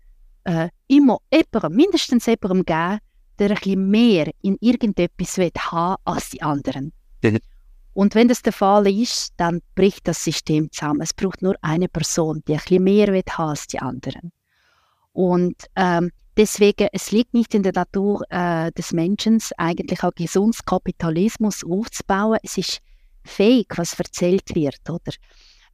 äh, 0.44 0.70
immer 0.88 1.20
jemandem, 1.32 1.76
mindestens 1.76 2.26
jemandem 2.26 2.64
geben, 2.64 3.00
der 3.40 3.50
ein 3.50 3.56
bisschen 3.56 3.90
mehr 3.90 4.32
in 4.42 4.58
irgendetwas 4.60 5.38
will 5.38 5.52
haben 5.58 6.02
als 6.06 6.30
die 6.30 6.42
anderen. 6.42 6.94
Und 7.94 8.14
wenn 8.14 8.28
das 8.28 8.42
der 8.42 8.54
Fall 8.54 8.88
ist, 8.88 9.34
dann 9.38 9.62
bricht 9.74 10.08
das 10.08 10.24
System 10.24 10.70
zusammen. 10.72 11.02
Es 11.02 11.14
braucht 11.14 11.42
nur 11.42 11.56
eine 11.62 11.88
Person, 11.88 12.44
die 12.48 12.54
ein 12.54 12.60
bisschen 12.60 12.84
mehr 12.84 13.08
will 13.08 13.24
haben 13.30 13.50
als 13.50 13.68
die 13.68 13.80
anderen. 13.80 14.32
Und 15.16 15.56
ähm, 15.78 16.12
deswegen, 16.36 16.90
es 16.92 17.12
liegt 17.12 17.34
nicht 17.34 17.56
in 17.56 17.64
der 17.64 17.72
Natur 17.72 18.22
äh, 18.30 18.70
des 18.74 18.92
Menschen, 18.92 19.42
eigentlich 19.58 20.04
auch 20.04 20.14
gesundes 20.14 20.64
Kapitalismus 20.66 21.64
aufzubauen. 21.64 22.38
Es 22.44 22.58
ist 22.58 22.82
fähig, 23.24 23.68
was 23.78 23.98
erzählt 23.98 24.54
wird, 24.54 24.82
oder? 24.90 25.14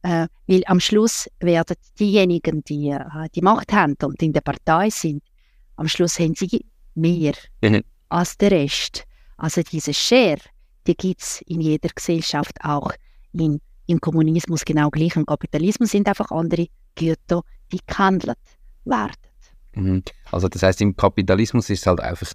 Äh, 0.02 0.28
weil 0.46 0.62
am 0.66 0.78
Schluss 0.78 1.28
werden 1.40 1.76
diejenigen, 1.98 2.62
die 2.62 2.90
äh, 2.90 3.00
die 3.34 3.42
Macht 3.42 3.72
haben 3.72 3.96
und 4.04 4.22
in 4.22 4.32
der 4.32 4.42
Partei 4.42 4.90
sind, 4.90 5.24
am 5.74 5.88
Schluss 5.88 6.20
haben 6.20 6.36
sie 6.36 6.64
mehr 6.94 7.34
mhm. 7.62 7.82
als 8.10 8.36
der 8.36 8.52
Rest. 8.52 9.02
Also 9.38 9.62
diese 9.62 9.92
Share, 9.92 10.38
die 10.86 10.94
gibt 10.94 11.20
es 11.20 11.40
in 11.48 11.60
jeder 11.60 11.88
Gesellschaft 11.88 12.56
auch 12.62 12.92
in, 13.32 13.60
im 13.86 14.00
Kommunismus 14.00 14.64
genau 14.64 14.88
gleich. 14.88 15.16
Im 15.16 15.26
Kapitalismus 15.26 15.90
sind 15.90 16.06
einfach 16.06 16.30
andere 16.30 16.68
Güter, 16.94 17.42
die 17.72 17.80
gehandelt 17.84 18.38
werden. 18.84 19.31
Mhm. 19.74 20.02
Also 20.30 20.48
das 20.48 20.62
heißt, 20.62 20.80
im 20.80 20.96
Kapitalismus 20.96 21.70
ist 21.70 21.80
es 21.80 21.86
halt 21.86 22.00
einfach 22.00 22.32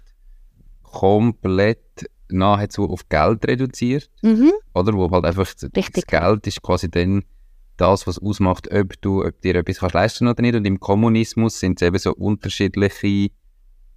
komplett 0.82 2.08
nahezu 2.30 2.88
auf 2.90 3.08
Geld 3.08 3.46
reduziert, 3.46 4.10
mhm. 4.22 4.52
oder? 4.74 4.92
Wo 4.92 5.10
halt 5.10 5.24
einfach 5.24 5.46
Richtig. 5.46 5.72
das 5.92 6.06
Geld 6.06 6.46
ist 6.46 6.62
quasi 6.62 6.90
dann 6.90 7.24
das, 7.76 8.06
was 8.06 8.18
ausmacht, 8.18 8.70
ob 8.72 9.00
du 9.00 9.24
ob 9.24 9.40
dir 9.40 9.54
etwas 9.54 9.78
kannst 9.78 9.94
leisten 9.94 10.28
oder 10.28 10.42
nicht. 10.42 10.54
Und 10.54 10.66
im 10.66 10.80
Kommunismus 10.80 11.60
sind 11.60 11.80
es 11.80 11.86
eben 11.86 11.98
so 11.98 12.12
unterschiedliche 12.14 13.30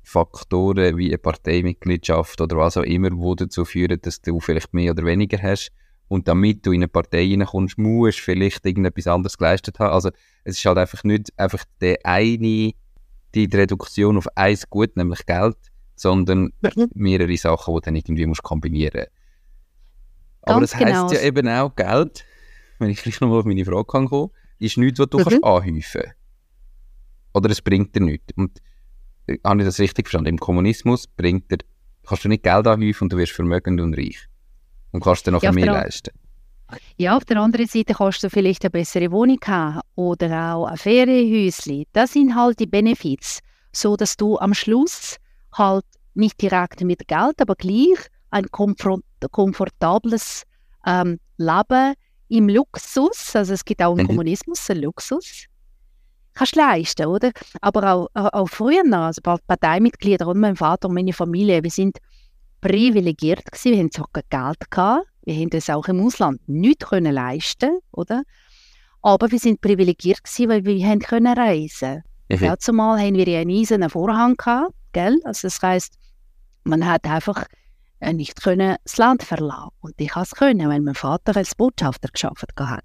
Faktoren 0.04 0.98
wie 0.98 1.08
eine 1.08 1.18
Parteimitgliedschaft 1.18 2.42
oder 2.42 2.58
was 2.58 2.78
auch 2.78 2.84
immer, 2.84 3.10
wo 3.12 3.36
dazu 3.36 3.66
führen, 3.66 4.00
dass 4.02 4.22
du 4.22 4.40
vielleicht 4.40 4.74
mehr 4.74 4.92
oder 4.92 5.06
weniger 5.06 5.42
hast. 5.42 5.72
Und 6.08 6.28
damit 6.28 6.66
du 6.66 6.72
in 6.72 6.80
eine 6.80 6.90
Partei 6.90 7.30
reinkommst, 7.30 7.78
musst 7.78 8.20
du 8.20 8.24
vielleicht 8.24 8.66
irgendetwas 8.66 9.08
anderes 9.08 9.38
geleistet 9.38 9.80
haben. 9.80 9.94
Also 9.94 10.10
es 10.44 10.58
ist 10.58 10.66
halt 10.66 10.78
einfach 10.78 11.04
nicht 11.04 11.32
einfach 11.38 11.64
der 11.80 12.00
eine, 12.04 12.74
die 13.36 13.46
Reduktion 13.46 14.18
auf 14.18 14.28
eins 14.36 14.70
Gut, 14.70 14.96
nämlich 14.98 15.26
Geld, 15.26 15.58
sondern 15.96 16.54
mhm. 16.62 16.90
mehrere 16.94 17.36
Sachen, 17.38 17.74
die 17.74 17.80
du 17.80 17.86
dann 17.86 17.96
irgendwie 17.96 18.26
musst 18.26 18.44
kombinieren 18.44 19.02
musst. 19.02 19.12
Aber 20.44 20.62
das 20.62 20.76
heisst 20.76 20.86
genau. 20.86 21.12
ja 21.12 21.22
eben 21.22 21.48
auch, 21.48 21.76
Geld, 21.76 22.26
wenn 22.80 22.90
ich 22.90 23.02
gleich 23.02 23.22
nochmal 23.22 23.40
auf 23.40 23.46
meine 23.46 23.64
Frage 23.64 23.86
kann 23.86 24.08
kommen, 24.08 24.32
ist 24.60 24.78
nichts, 24.78 25.00
was 25.00 25.10
du 25.10 25.20
mhm. 25.20 25.24
kannst 25.24 25.44
anhäufen 25.44 25.82
kannst. 25.82 26.16
Oder 27.34 27.50
es 27.50 27.62
bringt 27.62 27.96
dir 27.96 28.02
nichts. 28.02 28.34
Und 28.36 28.60
äh, 29.28 29.38
habe 29.44 29.62
ich 29.62 29.66
das 29.66 29.80
richtig 29.80 30.08
verstanden? 30.08 30.30
Im 30.30 30.40
Kommunismus 30.40 31.08
bringt 31.08 31.52
dir, 31.52 31.60
kannst 32.06 32.26
du 32.26 32.30
nicht 32.30 32.44
Geld 32.44 32.68
anhäufen 32.68 33.06
und 33.06 33.14
du 33.14 33.18
wirst 33.18 33.34
vermögend 33.34 33.80
und 33.80 33.94
reich. 33.94 34.28
Und 34.92 35.02
kannst 35.02 35.28
dir 35.28 35.32
noch 35.32 35.44
ja, 35.44 35.52
mehr 35.52 35.68
leisten. 35.68 36.12
Ja, 36.98 37.18
auf 37.18 37.26
der 37.26 37.38
anderen 37.38 37.68
Seite 37.68 37.94
kannst 37.94 38.24
du 38.24 38.30
vielleicht 38.30 38.64
eine 38.64 38.72
bessere 38.72 39.12
Wohnung 39.12 39.40
haben 39.46 39.82
oder 39.96 40.56
auch 40.56 40.66
ein 40.66 40.78
Ferienhäuschen. 40.78 41.86
Das 41.94 42.14
sind 42.14 42.36
halt 42.36 42.60
die 42.60 42.68
Benefits, 42.68 43.40
so 43.72 43.96
dass 43.96 44.18
du 44.18 44.38
am 44.38 44.54
Schluss 44.54 45.18
halt 45.54 45.86
nicht 46.14 46.42
direkt 46.42 46.82
mit 46.82 47.08
Geld, 47.08 47.42
aber 47.42 47.56
gleich 47.56 48.00
ein 48.32 48.46
komfortables 48.52 50.44
ähm, 50.86 51.20
Leben 51.38 51.94
im 52.30 52.48
Luxus, 52.48 53.36
also 53.36 53.54
es 53.54 53.66
gibt 53.66 53.82
auch 53.82 53.98
im 53.98 54.04
mhm. 54.04 54.08
Kommunismus 54.08 54.70
einen 54.70 54.84
Luxus, 54.84 55.46
kannst 56.34 56.56
du 56.56 56.60
leisten, 56.60 57.06
oder? 57.08 57.32
Aber 57.60 57.92
auch, 57.94 58.08
auch 58.14 58.48
früher 58.48 58.84
also 58.92 59.22
Parteimitglieder 59.22 60.28
und 60.28 60.40
mein 60.40 60.56
Vater 60.56 60.88
und 60.88 60.96
meine 60.96 61.14
Familie, 61.14 61.62
wir 61.62 61.72
sind 61.72 61.98
privilegiert 62.62 63.52
gewesen, 63.52 63.72
wir 63.72 63.80
haben 63.80 64.14
kein 64.14 64.24
Geld 64.30 64.72
gehabt, 64.72 65.11
wir 65.32 65.42
haben 65.42 65.50
das 65.50 65.70
auch 65.70 65.88
im 65.88 66.06
Ausland 66.06 66.42
nicht 66.48 66.86
können 66.86 67.14
leisten, 67.14 67.80
oder? 67.92 68.24
Aber 69.02 69.32
wir 69.32 69.40
sind 69.40 69.62
privilegiert 69.62 70.24
gewesen, 70.24 70.50
weil 70.50 70.66
wir 70.66 70.86
haben 70.88 71.00
können 71.00 71.38
reisen. 71.38 72.04
Mhm. 72.30 72.44
Ja, 72.44 72.58
zumal 72.58 73.00
haben 73.00 73.16
wir 73.16 73.28
einen 73.40 73.50
eisernen 73.50 73.90
Vorhang 73.90 74.36
gehabt, 74.36 74.74
gell? 74.92 75.20
Also 75.24 75.48
das 75.48 75.62
heißt, 75.62 75.94
man 76.64 76.86
hat 76.86 77.06
einfach 77.06 77.46
äh, 78.00 78.14
nicht 78.14 78.42
können 78.42 78.76
das 78.84 78.98
Land 78.98 79.24
verlassen. 79.24 79.72
Und 79.80 79.96
ich 79.98 80.10
konnte 80.12 80.30
es 80.32 80.38
können, 80.38 80.70
weil 80.70 80.82
mein 80.82 80.96
Vater 80.96 81.36
als 81.36 81.56
Botschafter 81.56 82.10
geschafft 82.10 82.52
hat. 82.60 82.84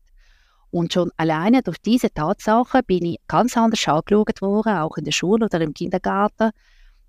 Und 0.70 0.92
schon 0.92 1.10
alleine 1.16 1.62
durch 1.62 1.78
diese 1.78 2.12
Tatsache 2.12 2.82
bin 2.82 3.04
ich 3.04 3.18
ganz 3.28 3.56
anders 3.56 3.86
angeschaut 3.88 4.40
worden, 4.40 4.76
auch 4.76 4.96
in 4.96 5.04
der 5.04 5.12
Schule 5.12 5.46
oder 5.46 5.60
im 5.60 5.74
Kindergarten. 5.74 6.50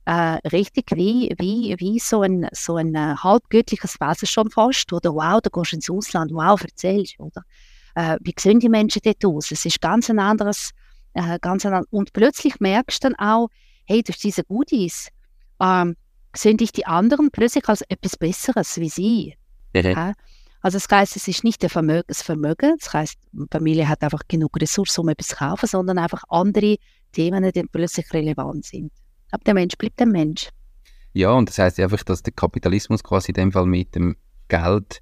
Äh, 0.08 0.40
richtig 0.54 0.86
wie, 0.96 1.36
wie, 1.38 1.76
wie 1.80 2.00
so 2.00 2.22
ein, 2.22 2.48
so 2.54 2.78
ein 2.78 2.96
äh, 2.96 3.16
halbgöttliches 3.18 4.00
Wesen 4.00 4.26
schon 4.26 4.50
fast. 4.50 4.94
Oder 4.94 5.14
wow, 5.14 5.42
du 5.42 5.50
gehst 5.50 5.74
ins 5.74 5.90
Ausland, 5.90 6.32
wow, 6.34 6.62
erzählst. 6.64 7.20
Oder 7.20 7.44
äh, 7.94 8.18
wie 8.22 8.34
sehen 8.40 8.62
die 8.62 8.70
Menschen 8.70 9.02
dort 9.04 9.26
aus? 9.26 9.52
Es 9.52 9.66
ist 9.66 9.82
ganz 9.82 10.10
ein 10.10 10.20
anderes, 10.20 10.72
äh, 11.14 11.38
ganz 11.42 11.66
ein, 11.66 11.84
und 11.90 12.14
plötzlich 12.14 12.62
merkst 12.62 13.04
du 13.04 13.10
dann 13.10 13.20
auch, 13.20 13.50
hey, 13.84 14.02
durch 14.02 14.18
diese 14.18 14.46
Goodies, 14.46 15.10
ähm, 15.60 15.98
sehen 16.34 16.56
dich 16.56 16.72
die 16.72 16.86
anderen 16.86 17.30
plötzlich 17.30 17.68
als 17.68 17.82
etwas 17.82 18.16
Besseres 18.16 18.78
wie 18.78 18.90
sie. 18.90 19.36
Ja. 19.74 20.14
Also 20.62 20.78
das 20.78 20.88
heißt, 20.90 21.18
es 21.18 21.28
ist 21.28 21.44
nicht 21.44 21.62
der 21.62 21.70
Vermögen, 21.70 22.06
das 22.08 22.22
Vermögen, 22.22 22.78
das 22.80 22.94
heißt, 22.94 23.16
die 23.34 23.46
Familie 23.52 23.90
hat 23.90 24.02
einfach 24.04 24.22
genug 24.30 24.56
Ressourcen, 24.62 25.02
um 25.02 25.10
etwas 25.10 25.28
zu 25.28 25.36
kaufen, 25.36 25.68
sondern 25.68 25.98
einfach 25.98 26.24
andere 26.30 26.78
Themen, 27.12 27.52
die 27.52 27.64
plötzlich 27.64 28.14
relevant 28.14 28.64
sind. 28.64 28.94
Aber 29.32 29.44
der 29.44 29.54
Mensch 29.54 29.78
bleibt 29.78 30.00
der 30.00 30.08
Mensch. 30.08 30.50
Ja, 31.14 31.32
und 31.32 31.50
das 31.50 31.58
heißt 31.58 31.80
einfach, 31.80 32.04
dass 32.04 32.24
der 32.24 32.34
Kapitalismus 32.34 33.04
quasi 33.04 33.32
in 33.32 33.36
dem 33.36 33.52
Fall 33.52 33.66
mit 33.66 33.96
dem 33.96 34.16
Geld 34.48 35.02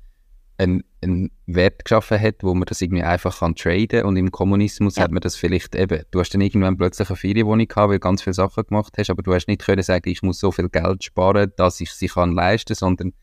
einen, 0.57 0.83
einen 1.01 1.31
Wert 1.45 1.83
geschaffen 1.83 2.19
hat, 2.19 2.35
wo 2.41 2.53
man 2.53 2.65
das 2.65 2.81
irgendwie 2.81 3.03
einfach 3.03 3.39
kann 3.39 3.55
traden 3.55 4.03
und 4.03 4.15
im 4.15 4.31
Kommunismus 4.31 4.95
ja. 4.95 5.03
hat 5.03 5.11
man 5.11 5.19
das 5.19 5.35
vielleicht 5.35 5.75
eben, 5.75 6.03
du 6.11 6.19
hast 6.19 6.33
dann 6.33 6.41
irgendwann 6.41 6.77
plötzlich 6.77 7.09
eine 7.09 7.17
Ferienwohnung 7.17 7.67
gehabt, 7.67 7.89
weil 7.89 7.97
du 7.97 7.99
ganz 7.99 8.21
viele 8.21 8.33
Sachen 8.33 8.63
gemacht 8.63 8.93
hast, 8.97 9.09
aber 9.09 9.21
du 9.21 9.33
hast 9.33 9.47
nicht 9.47 9.65
können 9.65 9.83
sagen, 9.83 10.09
ich 10.09 10.21
muss 10.21 10.39
so 10.39 10.51
viel 10.51 10.69
Geld 10.69 11.03
sparen, 11.03 11.51
dass 11.57 11.81
ich 11.81 11.91
sie 11.91 12.07
kann 12.07 12.31
leisten, 12.31 12.75
sondern 12.75 13.13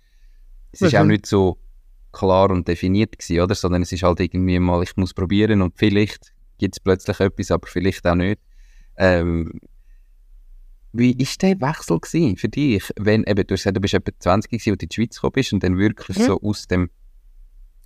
es 0.72 0.82
ist 0.82 0.92
mhm. 0.92 0.98
auch 0.98 1.04
nicht 1.04 1.26
so 1.26 1.58
klar 2.12 2.50
und 2.50 2.68
definiert 2.68 3.18
gewesen, 3.18 3.40
oder? 3.40 3.54
Sondern 3.54 3.82
es 3.82 3.92
ist 3.92 4.02
halt 4.02 4.20
irgendwie 4.20 4.58
mal, 4.58 4.82
ich 4.82 4.96
muss 4.96 5.14
probieren 5.14 5.62
und 5.62 5.74
vielleicht 5.76 6.32
gibt 6.58 6.76
es 6.76 6.80
plötzlich 6.80 7.18
etwas, 7.20 7.50
aber 7.50 7.66
vielleicht 7.66 8.06
auch 8.06 8.14
nicht. 8.14 8.40
Ähm, 8.96 9.58
wie 10.92 11.18
war 11.18 11.26
der 11.40 11.60
Wechsel 11.60 12.36
für 12.36 12.48
dich, 12.48 12.92
wenn 12.98 13.24
eben, 13.24 13.46
du 13.46 13.54
hast 13.54 13.62
gesagt, 13.62 13.76
du 13.76 13.80
bist 13.80 13.94
etwa 13.94 14.12
20 14.18 14.50
gewesen, 14.50 14.70
als 14.70 14.78
du 14.78 14.84
in 14.84 14.88
die 14.88 14.94
Schweiz 14.94 15.14
gekommen 15.16 15.32
bist 15.32 15.52
und 15.52 15.62
dann 15.62 15.78
wirklich 15.78 16.18
mhm. 16.18 16.24
so 16.24 16.40
aus 16.40 16.66
dem 16.66 16.90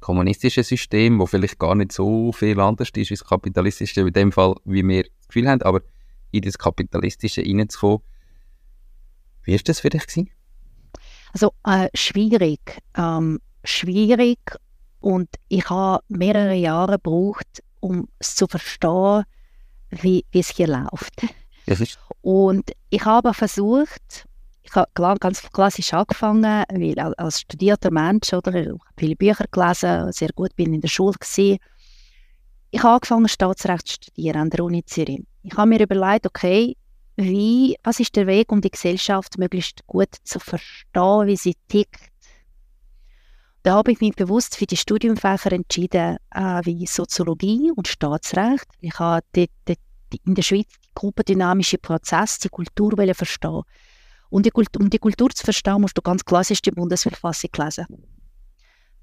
kommunistischen 0.00 0.64
System, 0.64 1.18
wo 1.18 1.26
vielleicht 1.26 1.58
gar 1.58 1.74
nicht 1.74 1.92
so 1.92 2.32
viel 2.32 2.58
anders 2.60 2.88
ist 2.88 3.10
wie 3.10 3.14
das 3.14 3.24
kapitalistische, 3.24 4.00
in 4.00 4.12
dem 4.12 4.32
Fall, 4.32 4.54
wie 4.64 4.86
wir 4.86 5.04
das 5.04 5.28
Gefühl 5.28 5.48
haben, 5.48 5.62
aber 5.62 5.80
in 6.32 6.42
das 6.42 6.58
kapitalistische 6.58 7.42
reinzukommen. 7.42 8.00
Wie 9.44 9.52
war 9.52 9.60
das 9.64 9.80
für 9.80 9.90
dich? 9.90 10.06
Gewesen? 10.06 10.30
Also 11.32 11.52
äh, 11.64 11.88
schwierig. 11.94 12.60
Ähm, 12.96 13.40
schwierig 13.64 14.38
und 15.00 15.28
ich 15.48 15.68
habe 15.70 16.02
mehrere 16.08 16.54
Jahre 16.54 16.92
gebraucht, 16.92 17.62
um 17.80 18.08
es 18.18 18.34
zu 18.34 18.46
verstehen, 18.46 19.24
wie 19.90 20.24
es 20.32 20.50
hier 20.50 20.66
läuft. 20.66 21.22
Und 22.22 22.72
ich 22.90 23.04
habe 23.04 23.34
versucht, 23.34 24.26
ich 24.62 24.74
habe 24.74 25.18
ganz 25.20 25.42
klassisch 25.52 25.92
angefangen, 25.92 26.64
weil 26.70 26.98
als 26.98 27.40
studierter 27.40 27.90
Mensch 27.90 28.32
oder 28.32 28.54
ich 28.54 28.68
habe 28.68 28.78
viele 28.96 29.16
Bücher 29.16 29.44
gelesen, 29.50 30.12
sehr 30.12 30.30
gut 30.34 30.54
bin 30.56 30.74
in 30.74 30.80
der 30.80 30.88
Schule 30.88 31.14
gewesen. 31.14 31.58
Ich 32.70 32.82
habe 32.82 32.94
angefangen 32.94 33.28
Staatsrecht 33.28 33.86
zu 33.86 33.94
studieren 33.94 34.42
an 34.42 34.50
der 34.50 34.64
Uni 34.64 34.84
Zürich. 34.84 35.22
Ich 35.42 35.56
habe 35.56 35.68
mir 35.68 35.80
überlegt, 35.80 36.26
okay, 36.26 36.76
wie, 37.16 37.76
was 37.82 38.00
ist 38.00 38.14
der 38.16 38.26
Weg, 38.26 38.52
um 38.52 38.60
die 38.60 38.70
Gesellschaft 38.70 39.38
möglichst 39.38 39.86
gut 39.86 40.14
zu 40.24 40.38
verstehen, 40.38 41.26
wie 41.26 41.36
sie 41.36 41.54
tickt. 41.68 42.10
Da 43.62 43.74
habe 43.74 43.92
ich 43.92 44.00
mich 44.00 44.14
bewusst 44.14 44.56
für 44.56 44.66
die 44.66 44.76
Studiumfächer 44.76 45.52
entschieden, 45.52 46.18
äh, 46.30 46.60
wie 46.64 46.86
Soziologie 46.86 47.72
und 47.74 47.88
Staatsrecht. 47.88 48.66
Ich 48.80 48.98
habe 48.98 49.24
die, 49.34 49.48
die 49.66 49.76
in 50.24 50.34
der 50.34 50.42
Schweiz 50.42 50.68
gruppendynamische 50.96 51.78
Prozess, 51.78 52.38
die 52.38 52.48
Kultur 52.48 52.92
verstehen. 53.14 53.62
Und 54.30 54.46
die, 54.46 54.50
um 54.78 54.90
die 54.90 54.98
Kultur 54.98 55.30
zu 55.30 55.44
verstehen, 55.44 55.80
musst 55.80 55.96
du 55.96 56.02
ganz 56.02 56.24
klassisch 56.24 56.60
die 56.62 56.72
Bundesverfassung 56.72 57.50
lesen. 57.56 57.86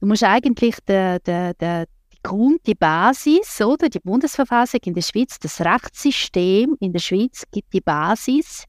Du 0.02 0.08
musst 0.08 0.24
eigentlich 0.24 0.76
de, 0.86 1.20
de, 1.20 1.54
de, 1.54 1.86
die 2.12 2.18
Grund, 2.22 2.68
die 2.68 2.76
Basis, 2.76 3.62
oder 3.62 3.88
die 3.88 4.00
Bundesverfassung 4.00 4.82
in 4.84 4.94
der 4.94 5.02
Schweiz, 5.02 5.40
das 5.40 5.62
Rechtssystem 5.62 6.76
in 6.82 6.92
der 6.92 7.00
Schweiz 7.00 7.44
gibt 7.52 7.72
die 7.72 7.80
Basis 7.80 8.66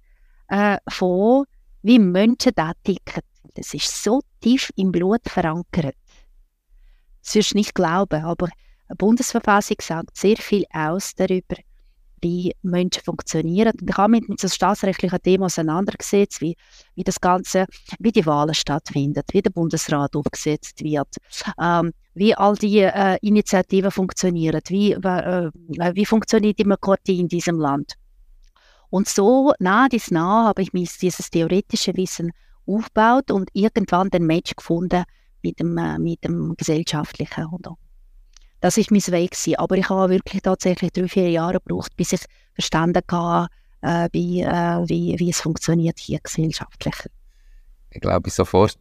äh, 0.48 0.76
von, 0.88 1.44
wie 1.82 1.98
Menschen 1.98 2.52
da 2.54 2.72
ticken. 2.84 3.22
Das 3.54 3.74
ist 3.74 4.02
so 4.02 4.20
tief 4.40 4.70
im 4.76 4.92
Blut 4.92 5.22
verankert. 5.26 5.96
Das 7.22 7.34
wirst 7.34 7.52
du 7.52 7.56
nicht 7.56 7.74
glauben, 7.74 8.22
aber 8.22 8.48
eine 8.88 8.96
Bundesverfassung 8.96 9.78
sagt 9.80 10.16
sehr 10.16 10.36
viel 10.36 10.64
aus 10.72 11.14
darüber, 11.16 11.56
wie 12.24 12.54
Menschen 12.62 13.02
funktionieren. 13.04 13.72
Und 13.80 13.88
ich 13.88 13.96
habe 13.96 14.12
mich 14.12 14.26
mit 14.26 14.40
so 14.40 14.48
staatsrechtlichen 14.48 15.22
Themen 15.22 15.44
auseinandergesetzt, 15.44 16.40
wie, 16.40 16.56
wie 16.96 17.04
das 17.04 17.20
Ganze, 17.20 17.66
wie 18.00 18.10
die 18.10 18.26
Wahlen 18.26 18.54
stattfinden, 18.54 19.22
wie 19.30 19.42
der 19.42 19.50
Bundesrat 19.50 20.16
aufgesetzt 20.16 20.82
wird, 20.82 21.16
ähm, 21.60 21.92
wie 22.14 22.34
all 22.34 22.56
die 22.56 22.78
äh, 22.80 23.18
Initiativen 23.20 23.90
funktionieren, 23.90 24.60
wie, 24.68 24.92
äh, 24.92 25.50
wie 25.94 26.06
funktioniert 26.06 26.58
die 26.58 26.62
Demokratie 26.62 27.20
in 27.20 27.28
diesem 27.28 27.60
Land. 27.60 27.94
Und 28.90 29.08
so 29.08 29.52
nah 29.58 29.88
dies 29.88 30.10
nah 30.10 30.46
habe 30.46 30.62
ich 30.62 30.72
mir 30.72 30.88
dieses 31.00 31.28
theoretische 31.30 31.94
Wissen 31.96 32.32
aufgebaut 32.66 33.30
und 33.30 33.50
irgendwann 33.52 34.08
den 34.08 34.24
Match 34.24 34.54
gefunden 34.56 35.04
mit 35.42 35.60
dem, 35.60 35.76
äh, 35.76 35.98
mit 35.98 36.24
dem 36.24 36.54
gesellschaftlichen. 36.56 37.46
Oder? 37.52 37.76
Das 38.64 38.78
ist 38.78 38.90
mein 38.90 39.02
Weg 39.08 39.32
gewesen. 39.32 39.56
Aber 39.56 39.76
ich 39.76 39.90
habe 39.90 40.08
wirklich 40.08 40.40
tatsächlich 40.40 40.90
drei, 40.90 41.06
vier 41.06 41.28
Jahre 41.28 41.60
gebraucht, 41.60 41.94
bis 41.98 42.14
ich 42.14 42.22
verstanden 42.54 43.02
habe, 43.10 43.48
äh, 43.82 44.08
wie, 44.12 44.40
äh, 44.40 44.88
wie, 44.88 45.18
wie 45.18 45.28
es 45.28 45.42
funktioniert 45.42 45.98
hier 45.98 46.18
gesellschaftlich. 46.18 46.94
Ich 47.90 48.00
glaube 48.00 48.30
sofort, 48.30 48.78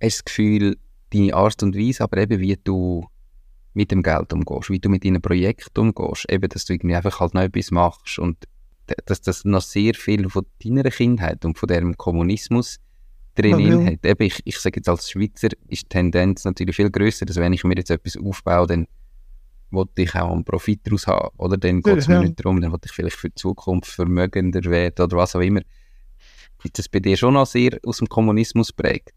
hast 0.00 0.18
du 0.20 0.22
das 0.22 0.24
Gefühl, 0.24 0.76
deine 1.12 1.34
Art 1.34 1.60
und 1.64 1.76
Weise, 1.76 2.04
aber 2.04 2.18
eben 2.18 2.38
wie 2.38 2.56
du 2.56 3.04
mit 3.74 3.90
dem 3.90 4.04
Geld 4.04 4.32
umgehst, 4.32 4.70
wie 4.70 4.78
du 4.78 4.88
mit 4.88 5.04
deinem 5.04 5.22
Projekt 5.22 5.76
umgehst, 5.76 6.30
eben, 6.30 6.48
dass 6.48 6.64
du 6.64 6.74
irgendwie 6.74 6.94
einfach 6.94 7.18
halt 7.18 7.34
noch 7.34 7.42
etwas 7.42 7.72
machst 7.72 8.20
und 8.20 8.44
dass 9.06 9.20
das 9.20 9.44
noch 9.44 9.60
sehr 9.60 9.94
viel 9.94 10.30
von 10.30 10.46
deiner 10.62 10.88
Kindheit 10.88 11.44
und 11.44 11.58
von 11.58 11.66
dem 11.66 11.96
Kommunismus 11.96 12.78
drin 13.42 13.54
okay. 13.54 13.92
hat. 13.92 14.04
Eben, 14.04 14.22
ich, 14.24 14.40
ich 14.44 14.58
sage 14.58 14.76
jetzt 14.76 14.88
als 14.88 15.10
Schweizer 15.10 15.48
ist 15.68 15.82
die 15.82 15.88
Tendenz 15.88 16.44
natürlich 16.44 16.76
viel 16.76 16.90
größer, 16.90 17.26
dass 17.26 17.36
wenn 17.36 17.52
ich 17.52 17.64
mir 17.64 17.76
jetzt 17.76 17.90
etwas 17.90 18.16
aufbaue, 18.16 18.66
dann 18.66 18.86
wollte 19.70 20.02
ich 20.02 20.14
auch 20.14 20.32
einen 20.32 20.44
Profit 20.44 20.80
daraus 20.84 21.06
haben. 21.06 21.28
Oder 21.36 21.56
dann 21.56 21.82
geht 21.82 21.98
es 21.98 22.06
ja. 22.06 22.18
mir 22.18 22.26
nicht 22.26 22.42
darum, 22.42 22.60
dann 22.60 22.72
wollte 22.72 22.86
ich 22.86 22.92
vielleicht 22.92 23.16
für 23.16 23.28
die 23.28 23.34
Zukunft 23.34 23.90
vermögender 23.90 24.62
werden 24.64 25.04
oder 25.04 25.16
was 25.16 25.36
auch 25.36 25.40
immer. 25.40 25.60
Ist 26.64 26.78
das 26.78 26.88
bei 26.88 27.00
dir 27.00 27.16
schon 27.16 27.34
noch 27.34 27.46
sehr 27.46 27.78
aus 27.84 27.98
dem 27.98 28.08
Kommunismus 28.08 28.72
prägt? 28.72 29.14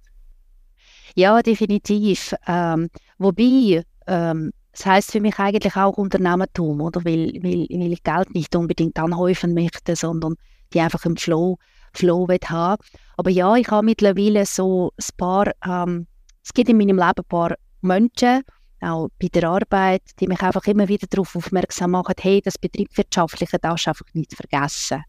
Ja, 1.16 1.42
definitiv. 1.42 2.34
Ähm, 2.48 2.90
wobei, 3.18 3.84
ähm, 4.08 4.52
das 4.72 4.86
heißt 4.86 5.12
für 5.12 5.20
mich 5.20 5.38
eigentlich 5.40 5.76
auch 5.76 5.98
Unternehmertum, 5.98 6.80
oder? 6.82 7.04
Weil, 7.04 7.34
weil, 7.42 7.68
weil 7.70 7.94
ich 7.94 8.04
Geld 8.04 8.34
nicht 8.34 8.56
unbedingt 8.56 8.98
anhäufen 8.98 9.54
möchte, 9.54 9.96
sondern 9.96 10.36
die 10.74 10.80
einfach 10.80 11.04
im 11.06 11.18
Flow, 11.18 11.58
Flow 11.94 12.28
haben. 12.28 12.84
Aber 13.18 13.30
ja, 13.30 13.56
ich 13.56 13.70
habe 13.70 13.86
mittlerweile 13.86 14.46
so 14.46 14.92
ein 14.98 15.18
paar, 15.18 15.52
ähm, 15.66 16.08
es 16.44 16.54
gibt 16.54 16.70
in 16.70 16.78
meinem 16.78 16.98
Leben 16.98 17.14
ein 17.18 17.26
paar 17.28 17.56
Menschen, 17.82 18.44
auch 18.82 19.10
bei 19.20 19.28
der 19.28 19.50
Arbeit, 19.50 20.02
die 20.20 20.28
mich 20.28 20.42
einfach 20.42 20.66
immer 20.66 20.88
wieder 20.88 21.08
darauf 21.08 21.36
aufmerksam 21.36 21.92
machen, 21.92 22.16
hey, 22.20 22.42
das 22.44 22.58
Betriebswirtschaftliche 22.58 23.60
darfst 23.60 23.86
du 23.86 23.92
einfach 23.92 24.06
nicht 24.14 24.34
vergessen. 24.34 25.04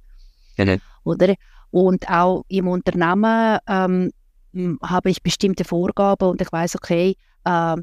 Ja, 0.56 0.76
Oder? 1.04 1.34
Und 1.70 2.08
auch 2.10 2.44
im 2.48 2.68
Unternehmen 2.68 3.58
ähm, 3.66 4.12
habe 4.82 5.10
ich 5.10 5.22
bestimmte 5.22 5.64
Vorgaben 5.64 6.28
und 6.28 6.42
ich 6.42 6.52
weiß, 6.52 6.76
okay, 6.76 7.16
äh, 7.44 7.76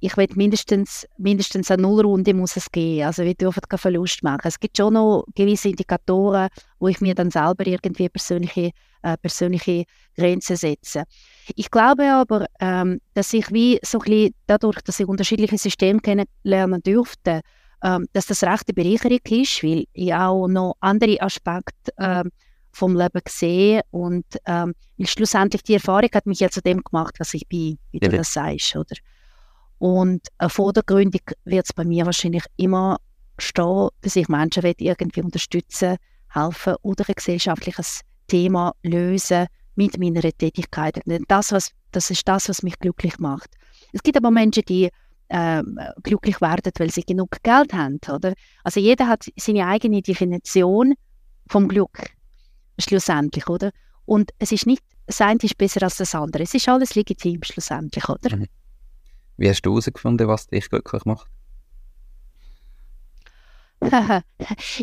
ich 0.00 0.16
will 0.16 0.28
mindestens, 0.34 1.06
mindestens 1.16 1.70
eine 1.70 1.82
Nullrunde 1.82 2.34
muss 2.34 2.56
es 2.56 2.70
geben. 2.70 3.06
Also 3.06 3.24
wir 3.24 3.34
dürfen 3.34 3.62
keinen 3.68 3.78
Verlust 3.78 4.22
machen. 4.22 4.42
Es 4.44 4.60
gibt 4.60 4.76
schon 4.76 4.94
noch 4.94 5.24
gewisse 5.34 5.70
Indikatoren, 5.70 6.48
wo 6.78 6.88
ich 6.88 7.00
mir 7.00 7.14
dann 7.14 7.30
selber 7.30 7.66
irgendwie 7.66 8.08
persönliche, 8.08 8.70
äh, 9.02 9.16
persönliche 9.16 9.84
Grenzen 10.16 10.56
setze. 10.56 11.04
Ich 11.56 11.70
glaube 11.70 12.10
aber, 12.12 12.46
ähm, 12.60 13.00
dass 13.14 13.32
ich 13.32 13.52
wie 13.52 13.80
so 13.82 13.98
ein 13.98 14.04
bisschen 14.04 14.34
dadurch, 14.46 14.80
dass 14.82 15.00
ich 15.00 15.08
unterschiedliche 15.08 15.58
Systeme 15.58 16.00
kennenlernen 16.00 16.82
durfte, 16.82 17.40
ähm, 17.82 18.06
dass 18.12 18.26
das 18.26 18.42
recht 18.44 18.68
eine 18.68 18.74
Bereicherung 18.74 19.20
ist, 19.30 19.62
weil 19.62 19.84
ich 19.92 20.14
auch 20.14 20.46
noch 20.46 20.76
andere 20.80 21.20
Aspekte 21.20 21.92
ähm, 21.98 22.30
vom 22.72 22.96
Leben 22.96 23.22
sehe 23.28 23.82
und 23.90 24.26
ähm, 24.46 24.74
schlussendlich 25.02 25.62
die 25.62 25.74
Erfahrung 25.74 26.10
hat 26.12 26.26
mich 26.26 26.40
ja 26.40 26.48
zu 26.48 26.60
dem 26.60 26.82
gemacht, 26.82 27.16
was 27.18 27.34
ich 27.34 27.48
bin, 27.48 27.78
wie 27.90 27.98
du 27.98 28.08
das 28.08 28.32
sagst, 28.32 28.76
oder? 28.76 28.94
Und 29.78 30.26
äh, 30.38 30.48
vordergründig 30.48 31.22
wird 31.44 31.66
es 31.66 31.72
bei 31.72 31.84
mir 31.84 32.06
wahrscheinlich 32.06 32.44
immer 32.56 32.98
stehen, 33.38 33.88
dass 34.02 34.16
ich 34.16 34.28
Menschen 34.28 34.64
irgendwie 34.64 35.22
unterstützen, 35.22 35.96
helfen 36.32 36.74
oder 36.82 37.04
ein 37.08 37.14
gesellschaftliches 37.14 38.00
Thema 38.26 38.74
lösen 38.82 39.46
mit 39.76 39.98
meiner 39.98 40.22
Tätigkeit. 40.22 41.00
Und 41.06 41.24
das, 41.28 41.52
was, 41.52 41.70
das 41.92 42.10
ist 42.10 42.26
das, 42.26 42.48
was 42.48 42.62
mich 42.62 42.78
glücklich 42.78 43.18
macht. 43.18 43.50
Es 43.92 44.02
gibt 44.02 44.16
aber 44.16 44.30
Menschen, 44.30 44.64
die 44.68 44.90
äh, 45.28 45.62
glücklich 46.02 46.40
werden, 46.40 46.72
weil 46.78 46.90
sie 46.90 47.02
genug 47.02 47.36
Geld 47.42 47.72
haben. 47.72 48.00
Oder? 48.12 48.34
Also 48.64 48.80
jeder 48.80 49.06
hat 49.06 49.26
seine 49.36 49.66
eigene 49.66 50.02
Definition 50.02 50.94
vom 51.46 51.68
Glück, 51.68 52.10
schlussendlich. 52.78 53.48
Oder? 53.48 53.70
Und 54.04 54.32
es 54.38 54.52
ist 54.52 54.66
nicht, 54.66 54.82
das 55.06 55.20
eine 55.20 55.38
ist 55.42 55.56
besser 55.56 55.82
als 55.82 55.96
das 55.96 56.14
andere. 56.14 56.42
Es 56.42 56.54
ist 56.54 56.68
alles 56.68 56.94
legitim, 56.94 57.42
schlussendlich. 57.42 58.08
Oder? 58.08 58.36
Mhm. 58.36 58.46
Wie 59.38 59.48
hast 59.48 59.62
du 59.62 59.70
herausgefunden, 59.70 60.28
was 60.28 60.48
dich 60.48 60.68
glücklich 60.68 61.04
macht? 61.04 61.30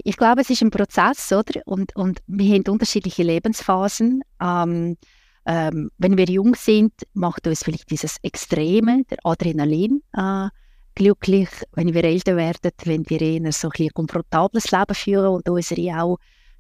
ich 0.04 0.16
glaube, 0.16 0.42
es 0.42 0.50
ist 0.50 0.62
ein 0.62 0.72
Prozess, 0.72 1.32
oder? 1.34 1.62
Und, 1.66 1.94
und 1.98 2.22
wir 2.28 2.56
haben 2.56 2.64
unterschiedliche 2.70 3.24
Lebensphasen. 3.24 4.24
Ähm, 4.42 4.98
ähm, 5.46 5.92
wenn 5.98 6.18
wir 6.18 6.26
jung 6.26 6.56
sind, 6.56 6.94
macht 7.14 7.46
uns 7.46 7.64
vielleicht 7.64 7.92
dieses 7.92 8.18
Extreme, 8.24 9.04
der 9.10 9.18
Adrenalin, 9.26 10.02
äh, 10.14 10.48
glücklich. 10.96 11.50
Wenn 11.74 11.94
wir 11.94 12.06
älter 12.06 12.38
werden, 12.38 12.72
wenn 12.86 13.08
wir 13.10 13.22
eher 13.22 13.52
so 13.52 13.70
ein, 13.78 13.90
komfortables 13.94 14.72
Leben 14.72 14.96
führen 14.96 15.36
und 15.36 15.50
unsere 15.50 16.02
auch 16.02 16.18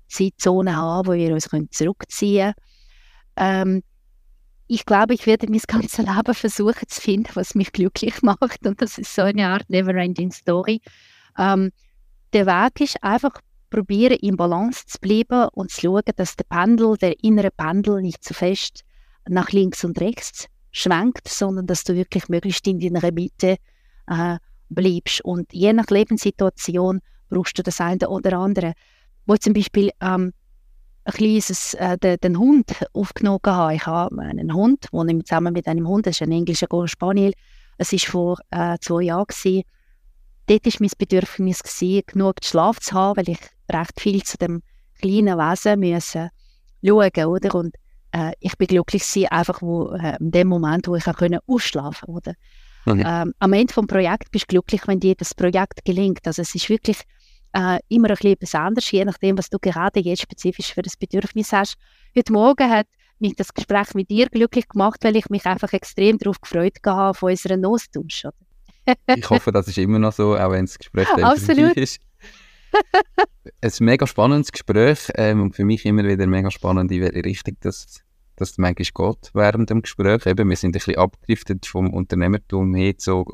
Zeitzonen 0.09 0.75
haben, 0.75 1.07
wo 1.07 1.13
wir 1.13 1.33
uns 1.33 1.49
zurückziehen 1.71 2.53
können. 3.35 3.77
Ähm, 3.77 3.83
ich 4.67 4.85
glaube, 4.85 5.13
ich 5.13 5.25
werde 5.27 5.47
mein 5.49 5.61
ganzes 5.67 5.97
Leben 5.97 6.33
versuchen 6.33 6.87
zu 6.87 7.01
finden, 7.01 7.29
was 7.35 7.55
mich 7.55 7.71
glücklich 7.71 8.21
macht. 8.21 8.65
Und 8.65 8.81
das 8.81 8.97
ist 8.97 9.13
so 9.13 9.21
eine 9.21 9.47
Art 9.47 9.69
Never-Ending 9.69 10.31
Story. 10.31 10.81
Ähm, 11.37 11.71
der 12.33 12.45
Weg 12.45 12.81
ist 12.81 13.03
einfach 13.03 13.39
probieren, 13.69 14.17
in 14.21 14.37
Balance 14.37 14.85
zu 14.87 14.99
bleiben 14.99 15.49
und 15.53 15.71
zu 15.71 15.81
schauen, 15.81 16.03
dass 16.15 16.35
der 16.35 16.45
Pendel, 16.45 16.97
der 16.97 17.23
innere 17.23 17.51
Pendel, 17.51 18.01
nicht 18.01 18.23
zu 18.23 18.33
fest 18.33 18.83
nach 19.27 19.51
links 19.51 19.83
und 19.83 19.99
rechts 19.99 20.47
schwenkt, 20.71 21.27
sondern 21.27 21.67
dass 21.67 21.83
du 21.83 21.95
wirklich 21.95 22.27
möglichst 22.29 22.67
in 22.67 22.79
deiner 22.79 23.11
Mitte 23.11 23.57
äh, 24.07 24.37
bleibst. 24.69 25.21
Und 25.23 25.51
je 25.53 25.73
nach 25.73 25.87
Lebenssituation 25.87 27.01
brauchst 27.29 27.57
du 27.57 27.63
das 27.63 27.79
eine 27.81 28.09
oder 28.09 28.37
andere. 28.37 28.73
Wo 29.25 29.35
zum 29.37 29.53
Beispiel 29.53 29.91
ähm, 30.01 30.33
ein 31.05 31.13
kleines, 31.13 31.73
äh, 31.75 31.97
den, 31.97 32.17
den, 32.17 32.39
Hund 32.39 32.65
aufgenommen 32.93 33.39
habe. 33.45 33.75
Ich 33.75 33.85
habe 33.85 34.19
einen 34.19 34.53
Hund, 34.53 34.87
wo 34.91 35.03
ich 35.03 35.25
zusammen 35.25 35.53
mit 35.53 35.67
einem 35.67 35.87
Hund, 35.87 36.07
das 36.07 36.15
ist 36.15 36.21
ein 36.23 36.31
englischer 36.31 36.67
Golden 36.67 36.89
Spaniel, 36.89 37.33
es 37.77 37.91
war 37.91 37.99
vor 37.99 38.37
äh, 38.51 38.77
zwei 38.81 39.03
Jahren. 39.03 39.27
Gewesen. 39.27 39.63
Dort 40.47 40.65
war 40.65 40.73
mein 40.79 40.91
Bedürfnis, 40.97 41.63
gewesen, 41.63 42.03
genug 42.07 42.35
Schlaf 42.43 42.79
zu 42.79 42.93
haben, 42.93 43.17
weil 43.17 43.29
ich 43.29 43.39
recht 43.71 43.99
viel 43.99 44.23
zu 44.23 44.37
dem 44.37 44.61
kleinen 44.99 45.37
Wesen 45.37 45.79
müssen 45.79 46.29
schauen 46.83 47.25
oder? 47.25 47.55
Und 47.55 47.75
äh, 48.11 48.33
ich 48.39 48.57
bin 48.57 48.67
glücklich 48.67 49.03
gewesen, 49.03 49.27
einfach 49.27 49.61
wo, 49.61 49.89
äh, 49.91 50.17
in 50.19 50.31
dem 50.31 50.47
Moment, 50.47 50.87
wo 50.87 50.95
ich 50.95 51.07
auch 51.07 51.15
können 51.15 51.39
ausschlafen 51.47 52.09
oder? 52.09 52.33
Okay. 52.85 53.03
Ähm, 53.05 53.33
am 53.39 53.53
Ende 53.53 53.73
des 53.73 53.87
Projekts 53.87 54.29
bist 54.29 54.45
du 54.45 54.47
glücklich, 54.49 54.87
wenn 54.87 54.99
dir 54.99 55.15
das 55.15 55.33
Projekt 55.33 55.83
gelingt. 55.83 56.25
Also 56.27 56.43
es 56.43 56.53
ist 56.53 56.69
wirklich 56.69 56.99
äh, 57.55 57.79
immer 57.87 58.09
ein 58.09 58.15
bisschen 58.15 58.35
besonders, 58.37 58.91
je 58.91 59.05
nachdem, 59.05 59.37
was 59.37 59.49
du 59.49 59.57
gerade 59.59 60.01
jetzt 60.01 60.21
spezifisch 60.21 60.73
für 60.73 60.81
das 60.81 60.97
Bedürfnis 60.97 61.53
hast. 61.53 61.75
Heute 62.15 62.33
Morgen 62.33 62.69
hat 62.69 62.87
mich 63.19 63.35
das 63.35 63.53
Gespräch 63.53 63.93
mit 63.93 64.09
dir 64.09 64.27
glücklich 64.27 64.67
gemacht, 64.67 65.03
weil 65.03 65.15
ich 65.15 65.29
mich 65.29 65.45
einfach 65.45 65.71
extrem 65.71 66.17
darauf 66.17 66.41
gefreut 66.41 66.77
habe, 66.85 67.17
von 67.17 67.31
unserem 67.31 67.63
Austausch. 67.63 68.27
ich 69.15 69.29
hoffe, 69.29 69.51
das 69.53 69.69
ist 69.69 69.77
immer 69.77 69.99
noch 69.99 70.11
so, 70.11 70.35
auch 70.37 70.51
wenn 70.51 70.65
das 70.65 70.77
Gespräch 70.77 71.07
Absolut. 71.09 71.77
ist. 71.77 71.99
ein 73.61 73.71
mega 73.79 74.05
spannendes 74.05 74.51
Gespräch 74.51 75.09
ähm, 75.15 75.41
und 75.41 75.55
für 75.55 75.63
mich 75.63 75.85
immer 75.85 76.03
wieder 76.03 76.27
mega 76.27 76.51
spannend, 76.51 76.91
in 76.91 77.01
welche 77.01 77.23
Richtung 77.23 77.55
das, 77.61 78.01
das 78.35 78.57
manchmal 78.57 79.13
geht 79.13 79.31
während 79.33 79.69
dem 79.69 79.81
Gespräch. 79.81 80.25
Eben, 80.25 80.49
wir 80.49 80.57
sind 80.57 80.71
ein 80.71 80.73
bisschen 80.73 80.97
abgedriftet 80.97 81.65
vom 81.65 81.93
Unternehmertum 81.93 82.75
her 82.75 82.97
zu 82.97 83.25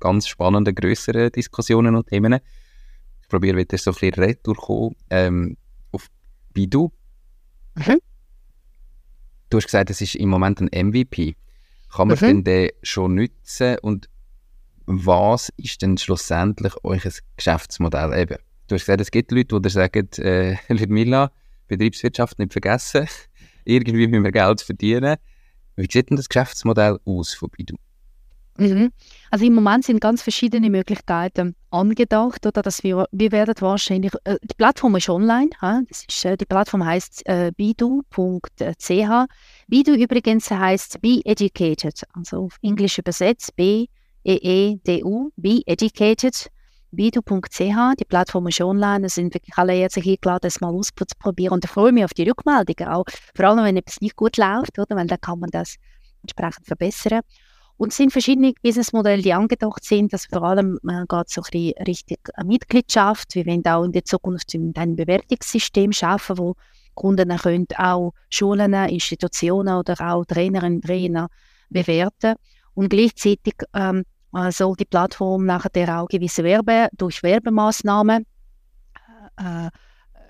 ganz 0.00 0.26
spannenden, 0.26 0.74
grösseren 0.74 1.30
Diskussionen 1.30 1.96
und 1.96 2.06
Themen 2.06 2.40
probiere 3.28 3.56
wieder 3.56 3.78
so 3.78 3.90
ein 3.90 3.94
bisschen 3.94 4.14
retour 4.14 4.94
ähm, 5.10 5.56
auf 5.92 6.08
Bidu. 6.52 6.90
Mhm. 7.74 8.00
Du 9.50 9.56
hast 9.56 9.64
gesagt, 9.64 9.90
es 9.90 10.00
ist 10.00 10.16
im 10.16 10.28
Moment 10.28 10.60
ein 10.60 10.88
MVP. 10.88 11.36
Kann 11.94 12.08
man 12.08 12.18
mhm. 12.18 12.26
denn 12.26 12.44
den 12.44 12.70
schon 12.82 13.14
nutzen 13.14 13.78
und 13.80 14.08
was 14.86 15.50
ist 15.56 15.82
denn 15.82 15.98
schlussendlich 15.98 16.72
euer 16.82 17.00
Geschäftsmodell? 17.36 18.18
Eben, 18.18 18.38
du 18.68 18.74
hast 18.74 18.82
gesagt, 18.82 19.00
es 19.02 19.10
gibt 19.10 19.30
Leute, 19.32 19.60
die 19.60 19.68
sagen, 19.68 20.08
äh, 20.18 20.56
Ludmilla, 20.68 21.30
Betriebswirtschaft 21.66 22.38
nicht 22.38 22.52
vergessen, 22.52 23.06
irgendwie 23.64 24.06
müssen 24.06 24.24
wir 24.24 24.32
Geld 24.32 24.62
verdienen. 24.62 25.16
Wie 25.76 25.86
sieht 25.90 26.10
denn 26.10 26.16
das 26.16 26.28
Geschäftsmodell 26.28 26.98
aus 27.04 27.34
von 27.34 27.50
Bidu? 27.50 27.76
Mhm. 28.60 28.90
Also 29.30 29.44
im 29.44 29.54
Moment 29.54 29.84
sind 29.84 30.00
ganz 30.00 30.20
verschiedene 30.20 30.68
Möglichkeiten 30.68 31.54
angedacht, 31.70 32.44
oder 32.44 32.60
dass 32.60 32.82
wir, 32.82 33.06
wir 33.12 33.30
werden 33.30 33.54
wahrscheinlich, 33.60 34.12
äh, 34.24 34.36
die 34.42 34.54
Plattform 34.56 34.96
ist 34.96 35.08
online, 35.08 35.50
das 35.60 36.04
ist, 36.08 36.24
äh, 36.24 36.36
die 36.36 36.44
Plattform 36.44 36.84
heißt 36.84 37.22
äh, 37.26 37.52
bidu.ch. 37.56 39.26
Bidu 39.68 39.92
übrigens 39.94 40.50
heißt 40.50 41.00
Be 41.00 41.20
Educated, 41.24 42.02
also 42.14 42.46
auf 42.46 42.58
Englisch 42.60 42.98
übersetzt 42.98 43.54
B 43.54 43.86
E 44.24 44.34
E 44.34 44.76
D 44.84 45.04
U, 45.04 45.30
Be 45.36 45.60
Educated. 45.66 46.50
Bidu.ch, 46.90 47.94
die 48.00 48.04
Plattform 48.08 48.48
ist 48.48 48.62
online, 48.62 49.02
da 49.02 49.08
sind 49.10 49.34
wirklich 49.34 49.56
alle 49.58 49.74
herzlich 49.74 50.08
eingeladen, 50.08 50.40
das 50.42 50.60
mal 50.62 50.74
auszuprobieren 50.74 51.52
und 51.52 51.64
ich 51.64 51.70
freue 51.70 51.92
mich 51.92 52.02
auf 52.02 52.14
die 52.14 52.26
Rückmeldungen 52.26 52.88
auch, 52.90 53.04
vor 53.36 53.44
allem 53.44 53.62
wenn 53.62 53.76
etwas 53.76 54.00
nicht 54.00 54.16
gut 54.16 54.38
läuft, 54.38 54.78
oder, 54.78 54.96
weil 54.96 55.06
dann 55.06 55.20
kann 55.20 55.38
man 55.38 55.50
das 55.50 55.76
entsprechend 56.22 56.66
verbessern. 56.66 57.20
Und 57.78 57.92
es 57.92 57.96
sind 57.96 58.10
verschiedene 58.12 58.52
Businessmodelle, 58.60 59.22
die 59.22 59.32
angedacht 59.32 59.84
sind. 59.84 60.12
dass 60.12 60.26
vor 60.26 60.42
allem 60.42 60.78
äh, 60.88 61.04
geht 61.08 61.30
so 61.30 61.42
ein 61.42 61.72
richtig 61.86 62.18
Mitgliedschaft. 62.44 63.34
Wir 63.36 63.46
wollen 63.46 63.64
auch 63.66 63.84
in 63.84 63.92
der 63.92 64.04
Zukunft 64.04 64.52
einem 64.54 64.96
Bewertungssystem 64.96 65.92
schaffen, 65.92 66.38
wo 66.38 66.54
Kunden 66.94 67.28
können 67.38 67.66
auch 67.76 68.12
Schulen, 68.30 68.74
Institutionen 68.74 69.74
oder 69.76 69.94
auch 70.00 70.24
Trainerinnen 70.24 70.78
und 70.78 70.84
Trainer 70.84 71.28
bewerten. 71.70 72.34
Und 72.74 72.88
gleichzeitig 72.88 73.54
ähm, 73.74 74.04
äh, 74.34 74.50
soll 74.50 74.74
die 74.74 74.84
Plattform 74.84 75.46
nachher 75.46 76.00
auch 76.00 76.08
gewisse 76.08 76.42
Werbe 76.42 76.88
durch 76.96 77.22
Werbemaßnahmen 77.22 78.26
äh, 79.36 79.70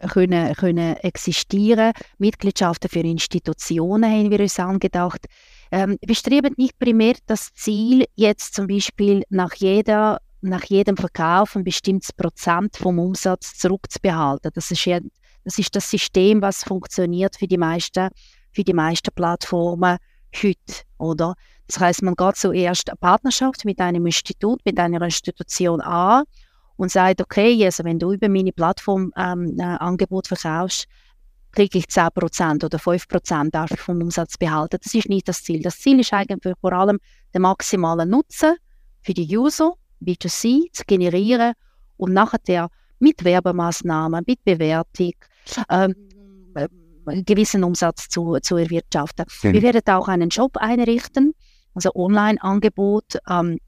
können, 0.07 0.55
können 0.55 0.97
existieren. 0.97 1.93
Mitgliedschaften 2.19 2.91
für 2.91 3.01
Institutionen 3.01 4.11
haben 4.11 4.31
wir 4.31 4.41
uns 4.41 4.61
angedacht. 4.61 5.27
Ähm, 5.71 5.99
wir 6.01 6.15
streben 6.15 6.55
nicht 6.57 6.79
primär 6.79 7.15
das 7.27 7.53
Ziel, 7.55 8.07
jetzt 8.15 8.55
zum 8.55 8.67
Beispiel 8.67 9.23
nach 9.29 9.55
jeder 9.55 10.19
nach 10.41 10.65
jedem 10.65 10.97
Verkauf 10.97 11.57
ein 11.57 11.65
bestimmtes 11.65 12.13
Prozent 12.13 12.77
vom 12.77 12.99
Umsatz 12.99 13.59
zurückzubehalten. 13.59 14.51
Das 14.55 14.71
ist, 14.71 14.85
ja, 14.85 15.01
das, 15.45 15.59
ist 15.59 15.75
das 15.75 15.91
System, 15.91 16.43
was 16.43 16.63
funktioniert 16.63 17.37
für 17.37 17.49
die 17.49 17.59
meisten, 17.59 18.09
für 18.53 18.63
die 18.63 18.73
meisten 18.73 19.13
Plattformen 19.15 19.99
heute, 20.35 20.83
oder? 20.99 21.35
Das 21.67 21.81
heißt, 21.81 22.03
man 22.03 22.15
geht 22.15 22.37
zuerst 22.37 22.89
eine 22.89 22.97
Partnerschaft 22.97 23.65
mit 23.65 23.81
einem 23.81 24.07
Institut, 24.07 24.61
mit 24.65 24.79
einer 24.79 25.03
Institution 25.03 25.81
an 25.81 26.25
und 26.77 26.91
sagt, 26.91 27.21
okay, 27.21 27.65
also 27.65 27.85
wenn 27.85 27.99
du 27.99 28.13
über 28.13 28.29
meine 28.29 28.53
Plattform 28.53 29.13
ähm, 29.17 29.57
ein 29.59 29.79
Angebot 29.79 30.29
verkaufst, 30.29 30.87
kriege 31.59 31.79
ich 31.79 31.87
10% 31.87 32.65
oder 32.65 32.79
5% 32.79 33.51
darf 33.51 33.73
ich 33.73 33.81
vom 33.81 34.01
Umsatz 34.01 34.39
behalten. 34.39 34.79
Das 34.81 34.95
ist 34.95 35.09
nicht 35.09 35.27
das 35.27 35.43
Ziel. 35.43 35.61
Das 35.61 35.77
Ziel 35.81 35.99
ist 35.99 36.13
eigentlich 36.13 36.55
vor 36.61 36.73
allem 36.73 37.01
der 37.35 37.41
maximale 37.41 38.07
Nutzen 38.07 38.55
für 39.03 39.13
die 39.13 39.37
User, 39.37 39.75
B2C, 40.01 40.73
zu 40.73 40.85
generieren 40.87 41.55
und 41.97 42.13
nachher 42.13 42.69
mit 43.01 43.25
Werbemaßnahmen, 43.25 44.23
mit 44.25 44.45
Bewertung, 44.45 45.15
ähm, 45.69 45.95
einen 47.07 47.25
gewissen 47.25 47.65
Umsatz 47.65 48.09
zu, 48.09 48.39
zu 48.41 48.57
erwirtschaften. 48.57 49.27
Mhm. 49.43 49.53
Wir 49.55 49.63
werden 49.63 49.83
auch 49.89 50.07
einen 50.07 50.31
Shop 50.31 50.57
einrichten, 50.59 51.35
also 51.75 51.91
Online-Angebot. 51.93 53.19
Ähm, 53.29 53.59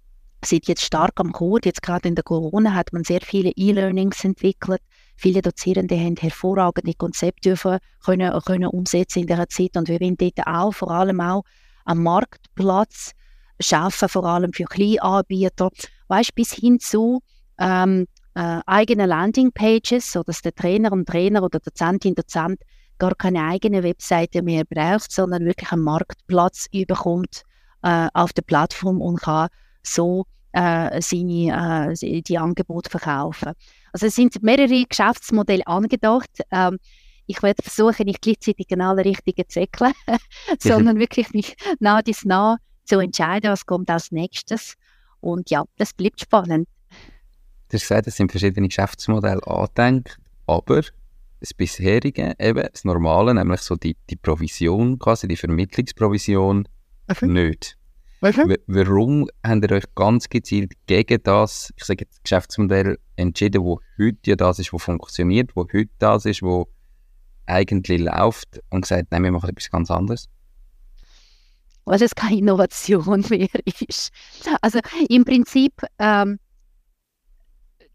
sind 0.44 0.68
jetzt 0.68 0.84
stark 0.84 1.14
am 1.16 1.32
Kurs. 1.32 1.62
Jetzt 1.64 1.82
gerade 1.82 2.08
in 2.08 2.14
der 2.14 2.22
Corona 2.22 2.72
hat 2.72 2.92
man 2.92 3.02
sehr 3.02 3.20
viele 3.20 3.50
E-Learnings 3.56 4.24
entwickelt. 4.24 4.80
Viele 5.20 5.42
Dozierende 5.42 6.00
haben 6.00 6.16
hervorragende 6.16 6.94
Konzepte 6.94 7.54
können, 7.54 8.40
können 8.46 8.66
umsetzen 8.68 9.18
in 9.18 9.26
dieser 9.26 9.50
Zeit. 9.50 9.76
Und 9.76 9.88
wir 9.88 10.00
wollen 10.00 10.16
dort 10.16 10.46
auch 10.46 10.72
vor 10.72 10.90
allem 10.90 11.20
auch 11.20 11.42
am 11.84 12.02
Marktplatz 12.02 13.12
schaffen, 13.60 14.08
vor 14.08 14.24
allem 14.24 14.54
für 14.54 14.64
Kleinanbieter, 14.64 15.68
weißt, 16.08 16.34
bis 16.34 16.54
hin 16.54 16.80
zu 16.80 17.20
ähm, 17.58 18.06
äh, 18.34 18.60
eigenen 18.64 19.10
Landingpages, 19.10 20.10
sodass 20.10 20.40
der 20.40 20.54
Trainer 20.54 20.90
und 20.90 21.06
Trainer 21.06 21.42
oder 21.42 21.60
Dozentin, 21.60 22.14
Dozent 22.14 22.62
gar 22.96 23.14
keine 23.14 23.44
eigene 23.44 23.82
Webseite 23.82 24.40
mehr 24.40 24.64
braucht, 24.64 25.12
sondern 25.12 25.44
wirklich 25.44 25.70
einen 25.70 25.82
Marktplatz 25.82 26.66
überkommt 26.72 27.42
äh, 27.82 28.08
auf 28.14 28.32
der 28.32 28.42
Plattform 28.42 29.02
und 29.02 29.20
kann 29.20 29.48
so 29.82 30.24
äh, 30.52 31.00
seine, 31.00 31.94
äh, 32.00 32.22
die 32.22 32.38
Angebote 32.38 32.90
verkaufen. 32.90 33.52
Also 33.92 34.06
es 34.06 34.14
sind 34.14 34.42
mehrere 34.42 34.84
Geschäftsmodelle 34.84 35.66
angedacht. 35.66 36.30
Ähm, 36.50 36.78
ich 37.26 37.42
werde 37.42 37.62
versuchen, 37.62 38.06
nicht 38.06 38.22
gleichzeitig 38.22 38.66
genau 38.66 38.90
alle 38.90 39.04
richtigen 39.04 39.48
zu 39.48 39.60
säckeln, 39.60 39.92
sondern 40.58 40.98
wirklich 40.98 41.32
mich 41.32 41.54
nah 41.80 42.02
dies 42.02 42.24
nah 42.24 42.56
zu 42.84 42.98
entscheiden, 42.98 43.50
was 43.50 43.66
kommt 43.66 43.90
als 43.90 44.10
nächstes. 44.10 44.74
Und 45.20 45.50
ja, 45.50 45.64
das 45.76 45.92
bleibt 45.92 46.20
spannend. 46.20 46.68
Du 47.68 47.74
hast 47.74 47.82
gesagt, 47.82 48.08
es 48.08 48.16
sind 48.16 48.32
verschiedene 48.32 48.66
Geschäftsmodelle 48.66 49.46
angedenkt, 49.46 50.18
aber 50.46 50.82
das 51.38 51.54
bisherige, 51.54 52.34
eben 52.38 52.68
das 52.72 52.84
Normale, 52.84 53.32
nämlich 53.32 53.60
so 53.60 53.76
die, 53.76 53.96
die 54.10 54.16
Provision, 54.16 54.98
quasi 54.98 55.28
die 55.28 55.36
Vermittlungsprovision, 55.36 56.66
okay. 57.08 57.26
nicht. 57.26 57.78
Okay. 58.22 58.58
Warum 58.66 59.28
habt 59.42 59.64
ihr 59.64 59.72
euch 59.72 59.94
ganz 59.94 60.28
gezielt 60.28 60.72
gegen 60.86 61.22
das, 61.22 61.72
ich 61.76 61.84
sage 61.84 62.04
jetzt 62.04 62.22
Geschäftsmodell 62.22 62.98
entschieden, 63.16 63.62
wo 63.64 63.80
heute 63.98 64.18
ja 64.26 64.36
das 64.36 64.58
ist, 64.58 64.74
wo 64.74 64.78
funktioniert, 64.78 65.56
wo 65.56 65.62
heute 65.62 65.90
das 65.98 66.26
ist, 66.26 66.42
wo 66.42 66.68
eigentlich 67.46 68.00
läuft 68.00 68.60
und 68.68 68.82
gesagt, 68.82 69.06
nein, 69.10 69.22
wir 69.22 69.32
machen 69.32 69.48
etwas 69.48 69.70
ganz 69.70 69.90
anderes? 69.90 70.28
Weil 71.86 72.02
es 72.02 72.14
keine 72.14 72.36
Innovation 72.36 73.24
mehr 73.30 73.48
ist. 73.88 74.10
Also 74.60 74.80
im 75.08 75.24
Prinzip, 75.24 75.72
ähm, 75.98 76.38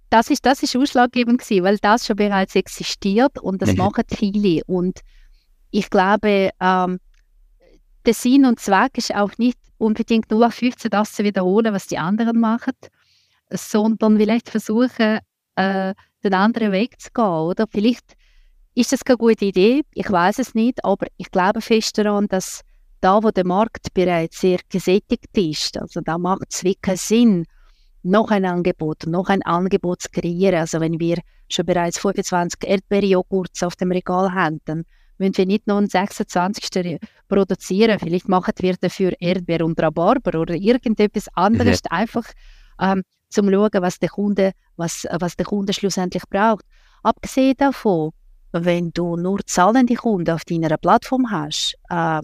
das 0.10 0.32
ist, 0.32 0.46
das 0.46 0.64
ist 0.64 0.76
ausschlaggebend 0.76 1.42
gewesen, 1.42 1.64
weil 1.64 1.78
das 1.78 2.08
schon 2.08 2.16
bereits 2.16 2.56
existiert 2.56 3.38
und 3.40 3.62
das 3.62 3.72
mhm. 3.74 3.78
machen 3.78 4.04
viele. 4.10 4.64
Und 4.66 5.02
ich 5.70 5.90
glaube, 5.90 6.50
ähm, 6.60 7.00
der 8.06 8.14
Sinn 8.14 8.46
und 8.46 8.60
Zweck 8.60 8.98
ist 8.98 9.14
auch 9.14 9.32
nicht 9.38 9.58
unbedingt 9.78 10.32
nur 10.32 10.50
15 10.50 10.90
das 10.90 11.14
zu 11.14 11.24
wiederholen, 11.24 11.74
was 11.74 11.88
die 11.88 11.98
anderen 11.98 12.40
machen, 12.40 12.74
sondern 13.50 14.18
vielleicht 14.18 14.50
versuchen, 14.50 15.20
äh, 15.56 15.94
den 16.24 16.34
anderen 16.34 16.72
Weg 16.72 17.00
zu 17.00 17.10
gehen. 17.14 17.26
Oder 17.26 17.66
vielleicht 17.70 18.16
ist 18.74 18.92
das 18.92 19.04
keine 19.06 19.18
gute 19.18 19.46
Idee, 19.46 19.84
ich 19.94 20.12
weiß 20.12 20.40
es 20.40 20.54
nicht, 20.54 20.84
aber 20.84 21.08
ich 21.18 21.32
glaube 21.32 21.62
fest 21.62 21.98
daran, 21.98 22.28
dass 22.28 22.62
da, 23.02 23.24
wo 23.24 23.32
der 23.32 23.46
Markt 23.46 23.94
bereits 23.94 24.42
sehr 24.42 24.60
gesättigt 24.70 25.38
ist, 25.38 25.78
also 25.78 26.02
da 26.02 26.18
macht 26.18 26.48
es 26.52 26.64
wirklich 26.64 27.00
Sinn, 27.02 27.46
noch 28.06 28.30
ein 28.30 28.46
Angebot, 28.46 29.08
noch 29.08 29.30
ein 29.30 29.42
Angebot 29.42 30.04
zu 30.04 30.10
kreieren. 30.10 30.60
Also 30.60 30.80
wenn 30.80 31.00
wir 31.00 31.18
schon 31.50 31.66
bereits 31.66 32.00
25 32.00 32.64
Erdbeerjoghurts 32.64 33.64
auf 33.64 33.76
dem 33.76 33.92
Regal 33.92 34.32
haben, 34.32 34.62
dann 34.66 34.86
müssen 35.18 35.38
wir 35.38 35.46
nicht 35.46 35.68
noch 35.68 35.78
einen 35.78 35.90
26. 35.90 37.00
produzieren. 37.28 38.00
Vielleicht 38.00 38.28
machen 38.28 38.54
wir 38.58 38.76
dafür 38.76 39.14
Erdbeer 39.20 39.66
und 39.66 39.82
Rhabarber 39.82 40.40
oder 40.40 40.56
irgendetwas 40.56 41.28
anderes, 41.34 41.82
mhm. 41.84 41.98
einfach 41.98 42.26
ähm, 42.82 43.04
zum 43.30 43.50
schauen, 43.50 43.70
was 43.74 44.00
der 44.00 44.10
Kunde, 44.10 44.52
was, 44.76 45.06
was 45.20 45.36
der 45.36 45.46
Kunde 45.46 45.74
schlussendlich 45.74 46.24
braucht. 46.30 46.66
Abgesehen 47.04 47.56
davon, 47.58 48.12
wenn 48.52 48.92
du 48.92 49.18
nur 49.18 49.40
zahlende 49.46 49.96
Kunden 49.96 50.32
auf 50.32 50.46
deiner 50.46 50.78
Plattform 50.78 51.30
hast, 51.30 51.76
äh, 51.90 52.22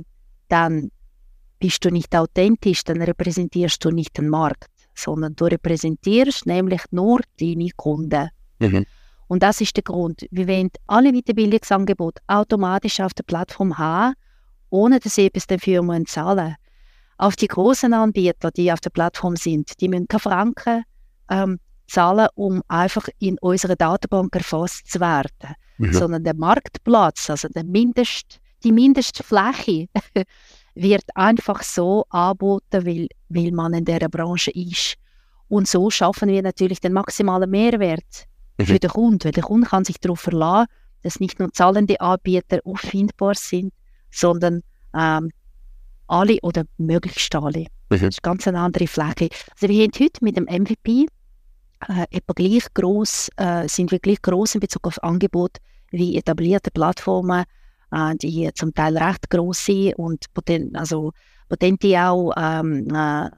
dann 0.48 0.92
bist 1.60 1.86
du 1.86 1.90
nicht 1.90 2.16
authentisch, 2.16 2.84
dann 2.84 3.02
repräsentierst 3.02 3.84
du 3.84 3.92
nicht 3.92 4.18
den 4.18 4.30
Markt, 4.30 4.66
sondern 4.96 5.36
du 5.36 5.46
repräsentierst 5.46 6.46
nämlich 6.46 6.82
nur 6.92 7.22
deine 7.40 7.70
Kunden. 7.76 8.30
Mhm. 8.60 8.86
Und 9.32 9.44
das 9.44 9.62
ist 9.62 9.78
der 9.78 9.84
Grund. 9.84 10.28
Wir 10.30 10.46
wollen 10.46 10.72
alle 10.88 11.14
Weiterbildungsangebote 11.14 12.22
automatisch 12.28 13.00
auf 13.00 13.14
der 13.14 13.24
Plattform 13.24 13.78
haben, 13.78 14.14
ohne 14.70 15.00
dass 15.00 15.16
sie 15.16 15.28
etwas 15.28 15.48
dafür 15.48 15.82
zahlen 16.06 16.36
müssen. 16.36 16.56
Auch 17.18 17.36
die 17.36 17.48
großen 17.48 17.94
Anbieter, 17.94 18.52
die 18.52 18.74
auf 18.74 18.82
der 18.82 18.90
Plattform 18.90 19.38
sind, 19.38 19.80
die 19.80 19.88
müssen 19.88 20.10
keine 20.10 20.20
Franken 20.20 20.84
ähm, 21.30 21.60
zahlen, 21.88 22.28
um 22.36 22.62
einfach 22.68 23.08
in 23.20 23.38
unserer 23.40 23.78
Datenbank 23.78 24.36
erfasst 24.36 24.92
zu 24.92 25.00
werden. 25.00 25.56
Mhm. 25.78 25.94
Sondern 25.94 26.26
der 26.26 26.36
Marktplatz, 26.36 27.30
also 27.30 27.48
der 27.48 27.64
Mindest, 27.64 28.42
die 28.66 28.74
Mindestfläche, 28.74 29.88
wird 30.76 31.06
einfach 31.16 31.64
so 31.64 32.04
angeboten, 32.10 32.86
weil, 32.86 33.08
weil 33.30 33.54
man 33.54 33.76
in 33.76 33.86
dieser 33.86 34.10
Branche 34.10 34.52
ist. 34.52 34.96
Und 35.48 35.70
so 35.70 35.90
schaffen 35.90 36.28
wir 36.28 36.44
natürlich 36.44 36.82
den 36.82 36.92
maximalen 36.92 37.50
Mehrwert 37.50 38.28
mhm. 38.62 38.68
für 38.68 38.80
den 38.80 38.90
Kunden. 38.90 39.24
Weil 39.24 39.32
der 39.32 39.44
Kunde 39.44 39.68
kann 39.68 39.86
sich 39.86 40.00
darauf 40.00 40.20
verlassen, 40.20 40.68
dass 41.04 41.20
nicht 41.20 41.40
nur 41.40 41.52
zahlende 41.52 42.00
Anbieter 42.00 42.60
auffindbar 42.64 43.36
sind, 43.36 43.74
sondern 44.12 44.62
ähm, 44.96 45.32
alle 46.08 46.38
oder 46.42 46.64
möglichst 46.78 47.34
alle. 47.36 47.62
Mhm. 47.62 47.68
Das 47.90 48.02
ist 48.02 48.24
ganz 48.24 48.48
eine 48.48 48.60
andere 48.60 48.88
Fläche. 48.88 49.30
Also 49.54 49.68
wir 49.68 49.84
haben 49.84 49.92
heute 50.00 50.24
mit 50.24 50.38
dem 50.38 50.46
MVP 50.46 51.08
äh, 51.88 52.06
etwa 52.12 52.34
gleich 52.34 52.74
groß, 52.74 53.30
äh, 53.38 53.68
sind 53.68 53.92
wir 53.92 54.00
gleich 54.00 54.22
groß 54.22 54.56
in 54.56 54.62
Bezug 54.62 54.88
auf 54.88 55.02
Angebot 55.04 55.58
wie 55.92 56.18
etablierte 56.18 56.72
Plattformen, 56.72 57.44
äh, 57.92 58.16
die 58.16 58.50
zum 58.54 58.74
Teil 58.74 58.98
recht 58.98 59.30
groß 59.30 59.66
sind 59.66 59.96
und 59.96 60.34
poten 60.34 60.76
also 60.76 61.12
potente 61.50 62.00
auch 62.02 62.32
ähm, 62.38 62.88
äh, 62.94 63.30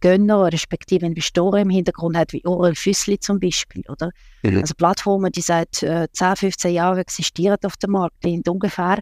Gönner, 0.00 0.52
respektive 0.52 1.06
Investoren 1.06 1.62
im 1.62 1.70
Hintergrund 1.70 2.16
hat, 2.16 2.32
wie 2.32 2.44
Orel 2.46 2.74
Füssli 2.74 3.18
zum 3.18 3.40
Beispiel. 3.40 3.82
Oder? 3.88 4.10
Mhm. 4.42 4.58
Also 4.58 4.74
Plattformen, 4.74 5.30
die 5.32 5.42
seit 5.42 5.82
äh, 5.82 6.08
10, 6.10 6.36
15 6.36 6.72
Jahren 6.72 6.98
existieren 6.98 7.58
auf 7.64 7.76
dem 7.76 7.92
Markt, 7.92 8.24
die 8.24 8.32
haben 8.32 8.42
ungefähr 8.48 8.98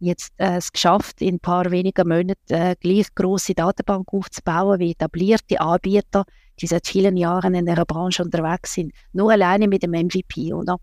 jetzt 0.00 0.32
äh, 0.36 0.56
es 0.56 0.72
geschafft, 0.72 1.22
in 1.22 1.36
ein 1.36 1.40
paar 1.40 1.70
wenigen 1.70 2.06
Monaten 2.06 2.52
äh, 2.52 2.76
gleich 2.78 3.14
große 3.14 3.54
Datenbank 3.54 4.12
aufzubauen 4.12 4.78
wie 4.78 4.90
etablierte 4.90 5.60
Anbieter, 5.60 6.24
die 6.60 6.66
seit 6.66 6.86
vielen 6.86 7.16
Jahren 7.16 7.54
in 7.54 7.66
der 7.66 7.84
Branche 7.84 8.22
unterwegs 8.22 8.74
sind. 8.74 8.92
Nur 9.12 9.32
alleine 9.32 9.66
mit 9.66 9.82
dem 9.82 9.92
MVP, 9.92 10.52
oder? 10.52 10.76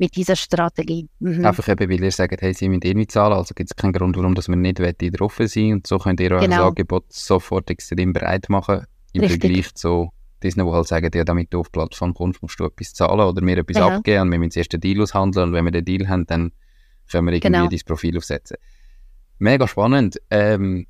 Mit 0.00 0.14
dieser 0.14 0.36
Strategie. 0.36 1.08
Mhm. 1.18 1.44
Einfach 1.44 1.66
eben, 1.68 1.90
weil 1.90 2.04
ihr 2.04 2.12
sagt, 2.12 2.40
hey, 2.40 2.54
sie 2.54 2.68
müssen 2.68 2.82
eh 2.82 2.94
nicht 2.94 3.10
zahlen, 3.10 3.32
also 3.32 3.52
gibt 3.52 3.70
es 3.70 3.76
keinen 3.76 3.92
Grund, 3.92 4.16
warum 4.16 4.36
dass 4.36 4.46
wir 4.46 4.54
nicht 4.54 4.78
drauf 4.78 5.38
sind 5.40 5.72
und 5.72 5.86
so 5.88 5.98
könnt 5.98 6.20
ihr 6.20 6.30
euer 6.30 6.40
genau. 6.40 6.68
Angebot 6.68 7.12
sofort 7.12 7.68
extrem 7.68 8.12
breit 8.12 8.48
machen 8.48 8.86
im 9.18 9.24
Richtig. 9.24 9.40
Vergleich 9.40 9.74
zu 9.74 10.10
diesen, 10.42 10.64
die 10.64 10.70
halt 10.70 10.86
sagen, 10.86 11.10
ja, 11.12 11.24
damit 11.24 11.52
du 11.52 11.60
auf 11.60 11.68
die 11.68 11.72
Plattform 11.72 12.14
kommst, 12.14 12.42
musst 12.42 12.60
du 12.60 12.64
etwas 12.64 12.94
zahlen 12.94 13.20
oder 13.20 13.42
mir 13.42 13.58
etwas 13.58 13.76
ja. 13.76 13.88
abgeben 13.88 14.22
und 14.22 14.30
wir 14.30 14.38
müssen 14.38 14.52
zuerst 14.52 14.72
den 14.72 14.80
Deal 14.80 15.02
aushandeln 15.02 15.48
und 15.48 15.54
wenn 15.54 15.64
wir 15.64 15.72
den 15.72 15.84
Deal 15.84 16.08
haben, 16.08 16.26
dann 16.26 16.52
können 17.10 17.26
wir 17.26 17.32
irgendwie 17.32 17.52
genau. 17.52 17.68
dein 17.68 17.80
Profil 17.84 18.16
aufsetzen. 18.16 18.56
Mega 19.38 19.66
spannend. 19.66 20.20
Ähm, 20.30 20.86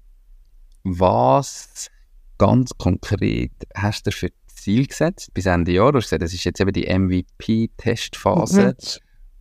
was 0.85 1.91
ganz 2.39 2.73
konkret 2.77 3.53
hast 3.75 4.07
du 4.07 4.13
für 4.13 4.31
Ziel 4.47 4.87
gesetzt 4.87 5.33
bis 5.35 5.47
Ende 5.47 5.73
Jahr? 5.73 5.93
Du 5.93 5.99
hast 5.99 6.07
gesagt, 6.07 6.23
das 6.23 6.35
ist 6.35 6.45
jetzt 6.45 6.61
eben 6.61 6.73
die 6.73 6.87
MVP-Testphase 6.87 8.69
mhm. 8.69 8.75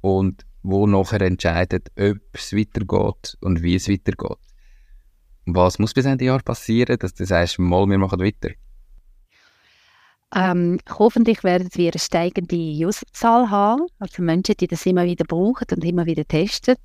und 0.01 0.45
wo 0.63 0.87
nachher 0.87 1.21
entscheidet, 1.21 1.89
ob 1.97 2.17
es 2.33 2.53
weitergeht 2.53 3.37
und 3.41 3.61
wie 3.61 3.75
es 3.75 3.87
weitergeht. 3.87 4.37
Was 5.45 5.79
muss 5.79 5.93
bis 5.93 6.05
Ende 6.05 6.25
Jahr 6.25 6.41
passieren, 6.41 6.97
dass 6.99 7.13
du 7.13 7.25
sagst, 7.25 7.57
mal, 7.57 7.87
wir 7.87 7.97
machen 7.97 8.19
weiter? 8.19 8.49
Ähm, 10.35 10.79
hoffentlich 10.89 11.43
werden 11.43 11.69
wir 11.73 11.91
eine 11.91 11.99
steigende 11.99 12.55
Userzahl 12.55 13.49
haben, 13.49 13.83
also 13.99 14.21
Menschen, 14.21 14.55
die 14.59 14.67
das 14.67 14.85
immer 14.85 15.05
wieder 15.05 15.25
brauchen 15.25 15.67
und 15.71 15.85
immer 15.85 16.05
wieder 16.05 16.25
testen. 16.25 16.75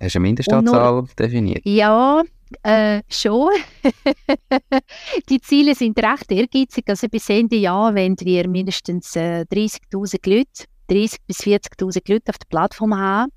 Hast 0.00 0.14
du 0.14 0.18
eine 0.18 0.22
Mindestanzahl 0.28 1.04
definiert? 1.16 1.62
Ja, 1.64 2.22
äh, 2.62 3.02
schon. 3.08 3.50
die 5.28 5.40
Ziele 5.40 5.74
sind 5.76 5.98
recht 5.98 6.30
ehrgeizig. 6.30 6.84
Also 6.88 7.08
bis 7.08 7.28
Ende 7.28 7.56
Jahr 7.56 7.94
wollen 7.94 8.16
wir 8.18 8.48
mindestens 8.48 9.14
äh, 9.16 9.44
30.000 9.50 10.28
Leute, 10.28 10.64
30.000 10.90 11.16
bis 11.26 11.40
40.000 11.40 12.12
Leute 12.12 12.30
auf 12.30 12.38
der 12.38 12.46
Plattform 12.48 12.96
haben. 12.96 13.30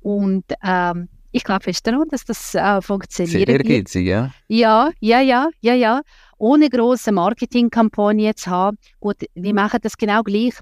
Und 0.00 0.44
ähm, 0.62 1.08
ich 1.32 1.44
glaube 1.44 1.64
fest 1.64 1.86
daran, 1.86 2.08
dass 2.10 2.24
das 2.24 2.54
äh, 2.54 2.80
funktioniert. 2.80 3.46
Sehr 3.46 3.48
ehrgeizig, 3.48 4.06
ja? 4.06 4.30
Ja, 4.48 4.90
ja, 5.00 5.20
ja, 5.20 5.48
ja, 5.60 5.74
ja. 5.74 6.02
Ohne 6.38 6.68
große 6.68 7.10
Marketingkampagne 7.10 8.34
zu 8.34 8.50
haben. 8.50 8.78
Gut, 9.00 9.16
wir 9.34 9.54
machen 9.54 9.80
das 9.82 9.96
genau 9.96 10.22
gleich. 10.22 10.54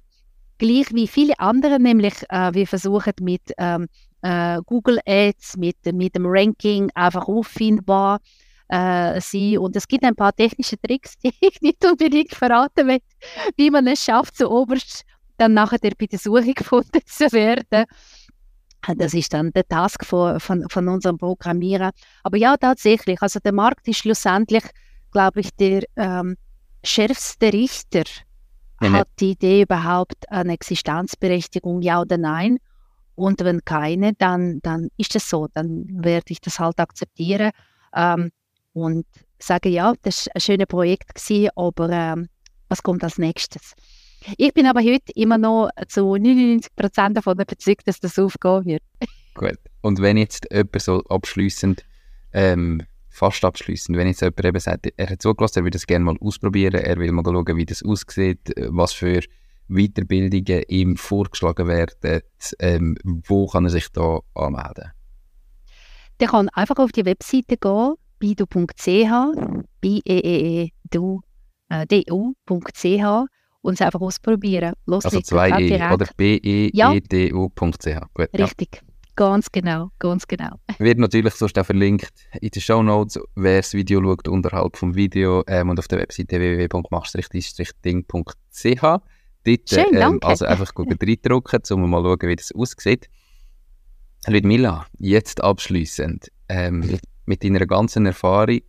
Gleich 0.59 0.93
wie 0.93 1.09
viele 1.09 1.39
andere, 1.39 1.81
nämlich 1.81 2.15
äh, 2.29 2.53
wir 2.53 2.67
versuchen 2.67 3.15
mit 3.21 3.41
ähm, 3.59 3.89
äh, 4.23 4.59
Google 4.67 5.01
Ads, 5.07 5.57
mit, 5.57 5.77
mit 5.93 6.15
dem 6.15 6.27
Ranking 6.27 6.91
einfach 6.95 7.27
auffindbar 7.27 8.21
äh, 8.69 9.21
sein. 9.21 9.59
Und 9.59 9.75
es 9.77 9.89
gibt 9.89 10.05
ein 10.05 10.15
paar 10.15 10.35
technische 10.35 10.79
Tricks, 10.81 11.19
die 11.25 11.33
ich 11.41 11.61
nicht 11.61 11.85
unbedingt 11.85 12.35
verraten 12.35 12.89
will, 12.89 13.01
wie 13.57 13.71
man 13.71 13.87
es 13.87 14.05
schafft, 14.05 14.37
so 14.37 14.51
oberst 14.51 15.05
dann 15.37 15.55
nachher 15.55 15.79
bei 15.99 16.07
der 16.07 16.19
Suche 16.19 16.55
gefunden 16.55 17.01
zu 17.07 17.33
werden. 17.33 17.87
Das 18.97 19.15
ist 19.15 19.33
dann 19.33 19.53
der 19.53 19.67
Task 19.69 20.05
von, 20.05 20.41
von, 20.41 20.67
von 20.69 20.89
unserem 20.89 21.19
Programmierer. 21.19 21.91
Aber 22.23 22.37
ja, 22.37 22.57
tatsächlich, 22.57 23.21
also 23.21 23.39
der 23.39 23.53
Markt 23.53 23.87
ist 23.89 23.99
schlussendlich, 23.99 24.65
glaube 25.13 25.41
ich, 25.41 25.51
der 25.57 25.83
ähm, 25.97 26.37
schärfste 26.83 27.53
Richter. 27.53 28.05
Ja, 28.83 28.93
hat 28.93 29.09
die 29.21 29.33
Idee 29.33 29.63
überhaupt 29.63 30.31
eine 30.31 30.55
Existenzberechtigung, 30.55 31.83
ja 31.83 32.01
oder 32.01 32.17
nein? 32.17 32.59
Und 33.15 33.45
wenn 33.45 33.63
keine, 33.63 34.15
dann, 34.15 34.61
dann 34.63 34.89
ist 34.97 35.15
es 35.15 35.29
so, 35.29 35.49
dann 35.53 35.85
werde 36.03 36.33
ich 36.33 36.41
das 36.41 36.59
halt 36.59 36.81
akzeptieren 36.81 37.51
ähm, 37.95 38.31
und 38.73 39.05
sage, 39.39 39.69
ja, 39.69 39.93
das 40.01 40.27
war 40.27 40.37
ein 40.37 40.41
schönes 40.41 40.67
Projekt, 40.67 41.15
gewesen, 41.15 41.51
aber 41.55 41.91
ähm, 41.91 42.29
was 42.71 42.83
kommt 42.83 43.05
als 43.05 43.19
nächstes? 43.19 43.75
Ich 44.37 44.53
bin 44.53 44.67
aber 44.67 44.81
heute 44.81 45.13
immer 45.15 45.39
noch 45.39 45.71
zu 45.89 46.01
99% 46.01 47.15
davon 47.15 47.35
überzeugt, 47.35 47.89
dass 47.89 48.01
das 48.01 48.19
aufgehen 48.19 48.65
wird. 48.65 48.83
Gut. 49.35 49.59
Und 49.81 50.01
wenn 50.01 50.17
jetzt 50.17 50.47
jemand 50.53 50.83
so 50.83 51.03
abschließend, 51.05 51.85
ähm, 52.33 52.83
fast 53.09 53.45
abschließend, 53.45 53.97
wenn 53.97 54.09
jetzt 54.09 54.21
jemand 54.21 54.45
eben 54.45 54.61
sagt, 54.61 54.93
er 54.97 55.09
hat 55.09 55.23
zugelassen, 55.23 55.61
er 55.61 55.65
will 55.65 55.71
das 55.71 55.87
gerne 55.87 56.05
mal 56.05 56.17
ausprobieren, 56.21 56.75
er 56.75 56.99
will 56.99 57.13
mal 57.13 57.25
schauen, 57.25 57.57
wie 57.57 57.67
das 57.67 57.83
aussieht, 57.83 58.53
was 58.69 58.93
für 58.93 59.23
Weiterbildungen 59.69 60.65
ihm 60.69 60.97
vorgeschlagen 60.97 61.69
werden, 61.69 62.23
ähm, 62.59 62.97
wo 63.05 63.47
kann 63.47 63.65
er 63.65 63.71
sich 63.71 63.89
da 63.93 64.21
anmelden? 64.35 64.91
Der 66.19 66.29
kann 66.29 66.49
einfach 66.51 66.77
auf 66.77 66.93
die 66.93 67.07
Webseite 67.07 67.57
gehen, 67.57 67.95
bidu.ch, 68.19 69.11
b 69.81 70.01
e 70.05 70.19
e, 70.19 70.65
-E 70.65 70.73
du, 70.91 71.23
äh, 71.71 71.87
du.ch 71.87 73.27
und 73.63 73.75
es 73.75 73.81
einfach 73.81 74.01
ausprobieren. 74.01 74.75
Los 74.87 75.05
also 75.05 75.21
zwei 75.21 75.51
E 75.61 75.93
oder 75.93 76.07
B-E-E-D-U.ch. 76.17 77.87
Ja. 77.87 78.09
Richtig. 78.17 78.77
Ja. 78.77 78.81
Ganz 79.17 79.51
genau, 79.53 79.91
ganz 79.99 80.27
genau. 80.27 80.57
Wird 80.79 80.99
natürlich 80.99 81.35
sonst 81.35 81.59
auch 81.59 81.67
verlinkt 81.67 82.13
in 82.41 82.49
den 82.49 82.63
Show 82.63 82.83
Notes, 82.83 83.21
wer 83.35 83.59
das 83.59 83.75
Video 83.75 84.03
schaut, 84.03 84.27
unterhalb 84.29 84.79
vom 84.79 84.95
Video 84.95 85.45
ähm, 85.47 85.69
und 85.69 85.79
auf 85.79 85.89
der 85.89 85.99
Webseite 85.99 86.41
www.mach-ding.ch. 86.41 88.83
Dort, 89.43 89.71
Schön, 89.71 89.87
ähm, 89.93 90.19
also 90.23 90.45
einfach 90.47 90.75
gut 90.75 90.89
reindrücken, 91.03 91.61
um 91.71 91.91
mal 91.91 92.03
zu 92.03 92.09
schauen, 92.09 92.29
wie 92.31 92.37
das 92.37 92.53
aussieht. 92.53 93.11
Ludmilla, 94.27 94.87
jetzt 94.99 95.43
abschließend, 95.43 96.31
ähm, 96.49 96.99
mit 97.27 97.45
deiner 97.45 97.67
ganzen 97.67 98.07
Erfahrung, 98.07 98.61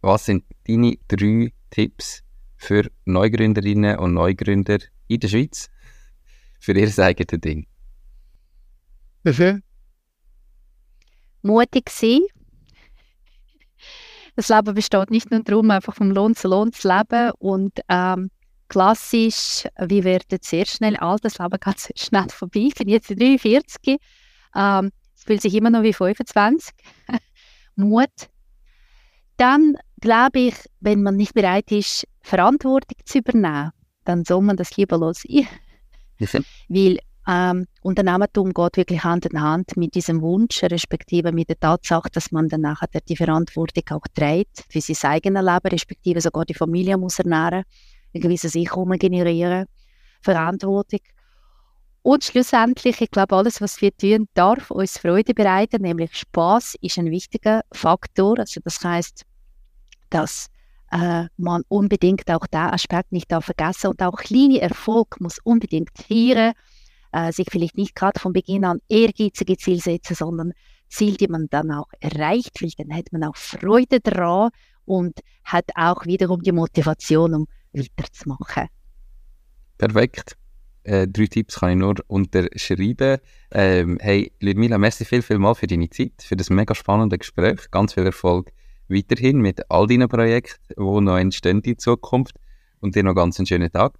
was 0.00 0.24
sind 0.26 0.44
deine 0.66 0.96
drei 1.08 1.52
Tipps 1.70 2.22
für 2.58 2.90
Neugründerinnen 3.06 3.98
und 3.98 4.12
Neugründer 4.14 4.78
in 5.06 5.20
der 5.20 5.28
Schweiz 5.28 5.70
für 6.60 6.72
ihr 6.72 6.98
eigenes 6.98 7.40
Ding? 7.40 7.66
Mhm. 9.24 9.62
Mutig 11.42 11.88
sein. 11.88 12.20
Das 14.36 14.48
Leben 14.48 14.74
besteht 14.74 15.10
nicht 15.10 15.30
nur 15.30 15.42
darum, 15.42 15.70
einfach 15.70 15.94
vom 15.94 16.10
Lohn 16.10 16.34
zu 16.34 16.48
Lohn 16.48 16.72
zu 16.72 16.88
leben 16.88 17.32
und 17.38 17.80
ähm, 17.88 18.30
klassisch, 18.68 19.64
wir 19.78 20.04
werden 20.04 20.38
sehr 20.42 20.66
schnell 20.66 20.96
alt, 20.96 21.24
das 21.24 21.38
Leben 21.38 21.58
geht 21.58 21.78
sehr 21.78 21.96
schnell 21.96 22.28
vorbei. 22.28 22.66
Ich 22.68 22.74
bin 22.74 22.88
jetzt 22.88 23.08
43, 23.08 23.98
ähm, 24.54 24.92
es 25.14 25.24
fühlt 25.24 25.42
sich 25.42 25.54
immer 25.54 25.70
noch 25.70 25.82
wie 25.82 25.92
25. 25.92 26.74
Mut. 27.76 28.10
Dann 29.36 29.76
glaube 30.00 30.38
ich, 30.40 30.54
wenn 30.80 31.02
man 31.02 31.16
nicht 31.16 31.34
bereit 31.34 31.70
ist, 31.72 32.06
Verantwortung 32.28 32.98
zu 33.04 33.18
übernehmen, 33.18 33.70
dann 34.04 34.24
soll 34.24 34.42
man 34.42 34.56
das 34.56 34.76
lieber 34.76 34.98
lassen. 34.98 35.46
Weil 36.68 36.98
ähm, 37.26 37.66
Unternehmertum 37.82 38.52
geht 38.52 38.76
wirklich 38.76 39.04
Hand 39.04 39.26
in 39.26 39.40
Hand 39.40 39.76
mit 39.76 39.94
diesem 39.94 40.22
Wunsch, 40.22 40.62
respektive 40.62 41.32
mit 41.32 41.48
der 41.48 41.60
Tatsache, 41.60 42.08
dass 42.10 42.32
man 42.32 42.48
dann 42.48 42.62
nachher 42.62 42.88
die 43.06 43.16
Verantwortung 43.16 43.84
auch 43.90 44.06
trägt 44.14 44.64
für 44.70 44.80
sein 44.80 45.10
eigenes 45.12 45.44
Leben, 45.44 45.68
respektive 45.68 46.20
sogar 46.20 46.44
die 46.44 46.54
Familie 46.54 46.96
muss 46.96 47.18
ernähren, 47.18 47.64
ein 48.14 48.20
gewisses 48.20 48.56
Einkommen 48.56 48.98
generieren, 48.98 49.66
Verantwortung. 50.22 51.00
Und 52.02 52.24
schlussendlich, 52.24 53.00
ich 53.00 53.10
glaube, 53.10 53.36
alles, 53.36 53.60
was 53.60 53.80
wir 53.82 53.94
tun, 53.94 54.28
darf 54.32 54.70
uns 54.70 54.98
Freude 54.98 55.34
bereiten, 55.34 55.82
nämlich 55.82 56.14
Spaß 56.16 56.76
ist 56.80 56.98
ein 56.98 57.10
wichtiger 57.10 57.62
Faktor. 57.72 58.38
Also 58.38 58.60
das 58.64 58.82
heißt, 58.82 59.24
dass 60.08 60.48
äh, 60.90 61.24
man 61.36 61.62
unbedingt 61.68 62.30
auch 62.30 62.46
den 62.46 62.60
Aspekt 62.60 63.12
nicht 63.12 63.30
da 63.30 63.40
vergessen 63.40 63.88
und 63.88 64.02
auch 64.02 64.16
kleine 64.16 64.60
Erfolg 64.60 65.20
muss 65.20 65.38
unbedingt 65.44 65.90
feiern, 65.94 66.54
äh, 67.12 67.32
sich 67.32 67.46
vielleicht 67.50 67.76
nicht 67.76 67.94
gerade 67.94 68.18
von 68.18 68.32
Beginn 68.32 68.64
an 68.64 68.80
ehrgeizige 68.88 69.56
Ziele 69.56 69.80
setzen, 69.80 70.14
sondern 70.14 70.52
Ziele, 70.88 71.16
die 71.16 71.28
man 71.28 71.48
dann 71.50 71.70
auch 71.70 71.88
erreicht, 72.00 72.62
weil 72.62 72.70
dann 72.78 72.96
hat 72.96 73.12
man 73.12 73.24
auch 73.24 73.36
Freude 73.36 74.00
daran 74.00 74.50
und 74.84 75.20
hat 75.44 75.66
auch 75.74 76.06
wiederum 76.06 76.42
die 76.42 76.52
Motivation, 76.52 77.34
um 77.34 77.46
weiterzumachen. 77.72 78.68
Perfekt. 79.76 80.36
Äh, 80.84 81.06
drei 81.06 81.26
Tipps 81.26 81.60
kann 81.60 81.70
ich 81.70 81.76
nur 81.76 81.96
unterschreiben. 82.06 83.18
Ähm, 83.50 83.98
hey, 84.00 84.32
Ludmila, 84.40 84.78
merci 84.78 85.04
viel, 85.04 85.20
viel 85.20 85.38
mal 85.38 85.54
für 85.54 85.66
deine 85.66 85.90
Zeit, 85.90 86.22
für 86.22 86.36
das 86.36 86.48
mega 86.48 86.74
spannende 86.74 87.18
Gespräch. 87.18 87.70
Ganz 87.70 87.92
viel 87.92 88.06
Erfolg 88.06 88.50
weiterhin 88.88 89.38
mit 89.38 89.70
all 89.70 89.86
deinen 89.86 90.08
Projekten, 90.08 90.74
die 90.78 91.00
noch 91.00 91.16
entstehen 91.16 91.60
in 91.62 91.78
Zukunft. 91.78 92.36
Und 92.80 92.94
dir 92.94 93.02
noch 93.02 93.14
ganz 93.14 93.38
einen 93.38 93.46
schönen 93.46 93.72
Tag. 93.72 93.94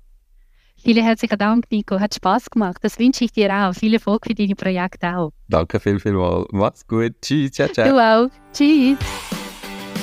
Vielen 0.80 1.04
herzlichen 1.04 1.38
Dank, 1.38 1.64
Nico. 1.72 1.98
Hat 1.98 2.14
Spaß 2.14 2.50
gemacht. 2.50 2.78
Das 2.82 2.98
wünsche 2.98 3.24
ich 3.24 3.32
dir 3.32 3.52
auch. 3.52 3.74
Viel 3.74 3.94
Erfolg 3.94 4.26
für 4.26 4.34
deine 4.34 4.54
Projekte 4.54 5.16
auch. 5.16 5.32
Danke 5.48 5.80
viel, 5.80 5.98
viel 5.98 6.12
mal. 6.12 6.46
Mach's 6.52 6.86
gut. 6.86 7.14
Tschüss. 7.20 7.50
Ciao, 7.50 7.68
ciao. 7.68 7.88
Du 7.88 7.98
auch. 7.98 8.30
Tschüss. 8.52 8.96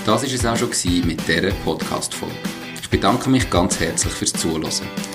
Das 0.06 0.22
war 0.22 0.24
es 0.24 0.46
auch 0.46 0.58
schon 0.58 1.08
mit 1.08 1.26
dieser 1.28 1.52
Podcast-Folge. 1.64 2.36
Ich 2.82 2.90
bedanke 2.90 3.30
mich 3.30 3.50
ganz 3.50 3.80
herzlich 3.80 4.14
fürs 4.14 4.34
Zuhören. 4.34 5.15